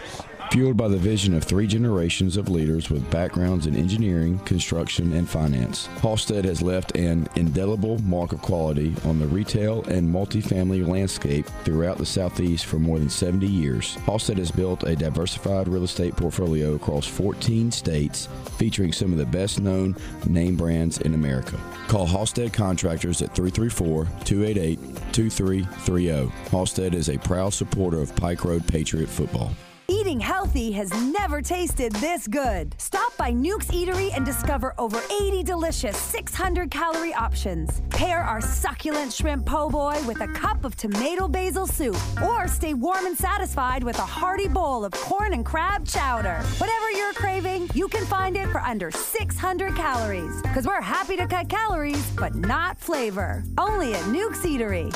Fueled 0.51 0.77
by 0.77 0.87
the 0.87 0.97
vision 0.97 1.33
of 1.33 1.43
three 1.43 1.67
generations 1.67 2.37
of 2.37 2.49
leaders 2.49 2.89
with 2.89 3.09
backgrounds 3.11 3.67
in 3.67 3.75
engineering, 3.75 4.39
construction, 4.39 5.11
and 5.13 5.29
finance, 5.29 5.87
Halstead 6.01 6.45
has 6.45 6.61
left 6.61 6.95
an 6.95 7.27
indelible 7.35 7.97
mark 8.03 8.31
of 8.31 8.41
quality 8.41 8.95
on 9.03 9.19
the 9.19 9.27
retail 9.27 9.83
and 9.85 10.07
multifamily 10.07 10.87
landscape 10.87 11.45
throughout 11.65 11.97
the 11.97 12.05
Southeast 12.05 12.65
for 12.65 12.79
more 12.79 12.99
than 12.99 13.09
70 13.09 13.45
years. 13.45 13.95
Halstead 14.05 14.37
has 14.37 14.51
built 14.51 14.83
a 14.83 14.95
diversified 14.95 15.67
real 15.67 15.83
estate 15.83 16.15
portfolio 16.15 16.75
across 16.75 17.05
14 17.05 17.69
states 17.71 18.29
featuring 18.57 18.93
some 18.93 19.11
of 19.11 19.17
the 19.17 19.25
best 19.25 19.59
known 19.59 19.93
name 20.25 20.55
brands 20.55 20.99
in 21.01 21.15
America. 21.15 21.59
Call 21.87 22.05
Halstead 22.05 22.53
Contractors 22.53 23.21
at 23.21 23.35
334 23.35 24.05
288 24.23 24.79
2330. 25.11 26.31
Halstead 26.49 26.95
is 26.95 27.09
a 27.09 27.17
proud 27.17 27.53
supporter 27.53 27.99
of 27.99 28.15
Pike 28.15 28.45
Road 28.45 28.65
Patriot 28.67 29.09
football. 29.09 29.51
Eating 29.87 30.19
healthy 30.19 30.71
has 30.71 30.89
never 31.11 31.43
tasted 31.43 31.91
this 31.93 32.27
good. 32.27 32.73
Stop 32.79 33.15
by 33.17 33.31
Newk's 33.31 33.67
Eatery 33.67 34.09
and 34.15 34.25
discover 34.25 34.73
over 34.79 34.99
80 35.21 35.43
delicious 35.43 35.95
600 35.95 36.71
calorie 36.71 37.13
options. 37.13 37.81
Pair 37.91 38.21
our 38.21 38.41
succulent 38.41 39.13
shrimp 39.13 39.45
po' 39.45 39.69
boy 39.69 39.95
with 40.07 40.21
a 40.21 40.27
cup 40.29 40.65
of 40.65 40.75
tomato 40.75 41.27
basil 41.27 41.67
soup, 41.67 41.97
or 42.23 42.47
stay 42.47 42.73
warm 42.73 43.05
and 43.05 43.15
satisfied 43.17 43.83
with 43.83 43.99
a 43.99 44.05
hearty 44.05 44.47
bowl 44.47 44.83
of 44.83 44.91
corn 44.91 45.33
and 45.33 45.45
crab 45.45 45.85
chowder. 45.85 46.39
Whatever 46.57 46.91
you're 46.91 47.13
craving, 47.13 47.69
you 47.75 47.87
can 47.87 48.05
find 48.05 48.35
it 48.37 48.47
for 48.47 48.61
under 48.61 48.89
600 48.89 49.75
calories. 49.75 50.41
Because 50.41 50.65
we're 50.65 50.81
happy 50.81 51.15
to 51.17 51.27
cut 51.27 51.47
calories, 51.47 52.09
but 52.11 52.33
not 52.33 52.79
flavor. 52.79 53.43
Only 53.57 53.93
at 53.93 54.07
Newk's 54.07 54.43
Eatery. 54.43 54.91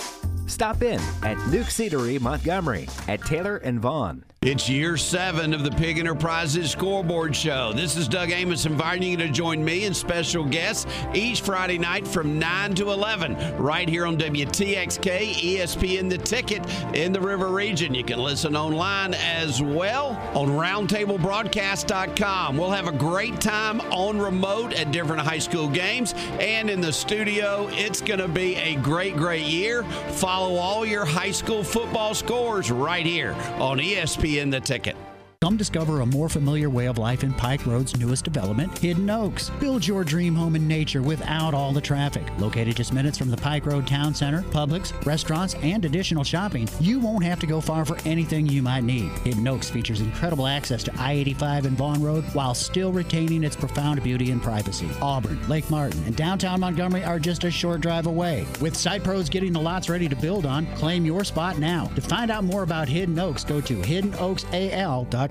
Stop 0.50 0.82
in 0.82 1.00
at 1.24 1.38
Newk's 1.48 1.78
Eatery, 1.78 2.20
Montgomery, 2.20 2.90
at 3.08 3.22
Taylor 3.22 3.58
and 3.58 3.80
Vaughn. 3.80 4.24
It's 4.42 4.70
year 4.70 4.96
seven 4.96 5.54
of 5.54 5.66
the 5.66 5.72
Pig 5.72 6.00
Enterprises 6.00 6.72
Scoreboard 6.72 7.36
Show. 7.36 7.74
This 7.74 7.98
is 7.98 8.08
Doug 8.08 8.32
Amos 8.32 8.66
inviting 8.66 9.12
you 9.12 9.18
to 9.18 9.28
join 9.28 9.62
me 9.62 9.84
and 9.84 9.94
special 9.94 10.46
guests 10.46 10.90
each 11.14 11.42
Friday 11.42 11.78
night 11.78 12.08
from 12.08 12.40
9 12.40 12.74
to 12.76 12.90
11, 12.90 13.58
right 13.58 13.90
here 13.90 14.06
on 14.06 14.16
WTXK, 14.16 15.34
ESPN 15.34 16.10
The 16.10 16.18
Ticket 16.18 16.66
in 16.96 17.12
the 17.12 17.20
River 17.20 17.50
Region. 17.50 17.94
You 17.94 18.06
can 18.06 18.20
listen 18.20 18.56
online 18.56 19.14
as 19.14 19.62
well 19.62 20.12
on 20.34 20.48
roundtablebroadcast.com. 20.52 22.56
We'll 22.56 22.72
have 22.72 22.88
a 22.88 22.94
great 22.94 23.42
time 23.42 23.82
on 23.92 24.20
remote 24.20 24.72
at 24.72 24.94
different 24.94 25.22
high 25.22 25.40
school 25.40 25.68
games 25.68 26.14
and 26.40 26.70
in 26.70 26.80
the 26.80 26.94
studio. 26.94 27.68
It's 27.74 28.00
going 28.00 28.22
to 28.22 28.30
be 28.30 28.56
a 28.56 28.76
great, 28.76 29.18
great 29.18 29.48
year. 29.48 29.84
Follow 30.14 30.39
all 30.48 30.86
your 30.86 31.06
high 31.06 31.32
school 31.32 31.64
football 31.64 32.14
scores 32.14 32.72
right 32.72 33.06
here 33.06 33.34
on 33.60 33.78
ESPN 33.80 34.52
The 34.52 34.60
Ticket. 34.60 34.96
Come 35.42 35.56
discover 35.56 36.02
a 36.02 36.06
more 36.06 36.28
familiar 36.28 36.70
way 36.70 36.88
of 36.88 36.98
life 36.98 37.24
in 37.24 37.34
Pike 37.34 37.66
Road's 37.66 37.98
newest 37.98 38.26
development, 38.26 38.78
Hidden 38.78 39.10
Oaks. 39.10 39.50
Build 39.62 39.88
your 39.88 40.04
dream 40.04 40.36
home 40.36 40.58
in 40.58 40.68
nature 40.68 41.02
without 41.02 41.54
all 41.54 41.72
the 41.72 41.80
traffic. 41.80 42.24
Located 42.40 42.76
just 42.76 42.92
minutes 42.92 43.18
from 43.18 43.32
the 43.32 43.38
Pike 43.38 43.66
Road 43.66 43.88
Town 43.88 44.14
Center, 44.14 44.42
Publix, 44.42 44.92
restaurants, 45.06 45.54
and 45.62 45.86
additional 45.86 46.26
shopping, 46.26 46.68
you 46.82 47.00
won't 47.00 47.24
have 47.24 47.40
to 47.40 47.48
go 47.48 47.62
far 47.62 47.86
for 47.86 47.98
anything 48.04 48.48
you 48.48 48.62
might 48.62 48.84
need. 48.84 49.10
Hidden 49.20 49.48
Oaks 49.48 49.70
features 49.70 50.02
incredible 50.02 50.46
access 50.46 50.84
to 50.84 50.94
I 50.98 51.14
85 51.14 51.68
and 51.68 51.78
Vaughn 51.78 52.04
Road 52.04 52.26
while 52.34 52.54
still 52.54 52.92
retaining 52.92 53.46
its 53.46 53.56
profound 53.56 54.04
beauty 54.04 54.32
and 54.32 54.44
privacy. 54.44 54.90
Auburn, 55.02 55.40
Lake 55.48 55.70
Martin, 55.70 56.04
and 56.04 56.18
downtown 56.18 56.60
Montgomery 56.60 57.06
are 57.06 57.18
just 57.18 57.46
a 57.46 57.52
short 57.52 57.80
drive 57.80 58.08
away. 58.08 58.46
With 58.60 58.76
site 58.76 59.06
pros 59.06 59.30
getting 59.30 59.54
the 59.54 59.62
lots 59.62 59.88
ready 59.88 60.10
to 60.10 60.18
build 60.18 60.46
on, 60.46 60.66
claim 60.76 61.06
your 61.06 61.24
spot 61.24 61.60
now. 61.60 61.86
To 61.96 62.02
find 62.02 62.30
out 62.30 62.44
more 62.44 62.64
about 62.64 62.90
Hidden 62.90 63.18
Oaks, 63.18 63.46
go 63.46 63.62
to 63.62 63.78
hiddenoaksal.com. 63.78 65.29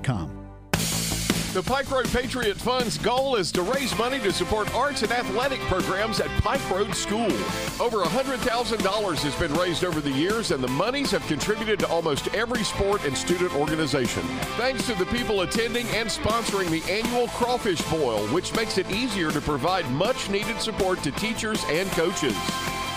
The 1.55 1.63
Pike 1.63 1.91
Road 1.91 2.07
Patriot 2.13 2.59
Fund's 2.59 2.99
goal 2.99 3.37
is 3.37 3.51
to 3.53 3.63
raise 3.63 3.97
money 3.99 4.19
to 4.21 4.31
support 4.33 4.73
arts 4.75 5.01
and 5.03 5.11
athletic 5.11 5.61
programs 5.61 6.21
at 6.21 6.29
Pike 6.43 6.61
Road 6.71 6.95
School. 6.95 7.33
Over 7.81 8.05
$100,000 8.05 9.19
has 9.19 9.35
been 9.37 9.55
raised 9.55 9.83
over 9.83 10.03
the 10.03 10.11
years, 10.11 10.51
and 10.51 10.63
the 10.63 10.69
monies 10.69 11.11
have 11.11 11.27
contributed 11.27 11.79
to 11.81 11.89
almost 11.89 12.29
every 12.35 12.63
sport 12.65 13.03
and 13.07 13.17
student 13.17 13.57
organization. 13.57 14.23
Thanks 14.59 14.87
to 14.89 14.95
the 14.95 15.07
people 15.07 15.41
attending 15.41 15.87
and 15.89 16.07
sponsoring 16.09 16.69
the 16.69 16.83
annual 16.93 17.29
Crawfish 17.29 17.81
Boil, 17.91 18.27
which 18.29 18.55
makes 18.55 18.77
it 18.77 18.91
easier 18.91 19.31
to 19.31 19.41
provide 19.41 19.91
much 19.91 20.29
needed 20.29 20.61
support 20.61 21.03
to 21.03 21.11
teachers 21.13 21.65
and 21.71 21.91
coaches. 21.93 22.37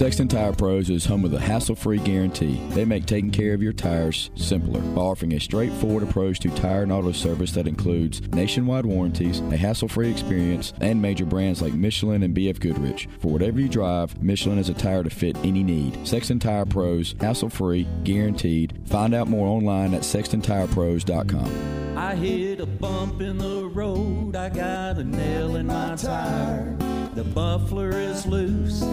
Sexton 0.02 0.28
Tire 0.28 0.52
Pros 0.52 0.90
is 0.90 1.06
home 1.06 1.24
of 1.26 1.30
the 1.30 1.40
hassle-free 1.40 2.00
guarantee. 2.00 2.60
They 2.70 2.86
make 2.86 3.06
taking 3.06 3.30
care 3.30 3.54
of 3.54 3.62
your 3.62 3.72
tires 3.72 4.32
simpler 4.34 4.82
by 4.82 5.02
offering 5.02 5.34
a 5.34 5.40
straightforward 5.40 6.02
approach 6.02 6.40
to 6.40 6.50
tire 6.56 6.82
and 6.82 6.92
auto 6.92 7.12
service 7.12 7.52
that 7.52 7.68
includes 7.68 8.20
nationwide 8.30 8.88
warranties, 8.88 9.42
a 9.42 9.58
hassle-free 9.58 10.10
experience, 10.10 10.74
and 10.82 11.00
major 11.00 11.24
brands 11.24 11.62
like 11.62 11.76
Michelin 11.76 12.24
and 12.24 12.36
BF 12.36 12.60
Goodrich. 12.60 13.08
For 13.20 13.32
whatever 13.32 13.60
you 13.60 13.70
drive, 13.70 14.20
Michelin 14.24 14.58
is 14.58 14.70
a 14.70 14.74
tire 14.74 15.04
to 15.04 15.12
fit 15.12 15.38
any 15.44 15.62
need. 15.62 16.08
Sexton 16.08 16.40
Tire 16.40 16.66
Pros, 16.66 17.14
hassle-free, 17.20 17.88
guaranteed. 18.04 18.80
Find 18.86 19.14
out 19.14 19.28
more 19.28 19.46
online 19.46 19.94
at 19.94 20.02
sextontirepros.com. 20.02 21.96
I 21.96 22.16
hit 22.16 22.60
a 22.60 22.66
bump 22.66 23.22
in 23.22 23.38
the 23.38 23.66
road, 23.66 24.36
I 24.36 24.50
got 24.50 24.98
a 24.98 25.04
nail 25.04 25.58
in 25.58 25.68
my 25.68 25.96
tire. 25.96 26.76
The 27.14 27.24
muffler 27.24 27.92
is 27.92 28.26
loose, 28.26 28.84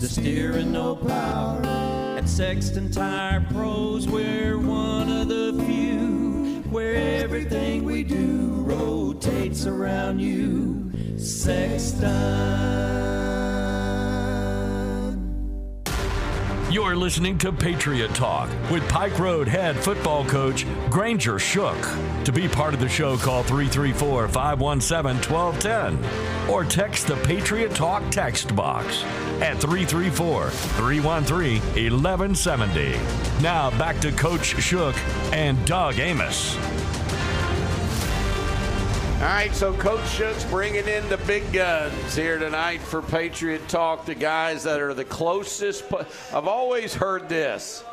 the 0.00 0.08
steering 0.08 0.72
no 0.72 0.96
power. 0.96 1.60
At 2.16 2.26
Sexton 2.26 2.90
Tire 2.90 3.46
Pros, 3.52 4.08
we're 4.08 4.56
one 4.56 5.10
of 5.10 5.28
the 5.28 5.62
few 5.66 6.62
where 6.70 7.22
everything 7.22 7.84
we 7.84 8.02
do 8.02 8.62
rotates 8.64 9.66
around 9.66 10.20
you. 10.20 10.90
Sexton. 11.18 12.08
You're 16.90 16.96
listening 16.96 17.38
to 17.38 17.52
Patriot 17.52 18.12
Talk 18.16 18.50
with 18.68 18.82
Pike 18.88 19.16
Road 19.20 19.46
head 19.46 19.76
football 19.76 20.24
coach 20.24 20.66
Granger 20.90 21.38
Shook. 21.38 21.80
To 22.24 22.32
be 22.32 22.48
part 22.48 22.74
of 22.74 22.80
the 22.80 22.88
show, 22.88 23.16
call 23.16 23.44
334 23.44 24.26
517 24.26 25.32
1210 25.32 26.50
or 26.50 26.64
text 26.64 27.06
the 27.06 27.14
Patriot 27.18 27.76
Talk 27.76 28.02
text 28.10 28.56
box 28.56 29.04
at 29.40 29.60
334 29.60 30.50
313 30.50 31.62
1170. 31.62 32.98
Now 33.40 33.70
back 33.78 34.00
to 34.00 34.10
Coach 34.10 34.60
Shook 34.60 34.96
and 35.32 35.64
Doug 35.64 36.00
Amos. 36.00 36.56
All 39.20 39.26
right, 39.26 39.54
so 39.54 39.74
Coach 39.74 40.08
Shook's 40.08 40.44
bringing 40.44 40.88
in 40.88 41.06
the 41.10 41.18
big 41.18 41.52
guns 41.52 42.16
here 42.16 42.38
tonight 42.38 42.80
for 42.80 43.02
Patriot 43.02 43.68
Talk, 43.68 44.06
the 44.06 44.14
guys 44.14 44.62
that 44.62 44.80
are 44.80 44.94
the 44.94 45.04
closest. 45.04 45.84
I've 46.32 46.48
always 46.48 46.94
heard 46.94 47.28
this. 47.28 47.84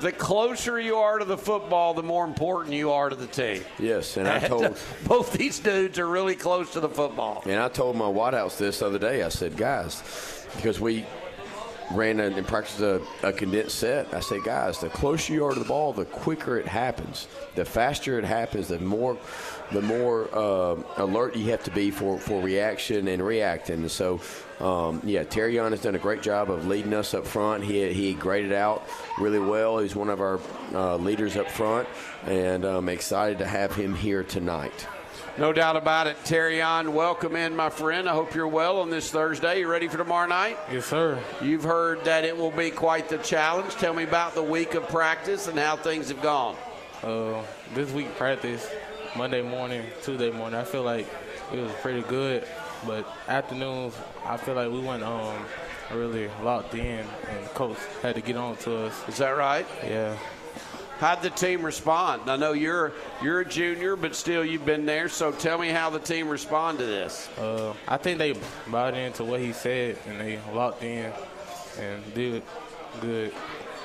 the 0.00 0.10
closer 0.10 0.80
you 0.80 0.96
are 0.96 1.18
to 1.18 1.26
the 1.26 1.36
football, 1.36 1.92
the 1.92 2.02
more 2.02 2.24
important 2.24 2.74
you 2.74 2.92
are 2.92 3.10
to 3.10 3.14
the 3.14 3.26
team. 3.26 3.62
Yes, 3.78 4.16
and 4.16 4.26
I 4.26 4.38
told 4.48 4.74
both 5.06 5.34
these 5.34 5.58
dudes 5.58 5.98
are 5.98 6.08
really 6.08 6.34
close 6.34 6.72
to 6.72 6.80
the 6.80 6.88
football. 6.88 7.42
And 7.44 7.60
I 7.60 7.68
told 7.68 7.94
my 7.96 8.08
White 8.08 8.32
House 8.32 8.56
this 8.56 8.78
the 8.78 8.86
other 8.86 8.98
day. 8.98 9.22
I 9.22 9.28
said, 9.28 9.58
guys, 9.58 10.46
because 10.56 10.80
we 10.80 11.04
ran 11.90 12.20
and 12.20 12.46
practiced 12.46 12.80
a, 12.80 13.02
a, 13.22 13.32
condensed 13.32 13.78
set. 13.78 14.12
I 14.14 14.20
said, 14.20 14.44
guys, 14.44 14.78
the 14.78 14.88
closer 14.88 15.32
you 15.32 15.44
are 15.44 15.52
to 15.52 15.58
the 15.58 15.66
ball, 15.66 15.92
the 15.92 16.04
quicker 16.04 16.56
it 16.56 16.66
happens. 16.66 17.26
The 17.54 17.64
faster 17.64 18.18
it 18.18 18.24
happens, 18.24 18.68
the 18.68 18.78
more 18.78 19.18
the 19.72 19.82
more 19.82 20.28
uh, 20.32 20.76
alert 20.96 21.36
you 21.36 21.50
have 21.50 21.62
to 21.64 21.70
be 21.70 21.90
for, 21.90 22.18
for 22.18 22.42
reaction 22.42 23.08
and 23.08 23.22
reacting. 23.22 23.88
So, 23.88 24.20
um, 24.58 25.00
yeah, 25.04 25.24
Terrion 25.24 25.70
has 25.70 25.82
done 25.82 25.94
a 25.94 25.98
great 25.98 26.22
job 26.22 26.50
of 26.50 26.66
leading 26.66 26.92
us 26.92 27.14
up 27.14 27.26
front. 27.26 27.64
He, 27.64 27.92
he 27.92 28.14
graded 28.14 28.52
out 28.52 28.86
really 29.18 29.38
well. 29.38 29.78
He's 29.78 29.96
one 29.96 30.10
of 30.10 30.20
our 30.20 30.40
uh, 30.74 30.96
leaders 30.96 31.36
up 31.36 31.50
front, 31.50 31.88
and 32.26 32.64
I'm 32.64 32.88
excited 32.88 33.38
to 33.38 33.46
have 33.46 33.74
him 33.74 33.94
here 33.94 34.22
tonight. 34.22 34.86
No 35.38 35.52
doubt 35.52 35.76
about 35.76 36.06
it. 36.06 36.16
Terrion, 36.24 36.92
welcome 36.92 37.36
in, 37.36 37.54
my 37.54 37.70
friend. 37.70 38.08
I 38.08 38.12
hope 38.12 38.34
you're 38.34 38.48
well 38.48 38.80
on 38.80 38.90
this 38.90 39.10
Thursday. 39.10 39.60
You 39.60 39.68
ready 39.68 39.88
for 39.88 39.96
tomorrow 39.96 40.26
night? 40.26 40.58
Yes, 40.70 40.86
sir. 40.86 41.18
You've 41.40 41.62
heard 41.62 42.04
that 42.04 42.24
it 42.24 42.36
will 42.36 42.50
be 42.50 42.70
quite 42.70 43.08
the 43.08 43.18
challenge. 43.18 43.74
Tell 43.76 43.94
me 43.94 44.02
about 44.02 44.34
the 44.34 44.42
week 44.42 44.74
of 44.74 44.86
practice 44.88 45.46
and 45.46 45.58
how 45.58 45.76
things 45.76 46.08
have 46.08 46.20
gone. 46.20 46.56
Uh, 47.02 47.42
this 47.74 47.90
week 47.92 48.14
practice, 48.16 48.68
Monday 49.16 49.42
morning, 49.42 49.84
Tuesday 50.02 50.30
morning, 50.30 50.58
I 50.58 50.64
feel 50.64 50.82
like 50.82 51.06
it 51.52 51.58
was 51.58 51.72
pretty 51.82 52.02
good. 52.02 52.44
But 52.86 53.06
afternoons, 53.28 53.94
I 54.24 54.36
feel 54.36 54.54
like 54.54 54.70
we 54.70 54.80
went 54.80 55.02
um, 55.02 55.44
really 55.92 56.30
locked 56.42 56.74
in, 56.74 57.04
and 57.28 57.46
coach 57.54 57.76
had 58.02 58.14
to 58.14 58.20
get 58.20 58.36
on 58.36 58.56
to 58.58 58.86
us. 58.86 59.08
Is 59.08 59.18
that 59.18 59.30
right? 59.30 59.66
Yeah. 59.84 60.16
How'd 60.98 61.22
the 61.22 61.30
team 61.30 61.62
respond? 61.62 62.30
I 62.30 62.36
know 62.36 62.52
you're 62.52 62.92
you're 63.22 63.40
a 63.40 63.44
junior, 63.44 63.96
but 63.96 64.14
still 64.14 64.44
you've 64.44 64.66
been 64.66 64.84
there. 64.84 65.08
So 65.08 65.32
tell 65.32 65.56
me 65.58 65.70
how 65.70 65.88
the 65.88 65.98
team 65.98 66.28
responded 66.28 66.84
to 66.84 66.86
this. 66.86 67.28
Uh, 67.38 67.72
I 67.88 67.96
think 67.96 68.18
they 68.18 68.34
bought 68.68 68.94
into 68.94 69.24
what 69.24 69.40
he 69.40 69.54
said 69.54 69.96
and 70.06 70.20
they 70.20 70.38
locked 70.52 70.82
in 70.82 71.10
and 71.78 72.14
did 72.14 72.42
good. 73.00 73.32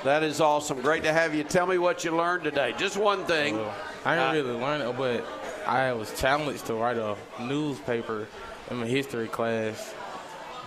That 0.04 0.22
is 0.22 0.42
awesome. 0.42 0.82
Great 0.82 1.04
to 1.04 1.12
have 1.12 1.34
you. 1.34 1.42
Tell 1.42 1.66
me 1.66 1.78
what 1.78 2.04
you 2.04 2.14
learned 2.14 2.44
today. 2.44 2.74
Just 2.76 2.98
one 2.98 3.24
thing. 3.24 3.58
I 4.06 4.32
didn't 4.32 4.46
really 4.46 4.60
learn 4.60 4.80
it, 4.82 4.96
but 4.96 5.24
I 5.66 5.92
was 5.92 6.18
challenged 6.18 6.66
to 6.66 6.74
write 6.74 6.96
a 6.96 7.16
newspaper 7.40 8.28
in 8.70 8.76
my 8.76 8.86
history 8.86 9.26
class. 9.26 9.94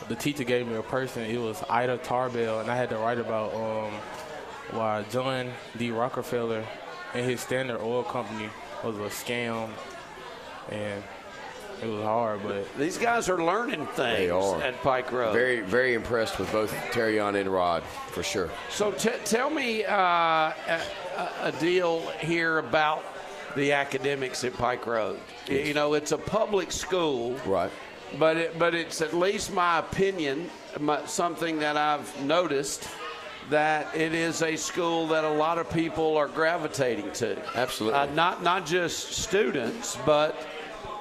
The 0.10 0.16
teacher 0.16 0.44
gave 0.44 0.68
me 0.68 0.76
a 0.76 0.84
person. 0.84 1.24
It 1.24 1.40
was 1.40 1.64
Ida 1.70 1.98
Tarbell, 2.00 2.60
and 2.60 2.70
I 2.70 2.76
had 2.76 2.90
to 2.90 2.98
write 2.98 3.18
about 3.18 3.54
um, 3.54 3.94
why 4.72 5.04
John 5.10 5.52
D. 5.78 5.92
Rockefeller 5.92 6.66
and 7.14 7.26
his 7.26 7.42
Standard 7.42 7.80
Oil 7.82 8.04
Company 8.04 8.50
was 8.84 8.98
a 8.98 9.10
scam, 9.10 9.70
and 10.70 11.04
it 11.82 11.88
was 11.88 12.04
hard. 12.04 12.42
But 12.44 12.66
these 12.78 12.98
guys 12.98 13.30
are 13.30 13.42
learning 13.44 13.88
things 13.88 14.32
at 14.62 14.82
Pike 14.82 15.12
Road. 15.12 15.34
Very, 15.34 15.62
very 15.62 15.94
impressed 15.94 16.40
with 16.40 16.52
both 16.52 16.74
Terrion 16.92 17.40
and 17.40 17.50
Rod, 17.52 17.84
for 17.84 18.24
sure. 18.24 18.50
So 18.70 18.92
t- 18.92 19.12
tell 19.26 19.50
me 19.50 19.86
uh, 19.86 19.96
a, 19.96 20.82
a 21.42 21.54
deal 21.60 22.02
here 22.20 22.58
about 22.60 23.04
the 23.56 23.74
academics 23.74 24.44
at 24.44 24.54
Pike 24.54 24.86
Road. 24.86 25.20
Yes. 25.48 25.68
You 25.68 25.74
know, 25.74 25.94
it's 25.94 26.12
a 26.12 26.18
public 26.18 26.72
school, 26.72 27.36
right? 27.46 27.72
But 28.18 28.38
it, 28.38 28.60
but 28.60 28.74
it's 28.74 29.02
at 29.02 29.14
least 29.14 29.54
my 29.54 29.80
opinion, 29.80 30.50
my, 30.80 31.06
something 31.06 31.60
that 31.60 31.78
I've 31.78 32.24
noticed 32.24 32.88
that 33.50 33.96
it 33.96 34.14
is 34.14 34.42
a 34.42 34.56
school 34.56 35.08
that 35.08 35.24
a 35.24 35.30
lot 35.30 35.58
of 35.58 35.70
people 35.72 36.18
are 36.18 36.28
gravitating 36.28 37.12
to. 37.14 37.38
Absolutely. 37.56 38.00
Uh, 38.00 38.06
not 38.14 38.44
not 38.44 38.66
just 38.66 39.12
students, 39.12 39.98
but 40.06 40.36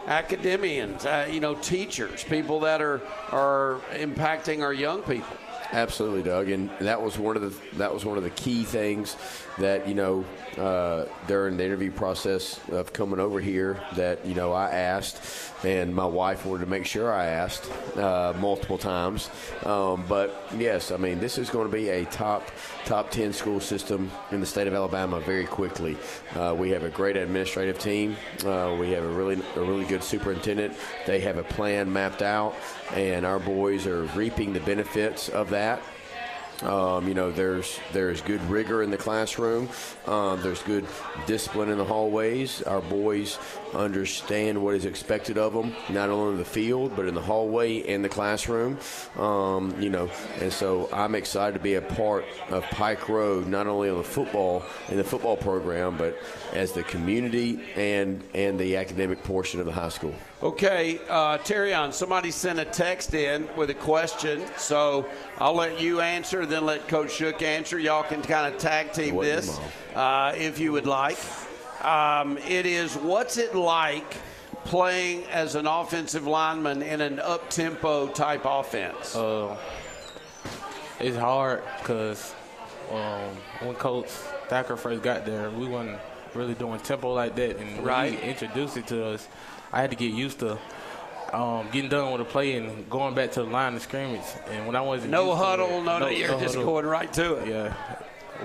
academians, 0.07 1.05
uh, 1.05 1.29
you 1.31 1.41
know, 1.41 1.55
teachers, 1.55 2.25
people 2.25 2.61
that 2.61 2.81
are 2.81 3.01
are 3.31 3.81
impacting 3.93 4.63
our 4.63 4.73
young 4.73 5.03
people. 5.03 5.37
Absolutely, 5.73 6.23
Doug, 6.23 6.49
and 6.49 6.71
that 6.81 7.01
was 7.01 7.19
one 7.19 7.37
of 7.37 7.43
the 7.43 7.77
that 7.77 7.93
was 7.93 8.05
one 8.05 8.17
of 8.17 8.23
the 8.23 8.31
key 8.31 8.65
things 8.65 9.17
that 9.59 9.87
you 9.87 9.95
know 9.95 10.25
uh, 10.57 11.05
during 11.27 11.57
the 11.57 11.65
interview 11.65 11.91
process 11.91 12.59
of 12.71 12.93
coming 12.93 13.21
over 13.21 13.41
here 13.41 13.81
that 13.95 14.25
you 14.25 14.35
know 14.35 14.53
I 14.53 14.71
asked, 14.71 15.21
and 15.65 15.95
my 15.95 16.07
wife 16.07 16.47
wanted 16.47 16.65
to 16.65 16.71
make 16.71 16.87
sure 16.87 17.13
I 17.13 17.27
asked 17.27 17.71
uh, 17.97 18.35
multiple 18.41 18.79
times. 18.79 19.31
Um, 19.65 20.05
but 20.09 20.49
yes, 20.57 20.91
I 20.91 20.97
mean 20.97 21.21
this 21.21 21.39
is 21.39 21.51
going 21.51 21.67
to 21.71 21.73
be 21.73 21.91
a 21.91 22.05
top 22.07 22.51
top 22.85 23.11
ten 23.11 23.33
school 23.33 23.61
system 23.61 24.11
in 24.33 24.41
the 24.41 24.47
state 24.47 24.67
of 24.67 24.75
Alabama 24.75 25.21
very 25.21 25.45
quickly. 25.45 25.97
Uh, 26.35 26.55
we 26.59 26.71
have 26.71 26.83
a 26.83 26.91
great 26.91 27.17
administrative 27.17 27.79
team. 27.79 28.17
Uh, 28.45 28.75
we 28.79 28.91
have 28.93 29.05
a 29.05 29.09
really 29.09 29.41
a 29.57 29.61
really 29.61 29.85
good 29.85 30.03
superintendent. 30.03 30.75
They 31.07 31.21
have 31.21 31.37
a 31.37 31.45
plan 31.45 31.93
mapped 31.93 32.23
out, 32.23 32.55
and 32.95 33.27
our 33.27 33.39
boys 33.39 33.87
are 33.87 34.05
reaping 34.15 34.53
the 34.53 34.61
benefits 34.61 35.29
of 35.29 35.51
that 35.51 35.59
that. 35.59 35.83
Um, 36.63 37.07
you 37.07 37.15
know, 37.15 37.31
there's 37.31 37.79
there's 37.93 38.21
good 38.21 38.43
rigor 38.51 38.83
in 38.83 38.91
the 38.91 38.97
classroom. 38.97 39.69
Um, 40.07 40.43
there's 40.43 40.63
good 40.63 40.87
discipline 41.27 41.69
in 41.71 41.79
the 41.79 41.85
hallways. 41.85 42.63
Our 42.63 42.81
boys 42.81 43.39
understand 43.75 44.61
what 44.63 44.75
is 44.75 44.85
expected 44.85 45.39
of 45.39 45.53
them, 45.53 45.75
not 45.89 46.11
only 46.11 46.33
in 46.33 46.39
the 46.39 46.45
field 46.45 46.97
but 46.97 47.07
in 47.07 47.15
the 47.15 47.23
hallway 47.23 47.83
and 47.87 48.05
the 48.05 48.09
classroom. 48.09 48.79
Um, 49.17 49.75
you 49.81 49.91
know, 49.91 50.11
and 50.41 50.53
so 50.53 50.89
I'm 50.93 51.15
excited 51.15 51.53
to 51.55 51.63
be 51.63 51.75
a 51.75 51.83
part 51.83 52.25
of 52.51 52.65
Pike 52.65 53.09
Road, 53.09 53.47
not 53.47 53.67
only 53.67 53.89
on 53.89 53.99
the 53.99 54.05
football 54.05 54.65
in 54.89 54.97
the 54.97 55.05
football 55.05 55.37
program, 55.37 55.97
but 55.97 56.19
as 56.53 56.73
the 56.73 56.83
community 56.83 57.61
and 57.77 58.23
and 58.35 58.59
the 58.59 58.77
academic 58.77 59.23
portion 59.23 59.61
of 59.61 59.67
the 59.67 59.73
high 59.73 59.91
school. 59.91 60.15
Okay, 60.41 61.01
uh, 61.09 61.39
Terrion, 61.39 61.93
somebody 61.93 62.31
sent 62.31 62.61
a 62.61 62.65
text 62.65 63.13
in 63.13 63.49
with 63.57 63.71
a 63.71 63.75
question, 63.75 64.41
so 64.57 65.09
I'll 65.39 65.55
let 65.55 65.81
you 65.81 66.01
answer, 66.01 66.47
then 66.49 66.67
let 66.67 66.89
Coach 66.89 67.13
Shook 67.13 67.43
answer. 67.43 67.79
Y'all 67.79 68.03
can 68.03 68.23
kind 68.23 68.53
of 68.53 68.61
tag 68.61 68.93
team 68.93 69.17
this 69.17 69.59
uh, 69.95 70.33
if 70.37 70.59
you 70.59 70.73
would 70.73 70.87
like. 70.87 71.19
Um, 71.83 72.39
it 72.39 72.67
is 72.67 72.97
what's 72.97 73.37
it 73.37 73.55
like 73.55 74.17
playing 74.65 75.25
as 75.27 75.55
an 75.55 75.67
offensive 75.67 76.27
lineman 76.27 76.83
in 76.83 77.01
an 77.01 77.21
up 77.21 77.49
tempo 77.51 78.09
type 78.09 78.43
offense? 78.45 79.15
Uh, 79.15 79.57
it's 80.99 81.17
hard 81.17 81.63
because 81.79 82.35
um, 82.91 83.37
when 83.61 83.75
Coach 83.77 84.09
Thacker 84.49 84.77
first 84.77 85.03
got 85.03 85.25
there, 85.25 85.51
we 85.51 85.67
weren't 85.69 85.99
really 86.35 86.55
doing 86.55 86.81
tempo 86.81 87.15
like 87.15 87.37
that, 87.37 87.59
and 87.59 87.85
right. 87.85 88.19
he 88.19 88.29
introduced 88.29 88.77
it 88.77 88.87
to 88.89 89.05
us 89.05 89.29
I 89.73 89.81
had 89.81 89.91
to 89.91 89.97
get 89.97 90.13
used 90.13 90.41
to 90.41 90.59
um, 91.33 91.69
getting 91.71 91.91
done 91.91 92.13
with 92.13 92.21
a 92.21 92.25
play 92.25 92.57
and 92.57 92.89
going 92.89 93.15
back 93.15 93.33
to 93.33 93.43
the 93.43 93.49
line 93.51 93.75
of 93.75 93.83
scrimmage. 93.83 94.23
And 94.51 94.67
when 94.67 94.77
I 94.77 94.81
wasn't 94.81 95.11
no 95.11 95.35
huddle, 95.35 95.81
it, 95.81 95.85
no, 95.85 95.99
no, 95.99 96.09
you're 96.09 96.29
no 96.29 96.41
just 96.41 96.55
huddle. 96.55 96.73
going 96.73 96.87
right 96.87 97.13
to 97.15 97.35
it. 97.35 97.49
Yeah, 97.49 97.75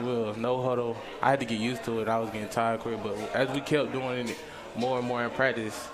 well, 0.02 0.36
no 0.36 0.62
huddle. 0.62 0.98
I 1.22 1.30
had 1.30 1.40
to 1.40 1.46
get 1.46 1.60
used 1.60 1.84
to 1.86 2.02
it. 2.02 2.08
I 2.08 2.20
was 2.20 2.30
getting 2.30 2.50
tired 2.50 2.82
quick, 2.82 3.02
but 3.04 3.18
as 3.34 3.50
we 3.50 3.62
kept 3.62 3.92
doing 3.94 4.30
it 4.30 4.38
more 4.76 5.00
and 5.00 5.08
more 5.08 5.24
in 5.24 5.30
practice. 5.32 5.88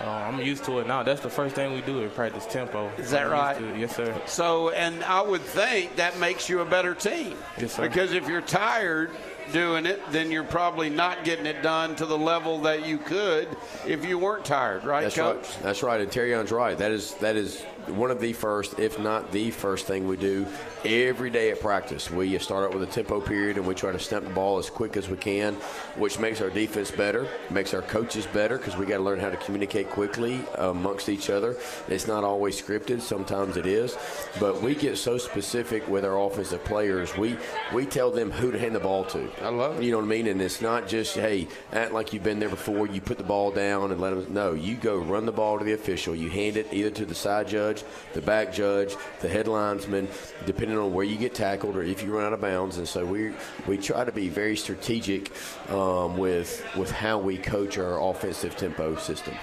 Uh, 0.00 0.04
I'm 0.08 0.40
used 0.40 0.64
to 0.64 0.78
it 0.78 0.86
now. 0.86 1.02
That's 1.02 1.20
the 1.20 1.28
first 1.28 1.54
thing 1.54 1.74
we 1.74 1.82
do 1.82 2.00
in 2.00 2.08
practice 2.08 2.46
tempo. 2.46 2.90
Is 2.96 3.10
that 3.10 3.26
I'm 3.26 3.32
right? 3.32 3.76
Yes, 3.76 3.94
sir. 3.94 4.18
So, 4.24 4.70
and 4.70 5.04
I 5.04 5.20
would 5.20 5.42
think 5.42 5.96
that 5.96 6.18
makes 6.18 6.48
you 6.48 6.60
a 6.60 6.64
better 6.64 6.94
team. 6.94 7.36
Yes, 7.58 7.74
sir. 7.74 7.86
Because 7.86 8.12
if 8.12 8.26
you're 8.26 8.40
tired, 8.40 9.10
doing 9.52 9.86
it, 9.86 10.00
then 10.10 10.30
you're 10.30 10.44
probably 10.44 10.90
not 10.90 11.24
getting 11.24 11.46
it 11.46 11.62
done 11.62 11.96
to 11.96 12.06
the 12.06 12.18
level 12.18 12.60
that 12.62 12.86
you 12.86 12.98
could 12.98 13.48
if 13.86 14.04
you 14.04 14.18
weren't 14.18 14.44
tired, 14.44 14.84
right, 14.84 15.02
That's 15.02 15.14
Coach? 15.14 15.36
Right. 15.36 15.62
That's 15.62 15.82
right. 15.82 16.00
And 16.00 16.10
Terrion's 16.10 16.52
right. 16.52 16.76
That 16.76 16.92
is 16.92 17.14
that 17.14 17.36
is 17.36 17.62
one 17.90 18.10
of 18.10 18.20
the 18.20 18.32
first, 18.32 18.78
if 18.78 18.98
not 18.98 19.32
the 19.32 19.50
first 19.50 19.86
thing 19.86 20.06
we 20.06 20.16
do 20.16 20.46
every 20.84 21.30
day 21.30 21.50
at 21.50 21.60
practice. 21.60 22.10
We 22.10 22.38
start 22.38 22.64
out 22.64 22.78
with 22.78 22.88
a 22.88 22.92
tempo 22.92 23.20
period 23.20 23.56
and 23.56 23.66
we 23.66 23.74
try 23.74 23.92
to 23.92 23.98
snap 23.98 24.22
the 24.22 24.30
ball 24.30 24.58
as 24.58 24.70
quick 24.70 24.96
as 24.96 25.08
we 25.08 25.16
can, 25.16 25.54
which 25.96 26.18
makes 26.18 26.40
our 26.40 26.50
defense 26.50 26.90
better, 26.90 27.26
makes 27.50 27.74
our 27.74 27.82
coaches 27.82 28.26
better 28.26 28.56
because 28.56 28.76
we 28.76 28.86
got 28.86 28.98
to 28.98 29.02
learn 29.02 29.20
how 29.20 29.30
to 29.30 29.36
communicate 29.36 29.90
quickly 29.90 30.40
amongst 30.58 31.08
each 31.08 31.30
other. 31.30 31.56
It's 31.88 32.06
not 32.06 32.24
always 32.24 32.60
scripted, 32.60 33.00
sometimes 33.00 33.56
it 33.56 33.66
is, 33.66 33.96
but 34.38 34.62
we 34.62 34.74
get 34.74 34.96
so 34.98 35.18
specific 35.18 35.86
with 35.88 36.04
our 36.04 36.18
offensive 36.18 36.64
players. 36.64 37.16
We 37.16 37.36
we 37.72 37.86
tell 37.86 38.10
them 38.10 38.30
who 38.30 38.50
to 38.52 38.58
hand 38.58 38.74
the 38.74 38.80
ball 38.80 39.04
to. 39.04 39.28
I 39.42 39.48
love 39.48 39.78
it. 39.78 39.84
You 39.84 39.92
know 39.92 39.98
what 39.98 40.04
I 40.04 40.08
mean? 40.08 40.26
And 40.26 40.40
it's 40.40 40.60
not 40.60 40.88
just 40.88 41.14
hey, 41.16 41.48
act 41.72 41.92
like 41.92 42.12
you've 42.12 42.22
been 42.22 42.38
there 42.38 42.48
before. 42.48 42.86
You 42.86 43.00
put 43.00 43.18
the 43.18 43.24
ball 43.24 43.50
down 43.50 43.92
and 43.92 44.00
let 44.00 44.10
them. 44.10 44.32
No, 44.32 44.52
you 44.52 44.76
go 44.76 44.98
run 44.98 45.26
the 45.26 45.32
ball 45.32 45.58
to 45.58 45.64
the 45.64 45.72
official. 45.72 46.14
You 46.14 46.30
hand 46.30 46.56
it 46.56 46.72
either 46.72 46.90
to 46.90 47.04
the 47.04 47.14
side 47.14 47.48
judge, 47.48 47.79
the 48.14 48.22
back 48.22 48.52
judge, 48.52 48.94
the 49.20 49.28
head 49.28 49.46
linesman, 49.46 50.08
depending 50.46 50.70
depending 50.70 50.86
on 50.86 50.94
where 50.94 51.04
you 51.04 51.16
get 51.16 51.34
tackled 51.34 51.76
or 51.76 51.82
if 51.82 52.02
you 52.02 52.14
run 52.14 52.26
out 52.26 52.32
of 52.32 52.40
bounds. 52.40 52.78
And 52.78 52.86
so 52.86 53.04
we 53.04 53.32
we 53.66 53.76
try 53.76 54.04
to 54.04 54.12
be 54.12 54.28
very 54.28 54.56
strategic 54.56 55.30
um, 55.70 56.16
with 56.16 56.64
with 56.76 56.90
how 56.90 57.18
we 57.18 57.36
coach 57.36 57.78
our 57.78 58.00
offensive 58.00 58.56
tempo 58.56 58.96
system. 58.96 59.34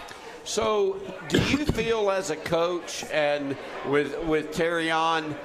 So, 0.43 1.01
do 1.27 1.39
you 1.39 1.65
feel 1.65 2.09
as 2.09 2.29
a 2.29 2.37
coach 2.37 3.03
and 3.11 3.57
with 3.87 4.17
with 4.23 4.53
Terrion, 4.53 5.35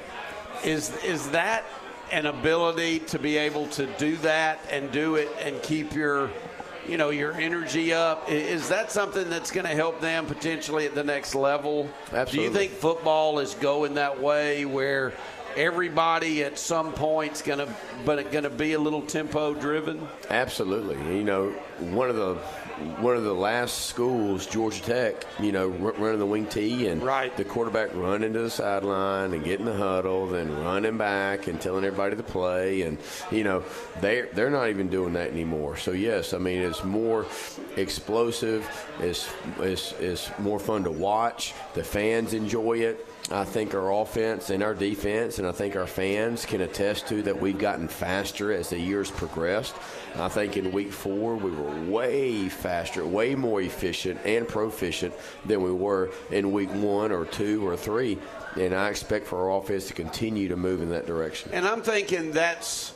is 0.65 0.95
is 1.05 1.31
that 1.31 1.65
an 2.13 2.27
ability 2.27 3.01
to 3.01 3.19
be 3.19 3.37
able 3.39 3.67
to 3.69 3.87
do 3.99 4.17
that 4.19 4.61
and 4.71 4.93
do 4.93 5.17
it 5.17 5.29
and 5.41 5.61
keep 5.63 5.95
your 5.95 6.31
you 6.89 6.97
know 6.97 7.11
your 7.11 7.33
energy 7.35 7.93
up 7.93 8.31
is 8.31 8.69
that 8.69 8.91
something 8.91 9.29
that's 9.31 9.51
going 9.51 9.67
to 9.67 9.75
help 9.75 10.01
them 10.01 10.27
potentially 10.27 10.87
at 10.87 10.95
the 10.95 11.05
next 11.05 11.35
level 11.35 11.89
Absolutely. 12.13 12.37
do 12.37 12.43
you 12.43 12.51
think 12.51 12.73
football 12.73 13.39
is 13.39 13.55
going 13.55 13.95
that 13.95 14.21
way 14.21 14.65
where 14.65 15.13
everybody 15.57 16.43
at 16.43 16.59
some 16.59 16.93
point's 16.93 17.43
going 17.43 17.59
to 17.59 17.69
but 18.05 18.31
going 18.33 18.45
to 18.45 18.51
be 18.51 18.73
a 18.73 18.79
little 18.79 19.03
tempo 19.03 19.55
driven 19.55 20.07
Absolutely. 20.31 20.97
You 21.17 21.25
know, 21.25 21.51
one 21.79 22.09
of 22.09 22.17
the 22.17 22.37
one 23.01 23.17
of 23.17 23.25
the 23.25 23.35
last 23.35 23.87
schools, 23.87 24.47
Georgia 24.47 24.83
Tech, 24.83 25.27
you 25.41 25.53
know, 25.53 25.71
r- 25.83 25.93
running 25.93 26.19
the 26.19 26.27
wing 26.27 26.47
tee 26.47 26.89
and 26.89 27.03
the 27.37 27.45
quarterback 27.45 27.95
running 27.95 28.33
to 28.33 28.41
the 28.41 28.51
sideline 28.51 29.33
and 29.33 29.45
getting 29.45 29.67
the 29.67 29.77
huddle, 29.77 30.27
then 30.27 30.55
running 30.63 30.97
back 30.97 31.47
and 31.47 31.61
telling 31.61 31.85
everybody 31.85 32.17
to 32.17 32.23
play, 32.23 32.83
and 32.83 32.99
you 33.31 33.45
know, 33.45 33.63
they 34.01 34.23
they're 34.33 34.51
not 34.51 34.69
even 34.69 34.89
doing 34.89 35.13
that 35.15 35.31
anymore. 35.31 35.77
So 35.77 35.93
yes, 35.93 36.35
I 36.35 36.39
mean 36.39 36.63
it's 36.63 36.85
more 36.85 37.27
explosive. 37.77 38.69
It's 39.01 39.29
it's, 39.59 39.93
it's 39.93 40.31
more 40.39 40.59
fun 40.59 40.85
to 40.85 40.91
watch. 40.91 41.55
The 41.75 41.85
fans 41.85 42.35
enjoy 42.35 42.79
it. 42.79 43.07
I 43.31 43.45
think 43.45 43.75
our 43.75 43.93
offense 43.93 44.51
and 44.51 44.63
our 44.63 44.75
defense, 44.75 45.39
and 45.39 45.47
I 45.47 45.53
think 45.53 45.77
our 45.77 45.87
fans 45.87 46.45
can 46.45 46.61
attest 46.61 47.07
to 47.09 47.23
that 47.23 47.41
we've 47.41 47.59
gotten 47.59 47.89
faster 47.89 48.53
as 48.53 48.71
the 48.71 48.79
years 48.79 49.11
progressed. 49.11 49.75
I 50.17 50.29
think 50.29 50.57
in 50.57 50.73
week 50.73 50.93
four, 50.93 51.37
we 51.37 51.51
were 51.51 51.91
way 51.91 52.49
faster, 52.49 53.05
way 53.07 53.35
more 53.35 53.61
efficient 53.61 54.21
and 54.25 54.47
proficient 54.47 55.15
than 55.45 55.63
we 55.63 55.73
were 55.73 56.11
in 56.31 56.53
week 56.53 56.71
one 56.73 57.13
or 57.13 57.25
two 57.25 57.67
or 57.67 57.77
three. 57.77 58.19
And 58.57 58.75
I 58.75 58.89
expect 58.89 59.27
for 59.27 59.51
our 59.51 59.59
offense 59.59 59.89
to 59.89 59.95
continue 59.95 60.49
to 60.49 60.57
move 60.57 60.83
in 60.83 60.91
that 60.91 61.07
direction. 61.07 61.51
And 61.53 61.67
I'm 61.67 61.83
thinking 61.83 62.33
that's 62.33 62.91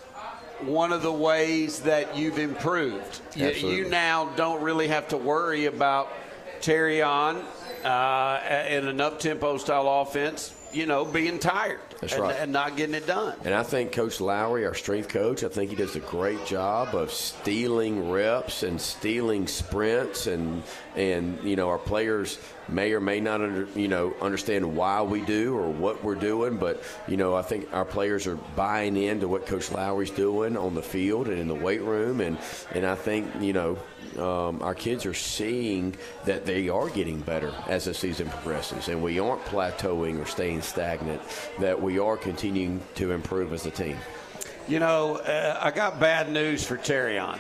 one 0.61 0.93
of 0.93 1.03
the 1.03 1.13
ways 1.13 1.81
that 1.81 2.17
you've 2.17 2.39
improved. 2.39 3.21
You, 3.35 3.49
you 3.51 3.89
now 3.89 4.31
don't 4.37 4.63
really 4.63 4.89
have 4.89 5.09
to 5.09 5.17
worry 5.17 5.67
about 5.67 6.13
Terrion 6.61 7.43
uh, 7.85 8.67
in 8.69 8.89
an 8.89 9.01
up 9.01 9.21
tempo 9.21 9.57
style 9.59 9.89
offense, 10.03 10.55
you 10.73 10.87
know, 10.87 11.05
being 11.05 11.39
tired 11.39 11.81
That's 12.01 12.13
and, 12.13 12.23
right. 12.23 12.37
and 12.39 12.53
not 12.53 12.77
getting 12.77 12.95
it 12.95 13.07
done. 13.07 13.37
And 13.45 13.55
I 13.55 13.63
think 13.63 13.93
Coach 13.93 14.21
Lowry, 14.21 14.67
our 14.67 14.75
strength 14.75 15.09
coach, 15.09 15.43
I 15.43 15.49
think 15.49 15.71
he 15.71 15.77
does 15.77 15.97
a 15.97 16.01
great 16.01 16.45
job 16.45 16.95
of 16.95 17.11
stealing 17.11 18.11
reps 18.11 18.63
and 18.63 18.81
stealing 18.81 19.47
sprints, 19.47 20.27
and 20.27 20.63
and 20.95 21.43
you 21.43 21.57
know 21.57 21.69
our 21.69 21.79
players 21.79 22.39
may 22.69 22.93
or 22.93 23.01
may 23.01 23.21
not 23.21 23.41
under, 23.41 23.69
you 23.75 23.89
know 23.89 24.15
understand 24.21 24.77
why 24.77 25.03
we 25.03 25.21
do 25.23 25.57
or 25.57 25.71
what 25.71 26.03
we're 26.03 26.15
doing, 26.15 26.57
but 26.57 26.83
you 27.07 27.17
know 27.17 27.35
I 27.35 27.43
think 27.43 27.73
our 27.73 27.85
players 27.85 28.27
are 28.27 28.37
buying 28.57 28.97
into 28.97 29.29
what 29.29 29.47
Coach 29.47 29.71
Lowry's 29.71 30.11
doing 30.11 30.57
on 30.57 30.75
the 30.75 30.83
field 30.83 31.29
and 31.29 31.39
in 31.39 31.49
the 31.49 31.55
weight 31.55 31.83
room, 31.83 32.21
and 32.21 32.39
and 32.73 32.87
I 32.87 32.95
think 32.95 33.29
you 33.41 33.53
know 33.53 33.79
um, 34.19 34.63
our 34.63 34.75
kids 34.75 35.07
are 35.07 35.15
seeing 35.15 35.97
that 36.25 36.47
they 36.47 36.69
are 36.69 36.89
getting 36.89 37.21
better 37.21 37.53
as 37.69 37.85
the 37.85 37.95
season 37.95 38.29
progresses, 38.29 38.89
and 38.89 39.03
we 39.03 39.19
aren't 39.19 39.43
plateauing 39.45 40.21
or 40.21 40.27
staying 40.27 40.63
stagnant. 40.63 41.21
That 41.61 41.81
we 41.81 41.99
are 41.99 42.17
continuing 42.17 42.81
to 42.97 43.13
improve 43.13 43.53
as 43.53 43.67
a 43.67 43.71
team. 43.71 43.97
You 44.69 44.81
know, 44.81 45.17
uh, 45.19 45.61
I 45.63 45.71
got 45.71 46.01
bad 46.01 46.31
news 46.31 46.65
for 46.65 46.77
Terrion. 46.77 47.39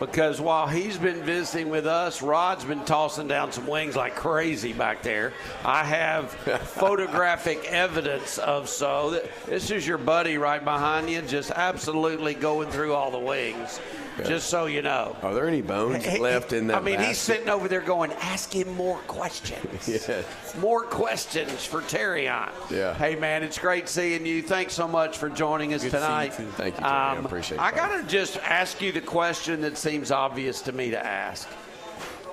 Because 0.00 0.40
while 0.40 0.66
he's 0.66 0.96
been 0.96 1.22
visiting 1.22 1.68
with 1.68 1.86
us, 1.86 2.22
Rod's 2.22 2.64
been 2.64 2.86
tossing 2.86 3.28
down 3.28 3.52
some 3.52 3.66
wings 3.66 3.94
like 3.94 4.16
crazy 4.16 4.72
back 4.72 5.02
there. 5.02 5.34
I 5.62 5.84
have 5.84 6.30
photographic 6.70 7.66
evidence 7.66 8.38
of 8.38 8.70
so. 8.70 9.20
This 9.46 9.70
is 9.70 9.86
your 9.86 9.98
buddy 9.98 10.38
right 10.38 10.64
behind 10.64 11.10
you, 11.10 11.20
just 11.20 11.50
absolutely 11.50 12.32
going 12.32 12.70
through 12.70 12.94
all 12.94 13.10
the 13.10 13.18
wings. 13.18 13.78
Just 14.26 14.48
so 14.48 14.66
you 14.66 14.82
know. 14.82 15.16
Are 15.22 15.34
there 15.34 15.46
any 15.46 15.62
bones 15.62 16.06
left 16.18 16.52
in 16.52 16.66
that? 16.68 16.76
I 16.76 16.80
mean, 16.80 17.00
he's 17.00 17.18
sitting 17.18 17.48
over 17.48 17.68
there 17.68 17.80
going, 17.80 18.12
ask 18.14 18.52
him 18.52 18.74
more 18.76 18.98
questions. 19.00 19.88
Yeah. 19.90 20.22
More 20.60 20.84
questions 20.84 21.64
for 21.64 21.80
Terrion. 21.82 22.50
Yeah. 22.70 22.94
Hey, 22.94 23.16
man, 23.16 23.42
it's 23.42 23.58
great 23.58 23.88
seeing 23.88 24.24
you. 24.24 24.40
Thanks 24.40 24.72
so 24.72 24.86
much 24.86 25.18
for 25.18 25.28
joining 25.28 25.74
us 25.74 25.82
Good 25.82 25.90
to 25.90 25.96
you, 25.96 26.02
tonight. 26.02 26.34
Thank 26.34 26.76
you, 26.76 26.80
Terry. 26.80 26.92
I 26.92 27.16
um, 27.16 27.26
appreciate 27.26 27.56
it, 27.56 27.60
I 27.60 27.72
got 27.72 27.96
to 27.96 28.06
just 28.06 28.36
ask 28.38 28.80
you 28.80 28.92
the 28.92 29.00
question 29.00 29.60
that 29.62 29.76
seems 29.76 30.10
obvious 30.10 30.60
to 30.62 30.72
me 30.72 30.90
to 30.90 31.04
ask. 31.04 31.48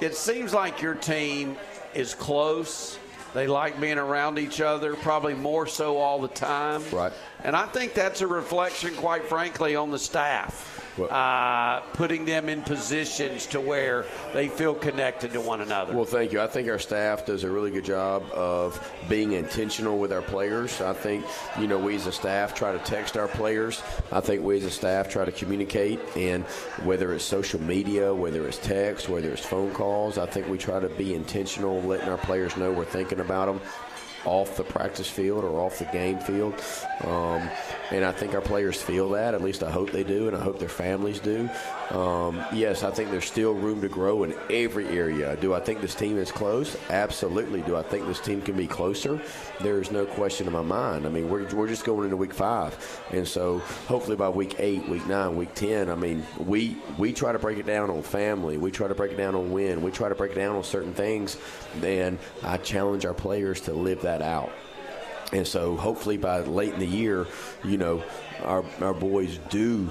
It 0.01 0.15
seems 0.15 0.53
like 0.53 0.81
your 0.81 0.93
team 0.95 1.57
is 1.93 2.13
close. 2.13 2.99
They 3.33 3.47
like 3.47 3.79
being 3.79 3.97
around 3.97 4.39
each 4.39 4.61
other, 4.61 4.95
probably 4.95 5.33
more 5.33 5.67
so 5.67 5.97
all 5.97 6.19
the 6.19 6.27
time. 6.27 6.83
Right. 6.91 7.13
And 7.43 7.55
I 7.55 7.65
think 7.65 7.93
that's 7.93 8.21
a 8.21 8.27
reflection, 8.27 8.95
quite 8.95 9.25
frankly, 9.25 9.75
on 9.75 9.91
the 9.91 9.99
staff. 9.99 10.86
Uh, 11.05 11.81
putting 11.93 12.25
them 12.25 12.49
in 12.49 12.61
positions 12.61 13.45
to 13.47 13.61
where 13.61 14.05
they 14.33 14.47
feel 14.47 14.73
connected 14.73 15.33
to 15.33 15.41
one 15.41 15.61
another. 15.61 15.93
Well, 15.93 16.05
thank 16.05 16.31
you. 16.31 16.41
I 16.41 16.47
think 16.47 16.67
our 16.69 16.79
staff 16.79 17.25
does 17.25 17.43
a 17.43 17.49
really 17.49 17.71
good 17.71 17.85
job 17.85 18.23
of 18.31 18.79
being 19.07 19.33
intentional 19.33 19.97
with 19.99 20.11
our 20.11 20.21
players. 20.21 20.81
I 20.81 20.93
think, 20.93 21.25
you 21.59 21.67
know, 21.67 21.77
we 21.77 21.95
as 21.95 22.07
a 22.07 22.11
staff 22.11 22.53
try 22.53 22.71
to 22.71 22.79
text 22.79 23.17
our 23.17 23.27
players. 23.27 23.81
I 24.11 24.19
think 24.19 24.43
we 24.43 24.57
as 24.57 24.65
a 24.65 24.71
staff 24.71 25.09
try 25.09 25.25
to 25.25 25.31
communicate, 25.31 25.99
and 26.15 26.43
whether 26.83 27.13
it's 27.13 27.23
social 27.23 27.61
media, 27.61 28.13
whether 28.13 28.47
it's 28.47 28.57
text, 28.57 29.09
whether 29.09 29.31
it's 29.31 29.45
phone 29.45 29.71
calls, 29.71 30.17
I 30.17 30.25
think 30.25 30.47
we 30.47 30.57
try 30.57 30.79
to 30.79 30.89
be 30.89 31.13
intentional, 31.13 31.81
letting 31.81 32.09
our 32.09 32.17
players 32.17 32.57
know 32.57 32.71
we're 32.71 32.85
thinking 32.85 33.19
about 33.19 33.45
them 33.45 33.61
off 34.27 34.57
the 34.57 34.63
practice 34.63 35.09
field 35.09 35.43
or 35.43 35.59
off 35.59 35.79
the 35.79 35.85
game 35.85 36.19
field. 36.19 36.53
Um, 37.03 37.49
and 37.91 38.03
I 38.03 38.11
think 38.11 38.33
our 38.33 38.41
players 38.41 38.81
feel 38.81 39.09
that. 39.11 39.33
At 39.33 39.41
least 39.41 39.63
I 39.63 39.71
hope 39.71 39.91
they 39.91 40.03
do, 40.03 40.27
and 40.27 40.35
I 40.35 40.41
hope 40.41 40.59
their 40.59 40.67
families 40.69 41.19
do. 41.19 41.49
Um, 41.91 42.43
yes, 42.51 42.83
I 42.83 42.91
think 42.91 43.11
there's 43.11 43.25
still 43.25 43.53
room 43.53 43.79
to 43.81 43.87
grow 43.87 44.23
in 44.23 44.35
every 44.49 44.87
area. 44.89 45.37
Do 45.37 45.53
I 45.53 45.61
think 45.61 45.79
this 45.79 45.95
team 45.95 46.17
is 46.17 46.31
close? 46.31 46.75
Absolutely. 46.89 47.61
Do 47.61 47.77
I 47.77 47.83
think 47.83 48.05
this 48.07 48.19
team 48.19 48.41
can 48.41 48.57
be 48.57 48.67
closer? 48.67 49.21
There's 49.61 49.89
no 49.91 50.05
question 50.05 50.47
in 50.47 50.53
my 50.53 50.61
mind. 50.61 51.05
I 51.05 51.09
mean, 51.09 51.29
we're, 51.29 51.47
we're 51.55 51.67
just 51.67 51.85
going 51.85 52.03
into 52.03 52.17
week 52.17 52.33
five, 52.33 52.75
and 53.11 53.25
so 53.25 53.59
hopefully 53.87 54.17
by 54.17 54.29
week 54.29 54.55
eight, 54.59 54.87
week 54.89 55.07
nine, 55.07 55.37
week 55.37 55.53
ten, 55.53 55.89
I 55.89 55.95
mean, 55.95 56.25
we 56.37 56.75
we 56.97 57.13
try 57.13 57.31
to 57.31 57.39
break 57.39 57.57
it 57.57 57.65
down 57.65 57.89
on 57.89 58.01
family. 58.01 58.57
We 58.57 58.71
try 58.71 58.89
to 58.89 58.95
break 58.95 59.13
it 59.13 59.17
down 59.17 59.35
on 59.35 59.51
win. 59.51 59.81
We 59.81 59.91
try 59.91 60.09
to 60.09 60.15
break 60.15 60.31
it 60.33 60.35
down 60.35 60.57
on 60.57 60.63
certain 60.63 60.93
things. 60.93 61.37
And 61.81 62.19
I 62.43 62.57
challenge 62.57 63.05
our 63.05 63.13
players 63.13 63.61
to 63.61 63.73
live 63.73 64.01
that 64.01 64.16
out. 64.21 64.51
And 65.33 65.45
so 65.45 65.75
hopefully 65.75 66.17
by 66.17 66.39
late 66.39 66.73
in 66.73 66.79
the 66.79 66.87
year, 66.87 67.27
you 67.63 67.77
know, 67.77 68.03
our, 68.43 68.63
our 68.81 68.93
boys 68.93 69.39
do 69.49 69.89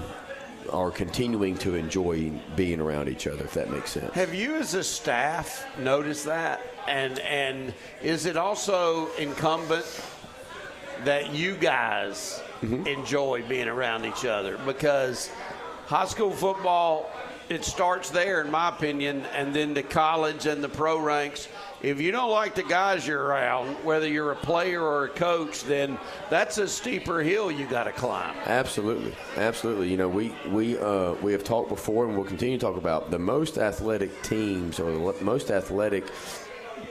are 0.71 0.91
continuing 0.91 1.55
to 1.57 1.75
enjoy 1.75 2.31
being 2.55 2.79
around 2.81 3.07
each 3.07 3.27
other, 3.27 3.43
if 3.45 3.53
that 3.53 3.71
makes 3.71 3.91
sense. 3.91 4.13
Have 4.13 4.33
you, 4.33 4.55
as 4.55 4.73
a 4.73 4.83
staff, 4.83 5.65
noticed 5.79 6.25
that? 6.25 6.61
And 6.87 7.19
and 7.19 7.73
is 8.01 8.25
it 8.25 8.37
also 8.37 9.13
incumbent 9.15 9.85
that 11.03 11.33
you 11.33 11.55
guys 11.55 12.41
mm-hmm. 12.61 12.87
enjoy 12.87 13.43
being 13.47 13.67
around 13.67 14.05
each 14.05 14.25
other? 14.25 14.57
Because 14.65 15.29
high 15.85 16.05
school 16.05 16.31
football, 16.31 17.09
it 17.49 17.63
starts 17.63 18.09
there, 18.09 18.41
in 18.41 18.51
my 18.51 18.69
opinion, 18.69 19.23
and 19.33 19.53
then 19.53 19.73
the 19.73 19.83
college 19.83 20.45
and 20.45 20.63
the 20.63 20.69
pro 20.69 20.99
ranks. 20.99 21.47
If 21.81 22.01
you 22.01 22.11
don't 22.11 22.31
like 22.31 22.55
the 22.55 22.63
guys 22.63 23.05
you're 23.05 23.23
around, 23.23 23.75
whether 23.85 24.07
you're 24.07 24.31
a 24.31 24.35
player 24.35 24.81
or 24.81 25.05
a 25.05 25.09
coach, 25.09 25.63
then 25.63 25.97
that's 26.29 26.57
a 26.57 26.67
steeper 26.67 27.21
hill 27.21 27.51
you 27.51 27.67
got 27.67 27.83
to 27.83 27.91
climb. 27.91 28.35
Absolutely, 28.45 29.15
absolutely. 29.35 29.89
You 29.89 29.97
know, 29.97 30.09
we 30.09 30.33
we 30.49 30.77
uh, 30.77 31.13
we 31.15 31.31
have 31.31 31.43
talked 31.43 31.69
before, 31.69 32.05
and 32.05 32.15
we'll 32.15 32.25
continue 32.25 32.57
to 32.57 32.65
talk 32.65 32.77
about 32.77 33.11
the 33.11 33.19
most 33.19 33.57
athletic 33.57 34.21
teams 34.23 34.79
or 34.79 34.91
the 34.91 35.23
most 35.23 35.51
athletic 35.51 36.05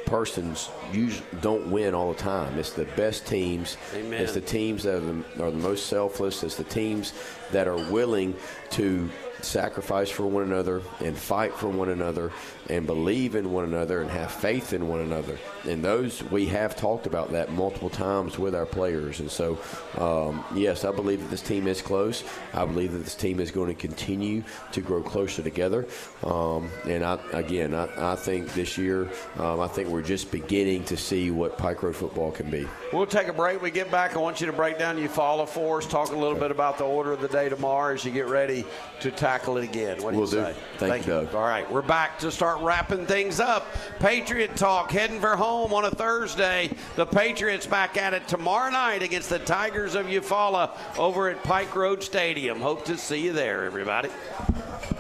persons 0.06 0.70
usually 0.92 1.26
don't 1.40 1.70
win 1.70 1.94
all 1.94 2.12
the 2.12 2.18
time. 2.18 2.58
It's 2.58 2.72
the 2.72 2.84
best 2.96 3.26
teams. 3.26 3.76
Amen. 3.94 4.22
It's 4.22 4.32
the 4.32 4.40
teams 4.40 4.84
that 4.84 4.94
are 4.94 5.00
the, 5.00 5.44
are 5.44 5.50
the 5.50 5.58
most 5.58 5.86
selfless. 5.86 6.42
It's 6.42 6.56
the 6.56 6.64
teams 6.64 7.12
that 7.50 7.68
are 7.68 7.76
willing 7.90 8.34
to 8.70 9.10
sacrifice 9.42 10.10
for 10.10 10.26
one 10.26 10.42
another 10.42 10.82
and 11.00 11.16
fight 11.16 11.52
for 11.52 11.68
one 11.68 11.88
another 11.88 12.32
and 12.68 12.86
believe 12.86 13.34
in 13.34 13.52
one 13.52 13.64
another 13.64 14.00
and 14.00 14.10
have 14.10 14.30
faith 14.32 14.72
in 14.72 14.88
one 14.88 15.00
another. 15.00 15.38
And 15.64 15.82
those 15.82 16.22
we 16.24 16.46
have 16.46 16.76
talked 16.76 17.06
about 17.06 17.32
that 17.32 17.52
multiple 17.52 17.90
times 17.90 18.38
with 18.38 18.54
our 18.54 18.66
players. 18.66 19.20
And 19.20 19.30
so, 19.30 19.58
um, 19.98 20.44
yes, 20.54 20.84
I 20.84 20.92
believe 20.92 21.20
that 21.20 21.30
this 21.30 21.42
team 21.42 21.66
is 21.66 21.82
close. 21.82 22.24
I 22.52 22.64
believe 22.64 22.92
that 22.92 22.98
this 22.98 23.14
team 23.14 23.40
is 23.40 23.50
going 23.50 23.68
to 23.68 23.74
continue 23.74 24.42
to 24.72 24.80
grow 24.80 25.02
closer 25.02 25.42
together. 25.42 25.86
Um, 26.24 26.68
and 26.84 27.04
I, 27.04 27.18
again, 27.32 27.74
I, 27.74 28.12
I 28.12 28.16
think 28.16 28.52
this 28.54 28.78
year, 28.78 29.10
um, 29.38 29.60
I 29.60 29.68
think 29.68 29.88
we're 29.88 30.02
just 30.02 30.30
beginning 30.30 30.84
to 30.84 30.96
see 30.96 31.30
what 31.30 31.58
Pike 31.58 31.82
Road 31.82 31.96
football 31.96 32.30
can 32.30 32.50
be. 32.50 32.66
We'll 32.92 33.06
take 33.06 33.28
a 33.28 33.32
break. 33.32 33.62
We 33.62 33.70
get 33.70 33.90
back. 33.90 34.16
I 34.16 34.18
want 34.18 34.40
you 34.40 34.46
to 34.46 34.52
break 34.52 34.78
down 34.78 34.98
your 34.98 35.08
follow 35.08 35.46
for 35.46 35.78
us. 35.78 35.86
Talk 35.86 36.10
a 36.10 36.16
little 36.16 36.38
bit 36.38 36.50
about 36.50 36.78
the 36.78 36.84
order 36.84 37.12
of 37.12 37.20
the 37.20 37.28
day 37.28 37.48
tomorrow 37.48 37.94
as 37.94 38.04
you 38.04 38.10
get 38.10 38.26
ready 38.26 38.64
to 39.00 39.10
tackle 39.10 39.56
it 39.58 39.64
again. 39.64 40.02
What 40.02 40.12
do 40.12 40.18
we'll 40.18 40.28
you 40.28 40.36
do. 40.36 40.44
say? 40.44 40.56
Thank 40.78 41.06
you, 41.06 41.12
Doug. 41.12 41.34
All 41.34 41.42
right, 41.42 41.70
we're 41.70 41.82
back 41.82 42.18
to 42.20 42.30
start 42.30 42.55
wrapping 42.62 43.06
things 43.06 43.40
up. 43.40 43.66
Patriot 43.98 44.56
Talk 44.56 44.90
heading 44.90 45.20
for 45.20 45.36
home 45.36 45.72
on 45.72 45.84
a 45.84 45.90
Thursday. 45.90 46.70
The 46.96 47.06
Patriots 47.06 47.66
back 47.66 47.96
at 47.96 48.14
it 48.14 48.26
tomorrow 48.28 48.70
night 48.70 49.02
against 49.02 49.30
the 49.30 49.38
Tigers 49.38 49.94
of 49.94 50.06
Eufaula 50.06 50.70
over 50.98 51.28
at 51.28 51.42
Pike 51.42 51.74
Road 51.74 52.02
Stadium. 52.02 52.60
Hope 52.60 52.84
to 52.86 52.96
see 52.96 53.24
you 53.24 53.32
there, 53.32 53.64
everybody. 53.64 54.08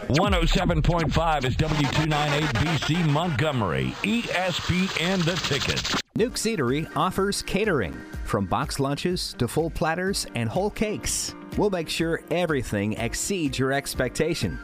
107.5 0.08 1.44
is 1.44 1.56
W298BC 1.56 3.08
Montgomery. 3.10 3.92
ESPN 4.02 5.24
the 5.24 5.34
ticket. 5.48 6.00
Newk's 6.14 6.42
Eatery 6.42 6.88
offers 6.96 7.42
catering, 7.42 7.94
from 8.24 8.46
box 8.46 8.80
lunches 8.80 9.34
to 9.38 9.46
full 9.46 9.68
platters 9.68 10.26
and 10.34 10.48
whole 10.48 10.70
cakes. 10.70 11.34
We'll 11.58 11.70
make 11.70 11.88
sure 11.88 12.22
everything 12.30 12.94
exceeds 12.94 13.58
your 13.58 13.72
expectation. 13.72 14.58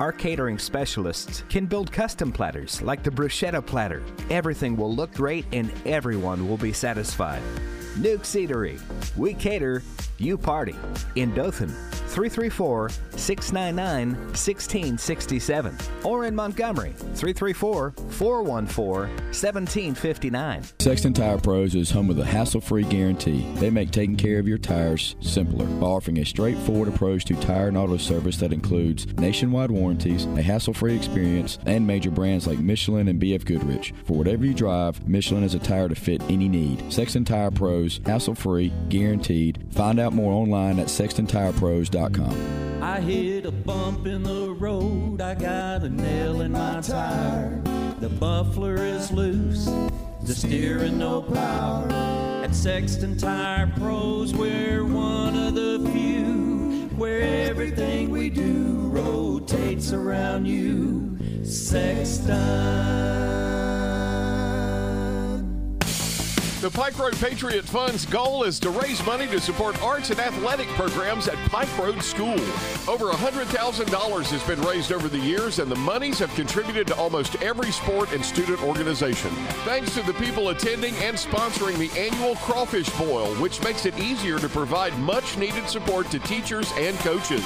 Our 0.00 0.12
catering 0.12 0.60
specialists 0.60 1.42
can 1.48 1.66
build 1.66 1.90
custom 1.90 2.30
platters 2.30 2.80
like 2.82 3.02
the 3.02 3.10
bruschetta 3.10 3.66
platter. 3.66 4.00
Everything 4.30 4.76
will 4.76 4.94
look 4.94 5.12
great 5.12 5.44
and 5.52 5.72
everyone 5.84 6.48
will 6.48 6.56
be 6.56 6.72
satisfied. 6.72 7.42
Newk's 7.98 8.30
Eatery. 8.30 8.80
We 9.16 9.34
cater, 9.34 9.82
you 10.18 10.38
party. 10.38 10.76
In 11.16 11.34
Dothan, 11.34 11.68
334 12.08 12.90
699 13.16 14.16
1667. 14.28 15.76
Or 16.04 16.24
in 16.24 16.34
Montgomery, 16.34 16.92
334 16.92 17.90
414 17.90 19.16
1759. 19.28 20.62
Sexton 20.78 21.12
Tire 21.12 21.38
Pros 21.38 21.74
is 21.74 21.90
home 21.90 22.10
of 22.10 22.16
the 22.16 22.24
hassle-free 22.24 22.84
guarantee. 22.84 23.46
They 23.56 23.70
make 23.70 23.90
taking 23.90 24.16
care 24.16 24.38
of 24.38 24.48
your 24.48 24.58
tires 24.58 25.16
simpler 25.20 25.66
by 25.66 25.86
offering 25.86 26.18
a 26.18 26.24
straightforward 26.24 26.88
approach 26.88 27.24
to 27.26 27.34
tire 27.36 27.68
and 27.68 27.76
auto 27.76 27.96
service 27.96 28.36
that 28.38 28.52
includes 28.52 29.06
nationwide 29.14 29.70
warranties, 29.70 30.24
a 30.24 30.42
hassle-free 30.42 30.96
experience, 30.96 31.58
and 31.66 31.86
major 31.86 32.10
brands 32.10 32.46
like 32.46 32.58
Michelin 32.58 33.08
and 33.08 33.20
BF 33.20 33.44
Goodrich. 33.44 33.92
For 34.04 34.16
whatever 34.16 34.44
you 34.44 34.54
drive, 34.54 35.06
Michelin 35.06 35.42
has 35.42 35.54
a 35.54 35.58
tire 35.58 35.88
to 35.88 35.94
fit 35.94 36.22
any 36.28 36.48
need. 36.48 36.92
Sexton 36.92 37.24
Tire 37.24 37.50
Pros, 37.50 37.87
hassle-free, 37.96 38.72
guaranteed. 38.88 39.64
Find 39.70 39.98
out 39.98 40.12
more 40.12 40.32
online 40.32 40.78
at 40.78 40.88
sextontirepros.com. 40.88 42.82
I 42.82 43.00
hit 43.00 43.46
a 43.46 43.52
bump 43.52 44.06
in 44.06 44.22
the 44.22 44.50
road, 44.50 45.20
I 45.20 45.34
got 45.34 45.82
a 45.82 45.88
nail 45.88 46.42
in 46.42 46.52
my 46.52 46.80
tire. 46.80 47.60
The 48.00 48.08
is 48.76 49.10
loose, 49.10 49.64
the 50.22 50.34
steering 50.34 50.98
no 50.98 51.22
power. 51.22 51.88
At 52.44 52.54
Sexton 52.54 53.16
Tire 53.18 53.72
Pros, 53.78 54.32
we're 54.32 54.84
one 54.84 55.36
of 55.36 55.54
the 55.54 55.80
few 55.92 56.88
where 56.96 57.20
everything 57.48 58.10
we 58.10 58.30
do 58.30 58.88
rotates 58.92 59.92
around 59.92 60.46
you. 60.46 61.18
Sexton. 61.44 62.36
The 66.60 66.70
Pike 66.70 66.98
Road 66.98 67.16
Patriot 67.20 67.64
Fund's 67.64 68.04
goal 68.04 68.42
is 68.42 68.58
to 68.58 68.70
raise 68.70 69.00
money 69.06 69.28
to 69.28 69.38
support 69.38 69.80
arts 69.80 70.10
and 70.10 70.18
athletic 70.18 70.66
programs 70.70 71.28
at 71.28 71.36
Pike 71.50 71.68
Road 71.78 72.02
School. 72.02 72.34
Over 72.88 73.12
$100,000 73.12 74.24
has 74.24 74.42
been 74.42 74.60
raised 74.62 74.90
over 74.90 75.06
the 75.06 75.20
years, 75.20 75.60
and 75.60 75.70
the 75.70 75.76
monies 75.76 76.18
have 76.18 76.34
contributed 76.34 76.88
to 76.88 76.96
almost 76.96 77.40
every 77.42 77.70
sport 77.70 78.12
and 78.12 78.24
student 78.24 78.60
organization. 78.64 79.30
Thanks 79.64 79.94
to 79.94 80.02
the 80.02 80.14
people 80.14 80.48
attending 80.48 80.96
and 80.96 81.16
sponsoring 81.16 81.78
the 81.78 81.96
annual 81.96 82.34
Crawfish 82.36 82.90
Boil, 82.98 83.32
which 83.36 83.62
makes 83.62 83.86
it 83.86 83.96
easier 84.00 84.40
to 84.40 84.48
provide 84.48 84.98
much 84.98 85.38
needed 85.38 85.68
support 85.68 86.10
to 86.10 86.18
teachers 86.18 86.72
and 86.76 86.98
coaches. 86.98 87.44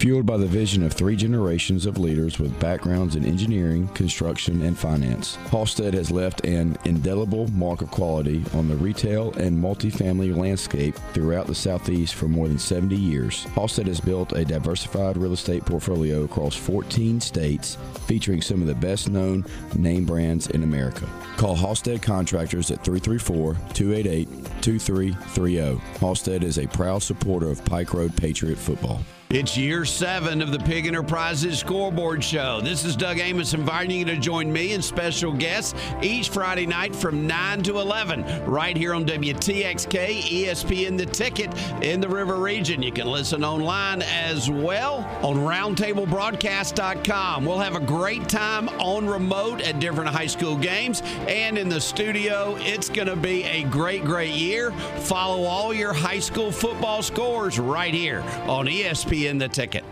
Fueled 0.04 0.26
by 0.26 0.36
the 0.36 0.46
vision 0.46 0.82
of 0.82 0.92
three 0.92 1.16
generations 1.16 1.86
of 1.86 1.98
leaders 1.98 2.38
with 2.38 2.60
backgrounds 2.60 3.16
in 3.16 3.24
engineering, 3.24 3.88
construction, 3.88 4.60
and 4.62 4.78
finance, 4.78 5.36
Halstead 5.50 5.94
has 5.94 6.10
left 6.10 6.44
an 6.44 6.76
indelible 6.84 7.46
mark 7.48 7.80
of 7.80 7.90
quality 7.90 8.44
on 8.52 8.68
the 8.68 8.76
retail 8.76 9.32
and 9.32 9.56
multifamily 9.56 10.36
landscape 10.36 10.94
throughout 11.14 11.46
the 11.46 11.54
Southeast 11.54 12.14
for 12.14 12.28
more 12.28 12.48
than 12.48 12.58
70 12.58 12.94
years. 12.94 13.44
Halstead 13.54 13.86
has 13.86 13.98
built 13.98 14.32
a 14.34 14.44
diversified 14.44 15.16
real 15.16 15.32
estate 15.32 15.64
portfolio 15.64 16.24
across 16.24 16.54
14 16.54 17.20
states, 17.20 17.78
featuring 18.06 18.42
some 18.42 18.60
of 18.60 18.66
the 18.66 18.74
best 18.74 19.08
known 19.08 19.44
name 19.74 20.04
brands 20.04 20.48
in 20.50 20.64
America. 20.64 21.08
Call 21.38 21.54
Halstead 21.56 22.02
Contractors 22.02 22.70
at 22.70 22.84
334 22.84 23.54
288 23.72 24.28
2330. 24.60 25.80
Halstead 25.98 26.44
is 26.44 26.58
a 26.58 26.68
proud 26.68 27.02
supporter 27.02 27.48
of 27.48 27.64
Pike 27.64 27.94
Road 27.94 28.14
Patriot 28.16 28.58
football. 28.58 29.00
It's 29.34 29.56
year 29.56 29.84
seven 29.84 30.40
of 30.40 30.52
the 30.52 30.60
Pig 30.60 30.86
Enterprises 30.86 31.58
Scoreboard 31.58 32.22
Show. 32.22 32.60
This 32.60 32.84
is 32.84 32.94
Doug 32.94 33.18
Amos 33.18 33.52
inviting 33.52 33.98
you 33.98 34.04
to 34.04 34.16
join 34.16 34.52
me 34.52 34.74
and 34.74 34.84
special 34.84 35.32
guests 35.32 35.74
each 36.00 36.28
Friday 36.28 36.66
night 36.66 36.94
from 36.94 37.26
9 37.26 37.64
to 37.64 37.80
11, 37.80 38.44
right 38.44 38.76
here 38.76 38.94
on 38.94 39.04
WTXK 39.04 40.20
ESPN 40.20 40.96
The 40.96 41.06
Ticket 41.06 41.52
in 41.82 42.00
the 42.00 42.08
River 42.08 42.36
Region. 42.36 42.80
You 42.80 42.92
can 42.92 43.08
listen 43.08 43.42
online 43.42 44.02
as 44.02 44.48
well 44.48 44.98
on 45.20 45.38
roundtablebroadcast.com. 45.38 47.44
We'll 47.44 47.58
have 47.58 47.74
a 47.74 47.80
great 47.80 48.28
time 48.28 48.68
on 48.78 49.08
remote 49.08 49.62
at 49.62 49.80
different 49.80 50.10
high 50.10 50.28
school 50.28 50.56
games 50.56 51.02
and 51.26 51.58
in 51.58 51.68
the 51.68 51.80
studio. 51.80 52.54
It's 52.60 52.88
going 52.88 53.08
to 53.08 53.16
be 53.16 53.42
a 53.42 53.64
great, 53.64 54.04
great 54.04 54.34
year. 54.34 54.70
Follow 54.70 55.42
all 55.42 55.74
your 55.74 55.92
high 55.92 56.20
school 56.20 56.52
football 56.52 57.02
scores 57.02 57.58
right 57.58 57.92
here 57.92 58.20
on 58.46 58.68
ESPN 59.24 59.38
The 59.38 59.48
Ticket. 59.48 59.84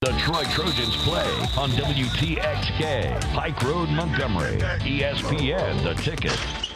The 0.00 0.12
Troy 0.18 0.42
Trojans 0.44 0.96
play 0.96 1.30
on 1.56 1.70
WTXK, 1.70 3.20
Pike 3.32 3.62
Road, 3.62 3.88
Montgomery. 3.90 4.58
ESPN, 4.58 5.84
the 5.84 5.94
ticket. 5.94 6.69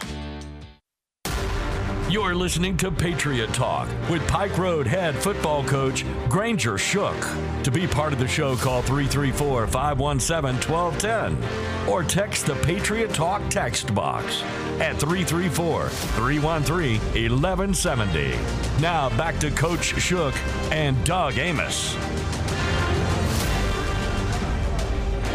You're 2.15 2.33
listening 2.33 2.77
to 2.77 2.91
Patriot 2.91 3.53
Talk 3.53 3.89
with 4.09 4.25
Pike 4.25 4.57
Road 4.57 4.87
head 4.87 5.15
football 5.15 5.65
coach 5.65 6.05
Granger 6.29 6.77
Shook. 6.77 7.19
To 7.63 7.71
be 7.71 7.87
part 7.87 8.13
of 8.13 8.19
the 8.19 8.27
show, 8.29 8.55
call 8.55 8.81
334 8.81 9.67
517 9.67 10.71
1210 10.71 11.89
or 11.89 12.03
text 12.03 12.45
the 12.45 12.55
Patriot 12.63 13.13
Talk 13.13 13.41
text 13.49 13.93
box 13.93 14.43
at 14.79 14.97
334 14.97 15.89
313 15.89 17.01
1170. 17.01 18.37
Now 18.81 19.09
back 19.17 19.37
to 19.39 19.51
Coach 19.51 20.01
Shook 20.01 20.35
and 20.71 20.95
Doug 21.03 21.37
Amos. 21.37 21.97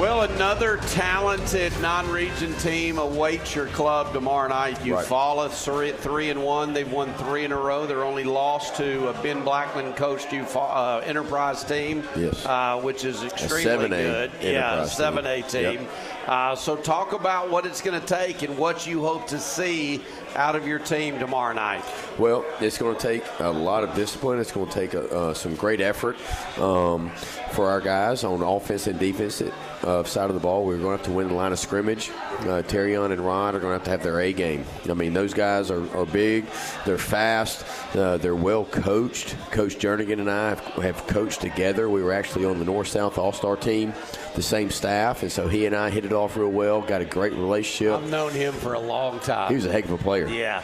Well, 0.00 0.22
another 0.22 0.78
talented 0.78 1.78
non-region 1.82 2.54
team 2.54 2.96
awaits 2.96 3.54
your 3.54 3.66
club 3.66 4.14
tomorrow 4.14 4.48
night. 4.48 4.76
Eufaula 4.78 5.50
three, 5.50 5.92
three 5.92 6.30
and 6.30 6.42
one. 6.42 6.72
They've 6.72 6.90
won 6.90 7.12
three 7.14 7.44
in 7.44 7.52
a 7.52 7.56
row. 7.58 7.84
They're 7.86 8.02
only 8.02 8.24
lost 8.24 8.76
to 8.76 9.08
a 9.08 9.22
Ben 9.22 9.44
Blackman 9.44 9.92
coached 9.92 10.28
Eufa- 10.28 10.56
uh, 10.74 10.98
Enterprise 11.04 11.64
team, 11.64 12.02
Yes. 12.16 12.46
uh, 12.46 12.80
which 12.80 13.04
is 13.04 13.22
extremely 13.22 13.62
7A 13.64 13.88
good. 13.90 14.30
Yeah, 14.40 14.86
seven 14.86 15.26
A 15.26 15.42
team. 15.42 15.50
team. 15.50 15.80
Yep. 15.82 15.90
Uh, 16.26 16.54
so 16.54 16.76
talk 16.76 17.12
about 17.12 17.50
what 17.50 17.66
it's 17.66 17.82
going 17.82 18.00
to 18.00 18.06
take 18.06 18.40
and 18.42 18.56
what 18.56 18.86
you 18.86 19.02
hope 19.02 19.26
to 19.28 19.38
see 19.38 20.00
out 20.34 20.56
of 20.56 20.66
your 20.66 20.78
team 20.78 21.18
tomorrow 21.18 21.52
night. 21.52 21.84
Well, 22.18 22.46
it's 22.60 22.78
going 22.78 22.96
to 22.96 23.02
take 23.02 23.22
a 23.40 23.50
lot 23.50 23.84
of 23.84 23.94
discipline. 23.94 24.38
It's 24.38 24.52
going 24.52 24.68
to 24.68 24.72
take 24.72 24.94
uh, 24.94 25.00
uh, 25.00 25.34
some 25.34 25.54
great 25.56 25.82
effort 25.82 26.16
um, 26.58 27.10
for 27.52 27.68
our 27.68 27.82
guys 27.82 28.24
on 28.24 28.40
offense 28.42 28.86
and 28.86 28.98
defense. 28.98 29.42
Uh, 29.82 30.04
side 30.04 30.28
of 30.30 30.34
the 30.34 30.40
ball, 30.40 30.64
We're 30.64 30.78
going 30.78 30.84
to 30.84 30.96
have 30.98 31.06
to 31.06 31.12
win 31.12 31.28
the 31.28 31.34
line 31.34 31.52
of 31.52 31.58
scrimmage. 31.58 32.10
Uh, 32.40 32.62
Terrion 32.62 33.12
and 33.12 33.20
Rod 33.20 33.54
are 33.54 33.60
going 33.60 33.70
to 33.70 33.78
have 33.78 33.84
to 33.84 33.90
have 33.90 34.02
their 34.02 34.20
A 34.20 34.32
game. 34.32 34.64
I 34.88 34.94
mean, 34.94 35.12
those 35.12 35.34
guys 35.34 35.70
are, 35.70 35.96
are 35.96 36.06
big, 36.06 36.46
they're 36.84 36.98
fast, 36.98 37.64
uh, 37.96 38.16
they're 38.16 38.34
well 38.34 38.64
coached. 38.64 39.36
Coach 39.50 39.76
Jernigan 39.76 40.20
and 40.20 40.30
I 40.30 40.50
have, 40.50 40.60
have 40.60 41.06
coached 41.06 41.40
together. 41.40 41.88
We 41.88 42.02
were 42.02 42.12
actually 42.12 42.44
on 42.44 42.58
the 42.58 42.64
North 42.64 42.88
South 42.88 43.18
All 43.18 43.32
Star 43.32 43.56
team, 43.56 43.92
the 44.34 44.42
same 44.42 44.70
staff, 44.70 45.22
and 45.22 45.30
so 45.30 45.48
he 45.48 45.66
and 45.66 45.74
I 45.74 45.90
hit 45.90 46.04
it 46.04 46.12
off 46.12 46.36
real 46.36 46.48
well. 46.48 46.80
Got 46.82 47.00
a 47.00 47.06
great 47.06 47.32
relationship. 47.32 47.94
I've 47.94 48.10
known 48.10 48.32
him 48.32 48.52
for 48.54 48.74
a 48.74 48.80
long 48.80 49.20
time. 49.20 49.48
He 49.48 49.54
was 49.56 49.66
a 49.66 49.72
heck 49.72 49.84
of 49.84 49.92
a 49.92 49.98
player. 49.98 50.28
Yeah. 50.28 50.62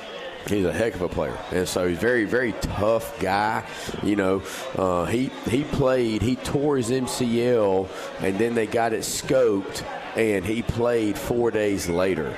He's 0.49 0.65
a 0.65 0.73
heck 0.73 0.95
of 0.95 1.03
a 1.03 1.09
player, 1.09 1.37
and 1.51 1.67
so 1.67 1.89
he's 1.89 1.99
very, 1.99 2.25
very 2.25 2.53
tough 2.53 3.19
guy. 3.19 3.65
You 4.05 4.15
know, 4.15 4.43
uh, 4.77 5.07
he 5.07 5.31
he 5.49 5.65
played. 5.65 6.23
He 6.23 6.37
tore 6.37 6.77
his 6.77 6.91
MCL, 6.91 7.89
and 8.21 8.39
then 8.39 8.55
they 8.55 8.69
got 8.69 8.93
it 8.93 9.01
scoped, 9.01 9.85
and 10.17 10.45
he 10.45 10.63
played 10.63 11.19
four 11.19 11.51
days 11.51 11.89
later. 11.89 12.37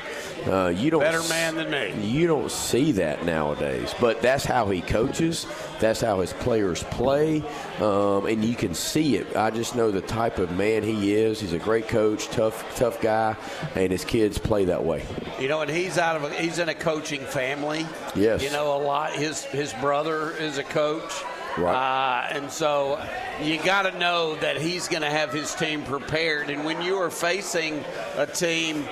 Uh, 0.49 0.68
you 0.68 0.90
don't 0.90 1.01
Better 1.01 1.22
man 1.28 1.57
than 1.57 1.70
me. 1.70 1.92
You 2.07 2.26
don't 2.26 2.51
see 2.51 2.92
that 2.92 3.24
nowadays, 3.24 3.94
but 4.01 4.22
that's 4.22 4.44
how 4.44 4.68
he 4.68 4.80
coaches. 4.80 5.46
That's 5.78 6.01
how 6.01 6.20
his 6.20 6.32
players 6.32 6.82
play, 6.84 7.42
um, 7.80 8.26
and 8.26 8.44
you 8.44 8.57
can 8.57 8.74
see 8.74 9.16
it. 9.16 9.36
I 9.36 9.51
just 9.51 9.76
know 9.76 9.90
the 9.90 10.01
type 10.01 10.38
of 10.38 10.51
man 10.53 10.82
he 10.82 11.14
is. 11.14 11.38
He's 11.38 11.53
a 11.53 11.59
great 11.59 11.88
coach, 11.88 12.28
tough, 12.28 12.64
tough 12.76 13.01
guy, 13.01 13.36
and 13.74 13.92
his 13.92 14.05
kids 14.05 14.38
play 14.38 14.64
that 14.66 14.84
way. 14.84 15.05
You 15.38 15.49
know, 15.49 15.61
and 15.61 15.70
he's 15.70 15.99
out 15.99 16.16
of 16.16 16.24
a, 16.24 16.30
he's 16.34 16.59
in 16.59 16.68
a 16.68 16.74
coaching 16.74 17.20
family. 17.20 17.86
Yes. 18.14 18.42
You 18.42 18.51
know, 18.51 18.76
a 18.76 18.80
lot. 18.82 19.12
His 19.12 19.44
his 19.44 19.72
brother 19.74 20.30
is 20.32 20.59
a 20.59 20.64
coach. 20.64 21.12
Right. 21.59 21.74
Uh, 21.74 22.36
and 22.36 22.51
so 22.51 23.05
you 23.42 23.59
got 23.62 23.82
to 23.82 23.99
know 23.99 24.36
that 24.36 24.61
he's 24.61 24.86
going 24.86 25.03
to 25.03 25.11
have 25.11 25.32
his 25.32 25.55
team 25.55 25.82
prepared. 25.82 26.51
And 26.51 26.64
when 26.64 26.80
you 26.82 26.96
are 26.99 27.11
facing 27.11 27.84
a 28.16 28.26
team 28.26 28.84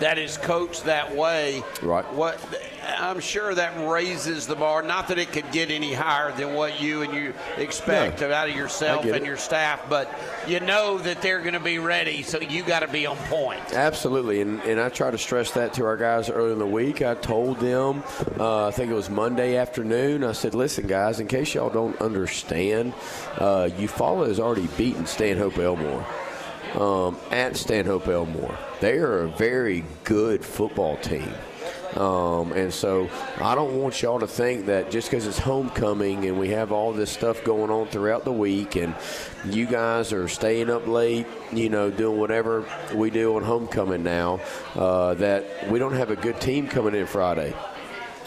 that 0.00 0.18
is 0.18 0.36
coached 0.38 0.84
that 0.84 1.14
way, 1.14 1.62
Right. 1.82 2.04
what 2.14 2.38
I'm 2.98 3.20
sure 3.20 3.54
that 3.54 3.72
raises 3.88 4.46
the 4.46 4.54
bar. 4.56 4.82
Not 4.82 5.08
that 5.08 5.18
it 5.18 5.32
could 5.32 5.50
get 5.52 5.70
any 5.70 5.92
higher 5.94 6.32
than 6.32 6.54
what 6.54 6.80
you 6.80 7.02
and 7.02 7.14
you 7.14 7.32
expect 7.56 8.20
No. 8.20 8.30
out 8.32 8.48
of 8.48 8.54
yourself 8.54 9.04
and 9.04 9.16
it. 9.16 9.24
your 9.24 9.36
staff, 9.36 9.80
but 9.88 10.08
you 10.46 10.60
know 10.60 10.98
that 10.98 11.22
they're 11.22 11.40
going 11.40 11.54
to 11.54 11.60
be 11.60 11.78
ready. 11.78 12.22
So 12.22 12.40
you 12.40 12.62
got 12.62 12.80
to 12.80 12.88
be 12.88 13.06
on 13.06 13.16
point. 13.28 13.60
Absolutely, 13.72 14.40
and, 14.40 14.60
and 14.62 14.80
I 14.80 14.88
try 14.90 15.10
to 15.10 15.18
stress 15.18 15.50
that 15.52 15.72
to 15.74 15.84
our 15.84 15.96
guys 15.96 16.28
early 16.28 16.52
in 16.52 16.58
the 16.58 16.66
week. 16.66 17.00
I 17.02 17.14
told 17.14 17.58
them, 17.60 18.02
uh, 18.38 18.66
I 18.68 18.70
think 18.70 18.90
it 18.90 18.94
was 18.94 19.08
Monday 19.10 19.56
afternoon, 19.56 20.22
I 20.24 20.32
said, 20.32 20.54
listen, 20.54 20.86
guys, 20.86 21.20
in 21.20 21.26
case 21.26 21.54
y'all 21.54 21.70
don't 21.70 21.98
understand, 22.00 22.92
uh, 23.38 23.68
Eufaula 23.78 24.28
has 24.28 24.38
already 24.40 24.66
beaten 24.76 25.06
Stanhope 25.06 25.58
Elmore 25.58 26.04
um, 26.74 27.16
at 27.30 27.56
Stanhope 27.56 28.08
Elmore. 28.08 28.56
They 28.84 28.98
are 28.98 29.20
a 29.20 29.28
very 29.28 29.82
good 30.04 30.44
football 30.44 30.98
team. 30.98 31.32
Um, 31.96 32.52
and 32.52 32.70
so 32.70 33.08
I 33.38 33.54
don't 33.54 33.80
want 33.80 34.02
y'all 34.02 34.18
to 34.18 34.26
think 34.26 34.66
that 34.66 34.90
just 34.90 35.10
because 35.10 35.26
it's 35.26 35.38
homecoming 35.38 36.26
and 36.26 36.38
we 36.38 36.50
have 36.50 36.70
all 36.70 36.92
this 36.92 37.10
stuff 37.10 37.42
going 37.44 37.70
on 37.70 37.86
throughout 37.86 38.26
the 38.26 38.32
week 38.32 38.76
and 38.76 38.94
you 39.46 39.64
guys 39.64 40.12
are 40.12 40.28
staying 40.28 40.68
up 40.68 40.86
late, 40.86 41.26
you 41.50 41.70
know, 41.70 41.90
doing 41.90 42.20
whatever 42.20 42.66
we 42.94 43.08
do 43.08 43.36
on 43.36 43.42
homecoming 43.42 44.02
now, 44.02 44.38
uh, 44.74 45.14
that 45.14 45.70
we 45.70 45.78
don't 45.78 45.94
have 45.94 46.10
a 46.10 46.16
good 46.16 46.38
team 46.38 46.68
coming 46.68 46.94
in 46.94 47.06
Friday. 47.06 47.54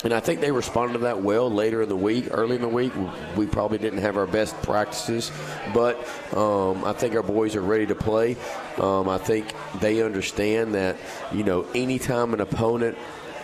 And 0.04 0.14
I 0.14 0.20
think 0.20 0.42
they 0.42 0.52
responded 0.52 0.94
to 0.94 1.00
that 1.00 1.22
well 1.22 1.50
later 1.50 1.82
in 1.82 1.90
the 1.90 1.96
week. 1.96 2.28
Early 2.32 2.56
in 2.56 2.62
the 2.62 2.68
week, 2.68 2.94
we 3.36 3.48
probably 3.48 3.80
didn't 3.80 4.00
have 4.00 4.16
our 4.16 4.28
best 4.28 4.56
practices, 4.62 5.32
but 5.74 5.98
um, 6.36 6.84
I 6.86 6.94
think 6.94 7.16
our 7.16 7.24
boys 7.24 7.56
are 7.56 7.62
ready 7.62 7.88
to 7.88 7.96
play. 7.96 8.36
Um, 8.78 9.10
I 9.10 9.18
think 9.18 9.54
they 9.80 10.04
understand 10.04 10.76
that, 10.76 10.98
you 11.34 11.44
know, 11.44 11.66
anytime 11.74 12.34
an 12.36 12.42
opponent 12.42 12.96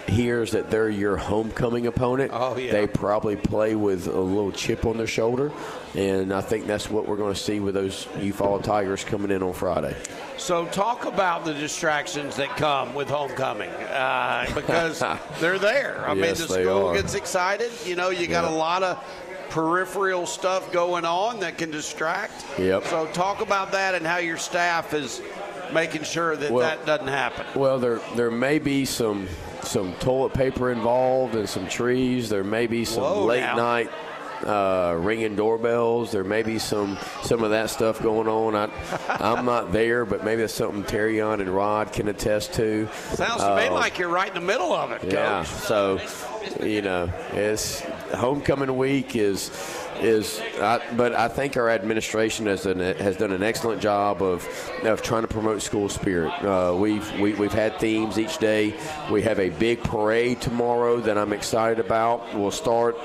hears 0.07 0.51
that 0.51 0.69
they're 0.69 0.89
your 0.89 1.17
homecoming 1.17 1.87
opponent, 1.87 2.29
Oh, 2.33 2.55
yeah. 2.57 2.71
they 2.73 2.87
probably 2.87 3.35
play 3.35 3.73
with 3.73 4.05
a 4.07 4.19
little 4.19 4.51
chip 4.51 4.85
on 4.85 4.97
their 4.97 5.07
shoulder. 5.07 5.51
And 5.95 6.33
I 6.33 6.41
think 6.41 6.67
that's 6.67 6.89
what 6.89 7.07
we're 7.07 7.15
going 7.17 7.33
to 7.33 7.39
see 7.39 7.59
with 7.61 7.73
those 7.73 8.05
Eufaula 8.17 8.61
Tigers 8.61 9.03
coming 9.03 9.31
in 9.31 9.41
on 9.41 9.53
Friday. 9.53 9.95
So 10.43 10.65
talk 10.65 11.05
about 11.05 11.45
the 11.45 11.53
distractions 11.53 12.35
that 12.35 12.49
come 12.57 12.93
with 12.93 13.09
homecoming 13.09 13.69
uh, 13.69 14.45
because 14.53 15.01
they're 15.39 15.57
there. 15.57 16.03
I 16.05 16.11
Yes, 16.15 16.37
mean, 16.39 16.47
the 16.49 16.53
school 16.65 16.87
are. 16.87 16.93
gets 16.95 17.13
excited. 17.13 17.71
You 17.85 17.95
know, 17.95 18.09
you 18.09 18.27
got 18.27 18.43
Yeah. 18.43 18.53
a 18.53 18.57
lot 18.57 18.83
of 18.83 19.01
peripheral 19.51 20.25
stuff 20.25 20.69
going 20.73 21.05
on 21.05 21.39
that 21.39 21.57
can 21.57 21.71
distract. 21.71 22.45
Yep. 22.59 22.83
So 22.87 23.05
talk 23.13 23.39
about 23.39 23.71
that 23.71 23.95
and 23.95 24.05
how 24.05 24.17
your 24.17 24.35
staff 24.35 24.93
is 24.93 25.21
making 25.71 26.03
sure 26.03 26.35
that 26.35 26.51
Well- 26.51 26.67
that 26.67 26.85
doesn't 26.85 27.07
happen. 27.07 27.45
Well, 27.55 27.79
there 27.79 28.01
there 28.17 28.29
may 28.31 28.59
be 28.59 28.83
some 28.83 29.29
some 29.61 29.93
toilet 30.01 30.33
paper 30.33 30.71
involved 30.73 31.35
and 31.35 31.47
some 31.47 31.69
trees. 31.69 32.27
There 32.27 32.43
may 32.43 32.67
be 32.67 32.83
some 32.83 33.03
Whoa, 33.03 33.23
late 33.23 33.39
now. 33.39 33.55
night 33.55 33.89
uh, 34.45 34.95
ringing 34.99 35.35
doorbells. 35.35 36.11
There 36.11 36.23
may 36.23 36.43
be 36.43 36.59
some 36.59 36.97
some 37.23 37.43
of 37.43 37.51
that 37.51 37.69
stuff 37.69 38.01
going 38.01 38.27
on. 38.27 38.55
I 38.55 38.69
I'm 39.19 39.45
not 39.45 39.71
there, 39.71 40.05
but 40.05 40.23
maybe 40.23 40.41
that's 40.41 40.53
something 40.53 40.83
Terrion 40.83 41.39
and 41.41 41.49
Rod 41.49 41.91
can 41.93 42.07
attest 42.07 42.53
to. 42.53 42.87
Sounds 43.13 43.41
to 43.43 43.55
me 43.55 43.67
Uh, 43.67 43.73
like 43.73 43.97
you're 43.97 44.09
right 44.09 44.27
in 44.27 44.35
the 44.35 44.41
middle 44.41 44.73
of 44.73 44.91
it, 44.91 45.03
yeah. 45.11 45.43
Coach. 45.43 45.47
So, 45.47 45.99
you 46.61 46.81
know, 46.81 47.11
it's 47.33 47.81
homecoming 48.13 48.75
week 48.77 49.15
is 49.15 49.51
is. 50.01 50.41
I, 50.59 50.81
but 50.97 51.13
I 51.13 51.27
think 51.27 51.55
our 51.57 51.69
administration 51.69 52.45
has 52.47 52.63
done 52.63 52.79
has 52.79 53.17
done 53.17 53.31
an 53.31 53.43
excellent 53.43 53.81
job 53.81 54.21
of 54.21 54.47
of 54.83 55.01
trying 55.01 55.21
to 55.21 55.27
promote 55.27 55.61
school 55.61 55.87
spirit. 55.89 56.31
Uh, 56.43 56.75
we've 56.77 57.19
we, 57.19 57.33
we've 57.33 57.53
had 57.53 57.79
themes 57.79 58.19
each 58.19 58.37
day. 58.39 58.73
We 59.11 59.21
have 59.23 59.39
a 59.39 59.49
big 59.49 59.81
parade 59.83 60.41
tomorrow 60.41 60.97
that 61.01 61.17
I'm 61.17 61.31
excited 61.33 61.79
about. 61.79 62.33
We'll 62.35 62.51
start. 62.51 62.97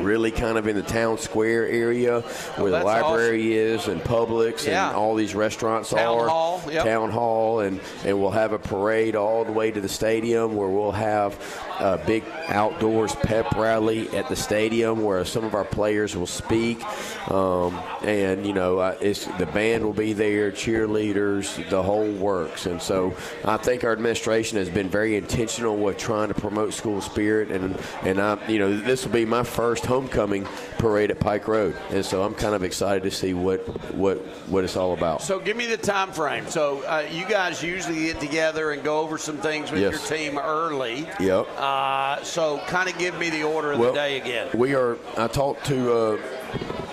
Really, 0.00 0.30
kind 0.30 0.58
of 0.58 0.66
in 0.66 0.76
the 0.76 0.82
town 0.82 1.18
square 1.18 1.66
area 1.66 2.20
where 2.20 2.70
the 2.70 2.76
that's 2.78 2.84
library 2.84 3.54
is, 3.56 3.88
and 3.88 4.00
Publix, 4.00 4.66
Yeah. 4.66 4.88
and 4.88 4.96
all 4.96 5.14
these 5.14 5.34
restaurants 5.34 5.90
Town 5.90 6.18
are. 6.20 6.28
hall, 6.28 6.62
yep. 6.70 6.84
Town 6.84 7.10
hall, 7.10 7.60
and, 7.60 7.80
and 8.04 8.20
we'll 8.20 8.30
have 8.30 8.52
a 8.52 8.58
parade 8.58 9.16
all 9.16 9.44
the 9.44 9.52
way 9.52 9.70
to 9.70 9.80
the 9.80 9.88
stadium 9.88 10.54
where 10.56 10.68
we'll 10.68 10.92
have 10.92 11.38
a 11.80 11.98
big 11.98 12.22
outdoors 12.48 13.14
pep 13.16 13.50
rally 13.52 14.08
at 14.10 14.28
the 14.28 14.36
stadium 14.36 15.02
where 15.02 15.24
some 15.24 15.44
of 15.44 15.54
our 15.54 15.64
players 15.64 16.16
will 16.16 16.26
speak. 16.26 16.82
Um, 17.30 17.80
and, 18.02 18.46
you 18.46 18.52
know, 18.52 18.78
uh, 18.78 18.96
it's, 19.00 19.26
the 19.38 19.46
band 19.46 19.84
will 19.84 19.92
be 19.92 20.12
there, 20.12 20.52
cheerleaders, 20.52 21.68
the 21.70 21.82
whole 21.82 22.10
works. 22.12 22.66
And 22.66 22.80
so 22.80 23.14
I 23.44 23.56
think 23.56 23.84
our 23.84 23.92
administration 23.92 24.58
has 24.58 24.68
been 24.68 24.88
very 24.88 25.16
intentional 25.16 25.76
with 25.76 25.98
trying 25.98 26.28
to 26.28 26.34
promote 26.34 26.74
school 26.74 27.00
spirit. 27.00 27.50
And, 27.50 27.78
and 28.02 28.20
I, 28.20 28.38
you 28.48 28.58
know, 28.58 28.78
this 28.78 29.04
will 29.04 29.12
be 29.12 29.24
my 29.24 29.42
first 29.42 29.81
homecoming 29.84 30.44
parade 30.78 31.10
at 31.10 31.20
Pike 31.20 31.48
Road. 31.48 31.76
And 31.90 32.04
so 32.04 32.22
I'm 32.22 32.34
kind 32.34 32.54
of 32.54 32.62
excited 32.62 33.02
to 33.04 33.10
see 33.10 33.34
what, 33.34 33.60
what, 33.94 34.18
what 34.48 34.64
it's 34.64 34.76
all 34.76 34.92
about. 34.94 35.22
So 35.22 35.38
give 35.38 35.56
me 35.56 35.66
the 35.66 35.76
time 35.76 36.12
frame. 36.12 36.46
So 36.48 36.82
uh, 36.86 37.06
you 37.10 37.26
guys 37.28 37.62
usually 37.62 38.04
get 38.06 38.20
together 38.20 38.72
and 38.72 38.82
go 38.82 39.00
over 39.00 39.18
some 39.18 39.36
things 39.38 39.70
with 39.70 39.80
Yes. 39.80 39.92
your 40.10 40.18
team 40.18 40.38
early. 40.38 41.06
Yep. 41.20 41.46
Uh, 41.56 42.22
so 42.22 42.58
kind 42.66 42.88
of 42.88 42.96
give 42.98 43.18
me 43.18 43.30
the 43.30 43.42
order 43.42 43.72
of 43.72 43.78
Well, 43.78 43.92
the 43.92 43.98
day 43.98 44.20
again. 44.20 44.48
We 44.54 44.74
are. 44.74 44.96
I 45.16 45.26
talked 45.28 45.66
to 45.66 45.92
uh, 45.92 46.16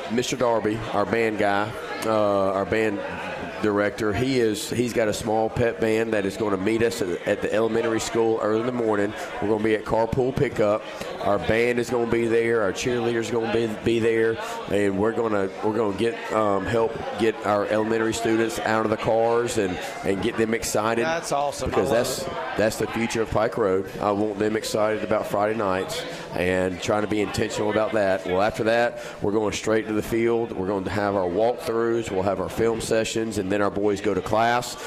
Mr. 0.09 0.37
Darby, 0.37 0.77
our 0.93 1.05
band 1.05 1.37
guy, 1.37 1.71
uh, 2.05 2.53
our 2.53 2.65
band 2.65 2.99
director. 3.61 4.13
He 4.13 4.39
is. 4.39 4.69
He's 4.69 4.93
got 4.93 5.07
a 5.07 5.13
small 5.13 5.49
pet 5.49 5.79
band 5.79 6.13
that 6.13 6.25
is 6.25 6.37
going 6.37 6.51
to 6.51 6.63
meet 6.63 6.81
us 6.83 7.01
at, 7.01 7.27
at 7.27 7.41
the 7.41 7.53
elementary 7.53 7.99
school 7.99 8.39
early 8.41 8.61
in 8.61 8.65
the 8.65 8.71
morning. 8.71 9.13
We're 9.41 9.49
going 9.49 9.59
to 9.59 9.65
be 9.65 9.75
at 9.75 9.85
carpool 9.85 10.35
pickup. 10.35 10.83
Our 11.21 11.39
band 11.39 11.79
is 11.79 11.89
going 11.89 12.05
to 12.05 12.11
be 12.11 12.27
there. 12.27 12.61
Our 12.61 12.71
cheerleaders 12.71 13.29
are 13.29 13.33
going 13.33 13.47
to 13.47 13.53
be 13.53 13.89
be 13.89 13.99
there, 13.99 14.37
and 14.71 14.99
we're 14.99 15.11
going 15.11 15.33
to 15.33 15.51
we're 15.63 15.73
going 15.73 15.93
to 15.93 15.99
get 15.99 16.33
um, 16.33 16.65
help 16.65 16.93
get 17.19 17.35
our 17.45 17.65
elementary 17.67 18.13
students 18.13 18.59
out 18.59 18.85
of 18.85 18.91
the 18.91 18.97
cars 18.97 19.57
and 19.57 19.77
and 20.03 20.21
get 20.21 20.37
them 20.37 20.53
excited. 20.53 21.05
That's 21.05 21.31
awesome. 21.31 21.69
Because 21.69 21.89
that's 21.89 22.21
it. 22.21 22.33
that's 22.57 22.77
the 22.77 22.87
future 22.87 23.21
of 23.21 23.31
Pike 23.31 23.57
Road. 23.57 23.89
I 23.99 24.11
want 24.11 24.39
them 24.39 24.55
excited 24.55 25.03
about 25.03 25.27
Friday 25.27 25.57
nights 25.57 26.03
and 26.35 26.81
trying 26.81 27.01
to 27.01 27.07
be 27.07 27.21
intentional 27.21 27.71
about 27.71 27.93
that. 27.93 28.25
Well, 28.25 28.41
after 28.41 28.65
that, 28.65 28.99
we're 29.21 29.31
going 29.31 29.53
straight 29.53 29.87
to 29.87 29.93
the 29.93 30.03
field. 30.03 30.51
We're 30.51 30.67
going 30.67 30.83
to 30.83 30.91
have 30.91 31.15
our 31.15 31.27
walkthroughs. 31.27 32.11
We'll 32.11 32.23
have 32.23 32.39
our 32.39 32.49
film 32.49 32.81
sessions, 32.81 33.37
and 33.37 33.48
then 33.51 33.61
our 33.61 33.71
boys 33.71 34.01
go 34.01 34.13
to 34.13 34.21
class. 34.21 34.77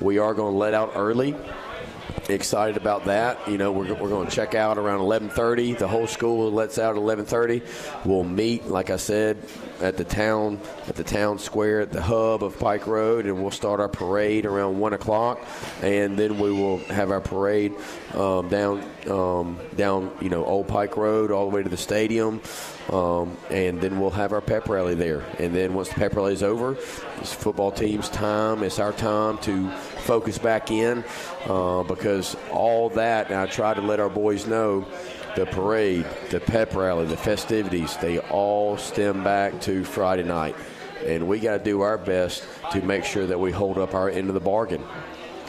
We 0.00 0.18
are 0.18 0.34
going 0.34 0.52
to 0.52 0.58
let 0.58 0.74
out 0.74 0.92
early. 0.94 1.34
Excited 2.28 2.76
about 2.76 3.06
that. 3.06 3.48
You 3.48 3.56
know, 3.56 3.72
we're, 3.72 3.94
we're 3.94 4.08
going 4.08 4.28
to 4.28 4.34
check 4.34 4.54
out 4.54 4.76
around 4.76 5.00
11:30. 5.00 5.78
The 5.78 5.88
whole 5.88 6.06
school 6.06 6.52
lets 6.52 6.78
out 6.78 6.96
at 6.96 7.02
11:30. 7.02 7.62
We'll 8.04 8.24
meet, 8.24 8.66
like 8.66 8.90
I 8.90 8.96
said, 8.96 9.38
at 9.80 9.96
the 9.96 10.04
town 10.04 10.60
at 10.88 10.96
the 10.96 11.04
town 11.04 11.38
square 11.38 11.80
at 11.80 11.90
the 11.92 12.02
hub 12.02 12.42
of 12.44 12.58
Pike 12.58 12.86
Road, 12.86 13.24
and 13.24 13.40
we'll 13.40 13.50
start 13.50 13.80
our 13.80 13.88
parade 13.88 14.44
around 14.44 14.78
one 14.78 14.92
o'clock, 14.92 15.40
and 15.82 16.18
then 16.18 16.38
we 16.38 16.52
will 16.52 16.78
have 16.88 17.10
our 17.10 17.20
parade 17.20 17.74
um, 18.14 18.48
down 18.48 18.84
um, 19.08 19.58
down 19.76 20.10
you 20.20 20.28
know 20.28 20.44
Old 20.44 20.68
Pike 20.68 20.96
Road 20.96 21.30
all 21.30 21.48
the 21.48 21.56
way 21.56 21.62
to 21.62 21.68
the 21.68 21.76
stadium. 21.76 22.42
Um, 22.90 23.36
and 23.50 23.80
then 23.82 24.00
we'll 24.00 24.10
have 24.10 24.32
our 24.32 24.40
pep 24.40 24.66
rally 24.68 24.94
there. 24.94 25.22
And 25.38 25.54
then 25.54 25.74
once 25.74 25.90
the 25.90 25.96
pep 25.96 26.16
rally 26.16 26.32
is 26.32 26.42
over, 26.42 26.74
it's 27.20 27.34
football 27.34 27.70
team's 27.70 28.08
time. 28.08 28.62
It's 28.62 28.78
our 28.78 28.92
time 28.92 29.36
to 29.38 29.70
focus 30.08 30.38
back 30.38 30.70
in 30.70 31.04
uh, 31.48 31.82
because 31.82 32.34
all 32.50 32.88
that, 32.88 33.26
and 33.26 33.36
I 33.36 33.44
try 33.44 33.74
to 33.74 33.82
let 33.82 34.00
our 34.00 34.08
boys 34.08 34.46
know 34.46 34.86
the 35.36 35.44
parade, 35.44 36.06
the 36.30 36.40
pep 36.40 36.74
rally, 36.74 37.04
the 37.04 37.14
festivities, 37.14 37.94
they 37.98 38.18
all 38.18 38.78
stem 38.78 39.22
back 39.22 39.60
to 39.60 39.84
Friday 39.84 40.22
night. 40.22 40.56
And 41.04 41.28
we 41.28 41.38
got 41.40 41.58
to 41.58 41.62
do 41.62 41.82
our 41.82 41.98
best 41.98 42.42
to 42.72 42.80
make 42.80 43.04
sure 43.04 43.26
that 43.26 43.38
we 43.38 43.52
hold 43.52 43.76
up 43.76 43.92
our 43.92 44.08
end 44.08 44.28
of 44.28 44.34
the 44.34 44.40
bargain. 44.40 44.82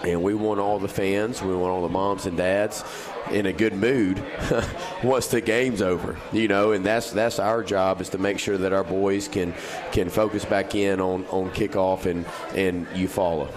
And 0.03 0.23
we 0.23 0.33
want 0.33 0.59
all 0.59 0.79
the 0.79 0.87
fans, 0.87 1.41
we 1.41 1.53
want 1.53 1.71
all 1.71 1.81
the 1.81 1.89
moms 1.89 2.25
and 2.25 2.37
dads 2.37 2.83
in 3.31 3.45
a 3.45 3.53
good 3.53 3.73
mood 3.73 4.23
once 5.03 5.27
the 5.27 5.41
game's 5.41 5.81
over. 5.81 6.17
You 6.31 6.47
know, 6.47 6.71
and 6.71 6.85
that's 6.85 7.11
that's 7.11 7.39
our 7.39 7.63
job 7.63 8.01
is 8.01 8.09
to 8.09 8.17
make 8.17 8.39
sure 8.39 8.57
that 8.57 8.73
our 8.73 8.83
boys 8.83 9.27
can 9.27 9.53
can 9.91 10.09
focus 10.09 10.45
back 10.45 10.75
in 10.75 11.01
on, 11.01 11.25
on 11.27 11.51
kickoff 11.51 12.05
and 12.05 12.25
and 12.55 12.87
you 12.95 13.07
follow. 13.07 13.49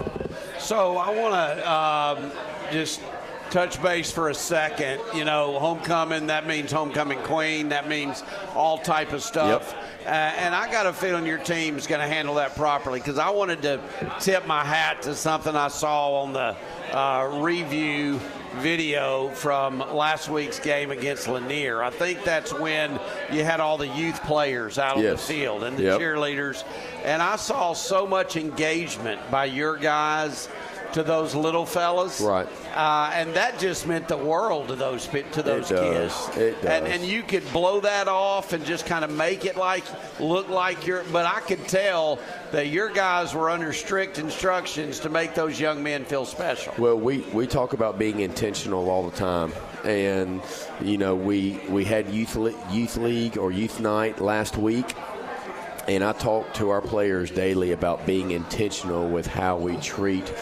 So 0.59 0.97
I 0.97 1.09
want 1.17 1.33
to 1.33 1.71
um, 1.71 2.31
just 2.71 3.01
touch 3.53 3.79
base 3.83 4.11
for 4.11 4.29
a 4.29 4.33
second. 4.33 4.99
You 5.13 5.25
know, 5.25 5.59
homecoming 5.59 6.25
that 6.27 6.47
means 6.47 6.71
homecoming 6.71 7.19
queen. 7.19 7.69
That 7.69 7.87
means 7.87 8.23
all 8.55 8.79
type 8.79 9.13
of 9.13 9.21
stuff. 9.21 9.75
Uh, 10.05 10.09
and 10.09 10.55
I 10.55 10.69
got 10.71 10.87
a 10.87 10.91
feeling 10.91 11.27
your 11.27 11.37
team's 11.37 11.85
going 11.85 12.01
to 12.01 12.07
handle 12.07 12.33
that 12.35 12.55
properly 12.55 12.99
because 12.99 13.19
I 13.19 13.29
wanted 13.29 13.61
to 13.61 13.79
tip 14.19 14.47
my 14.47 14.65
hat 14.65 15.03
to 15.03 15.13
something 15.13 15.55
I 15.55 15.67
saw 15.67 16.23
on 16.23 16.33
the 16.33 16.55
uh, 16.91 17.39
review 17.43 18.19
video 18.57 19.29
from 19.29 19.79
last 19.79 20.29
week's 20.29 20.59
game 20.59 20.89
against 20.91 21.27
Lanier. 21.27 21.81
I 21.83 21.89
think 21.91 22.23
that's 22.23 22.53
when 22.53 22.99
you 23.31 23.43
had 23.43 23.59
all 23.59 23.77
the 23.77 23.87
youth 23.87 24.21
players 24.23 24.77
out 24.79 24.97
on 24.97 25.03
the 25.03 25.17
field 25.17 25.63
and 25.63 25.77
the 25.77 25.83
Yep. 25.83 25.99
cheerleaders. 26.01 26.63
And 27.03 27.21
I 27.21 27.35
saw 27.35 27.73
so 27.73 28.05
much 28.07 28.35
engagement 28.35 29.21
by 29.31 29.45
your 29.45 29.75
guys 29.77 30.49
to 30.93 31.03
those 31.03 31.35
little 31.35 31.65
fellas. 31.65 32.21
Right. 32.21 32.47
Uh, 32.75 33.11
and 33.13 33.33
that 33.33 33.59
just 33.59 33.87
meant 33.87 34.07
the 34.07 34.17
world 34.17 34.67
to 34.69 34.75
those 34.75 35.07
to 35.07 35.43
those 35.43 35.69
does. 35.69 36.27
kids. 36.27 36.37
It 36.37 36.53
And, 36.65 36.85
does. 36.85 36.91
and 36.93 37.03
you 37.05 37.23
could 37.23 37.43
blow 37.51 37.79
that 37.81 38.07
off 38.07 38.53
and 38.53 38.63
just 38.65 38.85
kind 38.85 39.03
of 39.03 39.11
make 39.11 39.45
it 39.45 39.57
like 39.57 39.83
look 40.19 40.49
like 40.49 40.85
you're. 40.87 41.03
But 41.11 41.25
I 41.25 41.39
could 41.41 41.67
tell 41.67 42.19
that 42.51 42.67
your 42.67 42.89
guys 42.89 43.33
were 43.33 43.49
under 43.49 43.73
strict 43.73 44.19
instructions 44.19 44.99
to 45.01 45.09
make 45.09 45.33
those 45.35 45.59
young 45.59 45.81
men 45.83 46.05
feel 46.05 46.25
special. 46.25 46.73
Well, 46.77 46.97
we, 46.99 47.19
we 47.33 47.47
talk 47.47 47.73
about 47.73 47.97
being 47.99 48.19
intentional 48.21 48.89
all 48.89 49.09
the 49.09 49.15
time, 49.17 49.51
and 49.83 50.41
you 50.81 50.97
know 50.97 51.15
we 51.15 51.59
we 51.69 51.83
had 51.83 52.09
youth 52.09 52.35
youth 52.71 52.97
league 52.97 53.37
or 53.37 53.51
youth 53.51 53.79
night 53.79 54.21
last 54.21 54.57
week, 54.57 54.93
and 55.87 56.03
I 56.03 56.13
talk 56.13 56.53
to 56.55 56.69
our 56.69 56.81
players 56.81 57.31
daily 57.31 57.71
about 57.71 58.05
being 58.05 58.31
intentional 58.31 59.07
with 59.09 59.27
how 59.27 59.57
we 59.57 59.77
treat 59.77 60.33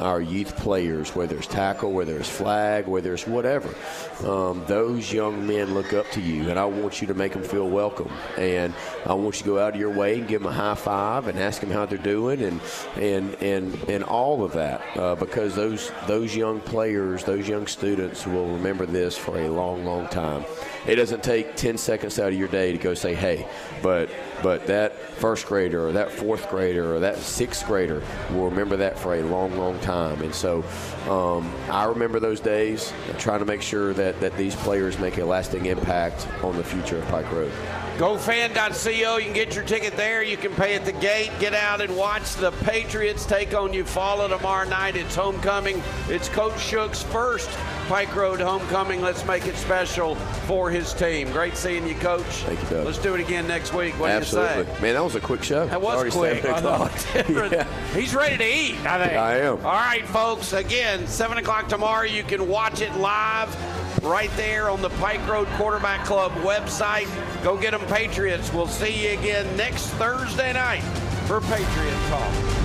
our 0.00 0.20
youth 0.20 0.56
players, 0.56 1.14
whether 1.14 1.36
it's 1.36 1.46
tackle, 1.46 1.92
whether 1.92 2.16
it's 2.16 2.28
flag, 2.28 2.86
whether 2.86 3.12
it's 3.14 3.26
whatever. 3.26 3.74
Um, 4.26 4.64
those 4.66 5.12
young 5.12 5.46
men 5.46 5.74
look 5.74 5.92
up 5.92 6.10
to 6.12 6.20
you, 6.20 6.50
and 6.50 6.58
I 6.58 6.64
want 6.64 7.00
you 7.00 7.06
to 7.08 7.14
make 7.14 7.32
them 7.32 7.42
feel 7.42 7.68
welcome. 7.68 8.10
And 8.36 8.74
I 9.06 9.14
want 9.14 9.36
you 9.36 9.42
to 9.44 9.48
go 9.48 9.58
out 9.58 9.74
of 9.74 9.80
your 9.80 9.90
way 9.90 10.18
and 10.18 10.28
give 10.28 10.42
them 10.42 10.50
a 10.50 10.54
high 10.54 10.74
five 10.74 11.26
and 11.28 11.38
ask 11.38 11.60
them 11.60 11.70
how 11.70 11.86
they're 11.86 11.98
doing, 11.98 12.42
and 12.42 12.60
and 12.96 13.34
and 13.42 13.74
and 13.88 14.04
all 14.04 14.44
of 14.44 14.52
that, 14.52 14.82
uh, 14.96 15.14
because 15.14 15.54
those 15.54 15.90
those 16.06 16.34
young 16.34 16.60
players, 16.60 17.24
those 17.24 17.48
young 17.48 17.66
students 17.66 18.26
will 18.26 18.48
remember 18.48 18.86
this 18.86 19.16
for 19.16 19.38
a 19.38 19.48
long, 19.48 19.84
long 19.84 20.06
time. 20.08 20.44
It 20.86 20.96
doesn't 20.96 21.22
take 21.22 21.56
10 21.56 21.76
seconds 21.78 22.18
out 22.18 22.32
of 22.32 22.38
your 22.38 22.48
day 22.48 22.72
to 22.72 22.78
go 22.78 22.94
say, 22.94 23.14
hey, 23.14 23.46
but 23.82 24.10
but 24.42 24.66
that 24.68 24.98
first 24.98 25.46
grader 25.46 25.86
or 25.86 25.92
that 25.92 26.10
fourth 26.10 26.48
grader 26.48 26.94
or 26.94 27.00
that 27.00 27.18
sixth 27.18 27.66
grader 27.66 28.02
will 28.30 28.48
remember 28.48 28.76
that 28.78 28.98
for 28.98 29.14
a 29.14 29.22
long, 29.22 29.56
long 29.58 29.78
time. 29.80 30.22
And 30.22 30.34
so 30.34 30.64
um, 31.08 31.52
I 31.70 31.84
remember 31.84 32.20
those 32.20 32.40
days, 32.40 32.92
trying 33.18 33.40
to 33.40 33.44
make 33.44 33.60
sure 33.60 33.92
that, 33.94 34.18
that 34.20 34.36
these 34.36 34.56
players 34.56 34.98
make 34.98 35.18
a 35.18 35.24
lasting 35.24 35.66
impact 35.66 36.26
on 36.42 36.56
the 36.56 36.64
future 36.64 36.98
of 36.98 37.06
Pike 37.08 37.30
Road. 37.32 37.52
GoFan.co, 38.00 39.18
you 39.18 39.24
can 39.26 39.34
get 39.34 39.54
your 39.54 39.62
ticket 39.62 39.94
there. 39.94 40.22
You 40.22 40.38
can 40.38 40.54
pay 40.54 40.74
at 40.74 40.86
the 40.86 40.92
gate. 40.92 41.30
Get 41.38 41.52
out 41.52 41.82
and 41.82 41.94
watch 41.98 42.34
the 42.36 42.50
Patriots 42.64 43.26
take 43.26 43.54
on 43.54 43.74
Eufaula 43.74 44.30
tomorrow 44.30 44.66
night. 44.66 44.96
It's 44.96 45.14
homecoming. 45.14 45.82
It's 46.08 46.26
Coach 46.30 46.58
Shook's 46.58 47.02
first 47.02 47.50
Pike 47.88 48.16
Road 48.16 48.40
homecoming. 48.40 49.02
Let's 49.02 49.26
make 49.26 49.46
it 49.46 49.54
special 49.54 50.14
for 50.46 50.70
his 50.70 50.94
team. 50.94 51.30
Great 51.30 51.58
seeing 51.58 51.86
you, 51.86 51.94
Coach. 51.96 52.24
Thank 52.24 52.62
you, 52.62 52.68
Doug. 52.70 52.86
Let's 52.86 52.96
do 52.96 53.14
it 53.16 53.20
again 53.20 53.46
next 53.46 53.74
week. 53.74 53.92
What 54.00 54.12
Absolutely. 54.12 54.64
do 54.64 54.70
you 54.70 54.76
say? 54.76 54.80
Man, 54.80 54.94
that 54.94 55.04
was 55.04 55.14
a 55.16 55.20
quick 55.20 55.42
show. 55.42 55.66
That 55.66 55.82
was 55.82 55.96
Already 55.96 56.10
quick. 56.10 56.42
7 56.42 56.54
I 56.54 56.58
o'clock. 56.58 56.92
Yeah. 57.52 57.92
He's 57.92 58.14
ready 58.14 58.38
to 58.38 58.44
eat, 58.44 58.78
I 58.86 59.04
think. 59.04 59.18
I 59.18 59.40
am. 59.40 59.56
All 59.58 59.72
right, 59.72 60.06
folks. 60.06 60.54
Again, 60.54 61.06
7 61.06 61.36
o'clock 61.36 61.68
tomorrow. 61.68 62.04
You 62.04 62.22
can 62.22 62.48
watch 62.48 62.80
it 62.80 62.94
live 62.96 63.54
right 64.02 64.30
there 64.36 64.70
on 64.70 64.80
the 64.80 64.90
Pike 64.90 65.26
Road 65.28 65.46
Quarterback 65.56 66.04
Club 66.06 66.32
website. 66.36 67.08
Go 67.42 67.56
get 67.56 67.72
them, 67.72 67.80
Patriots. 67.90 68.52
We'll 68.52 68.68
see 68.68 69.08
you 69.08 69.18
again 69.18 69.56
next 69.56 69.86
Thursday 69.94 70.52
night 70.52 70.82
for 71.26 71.40
Patriot 71.40 71.98
Talk. 72.08 72.59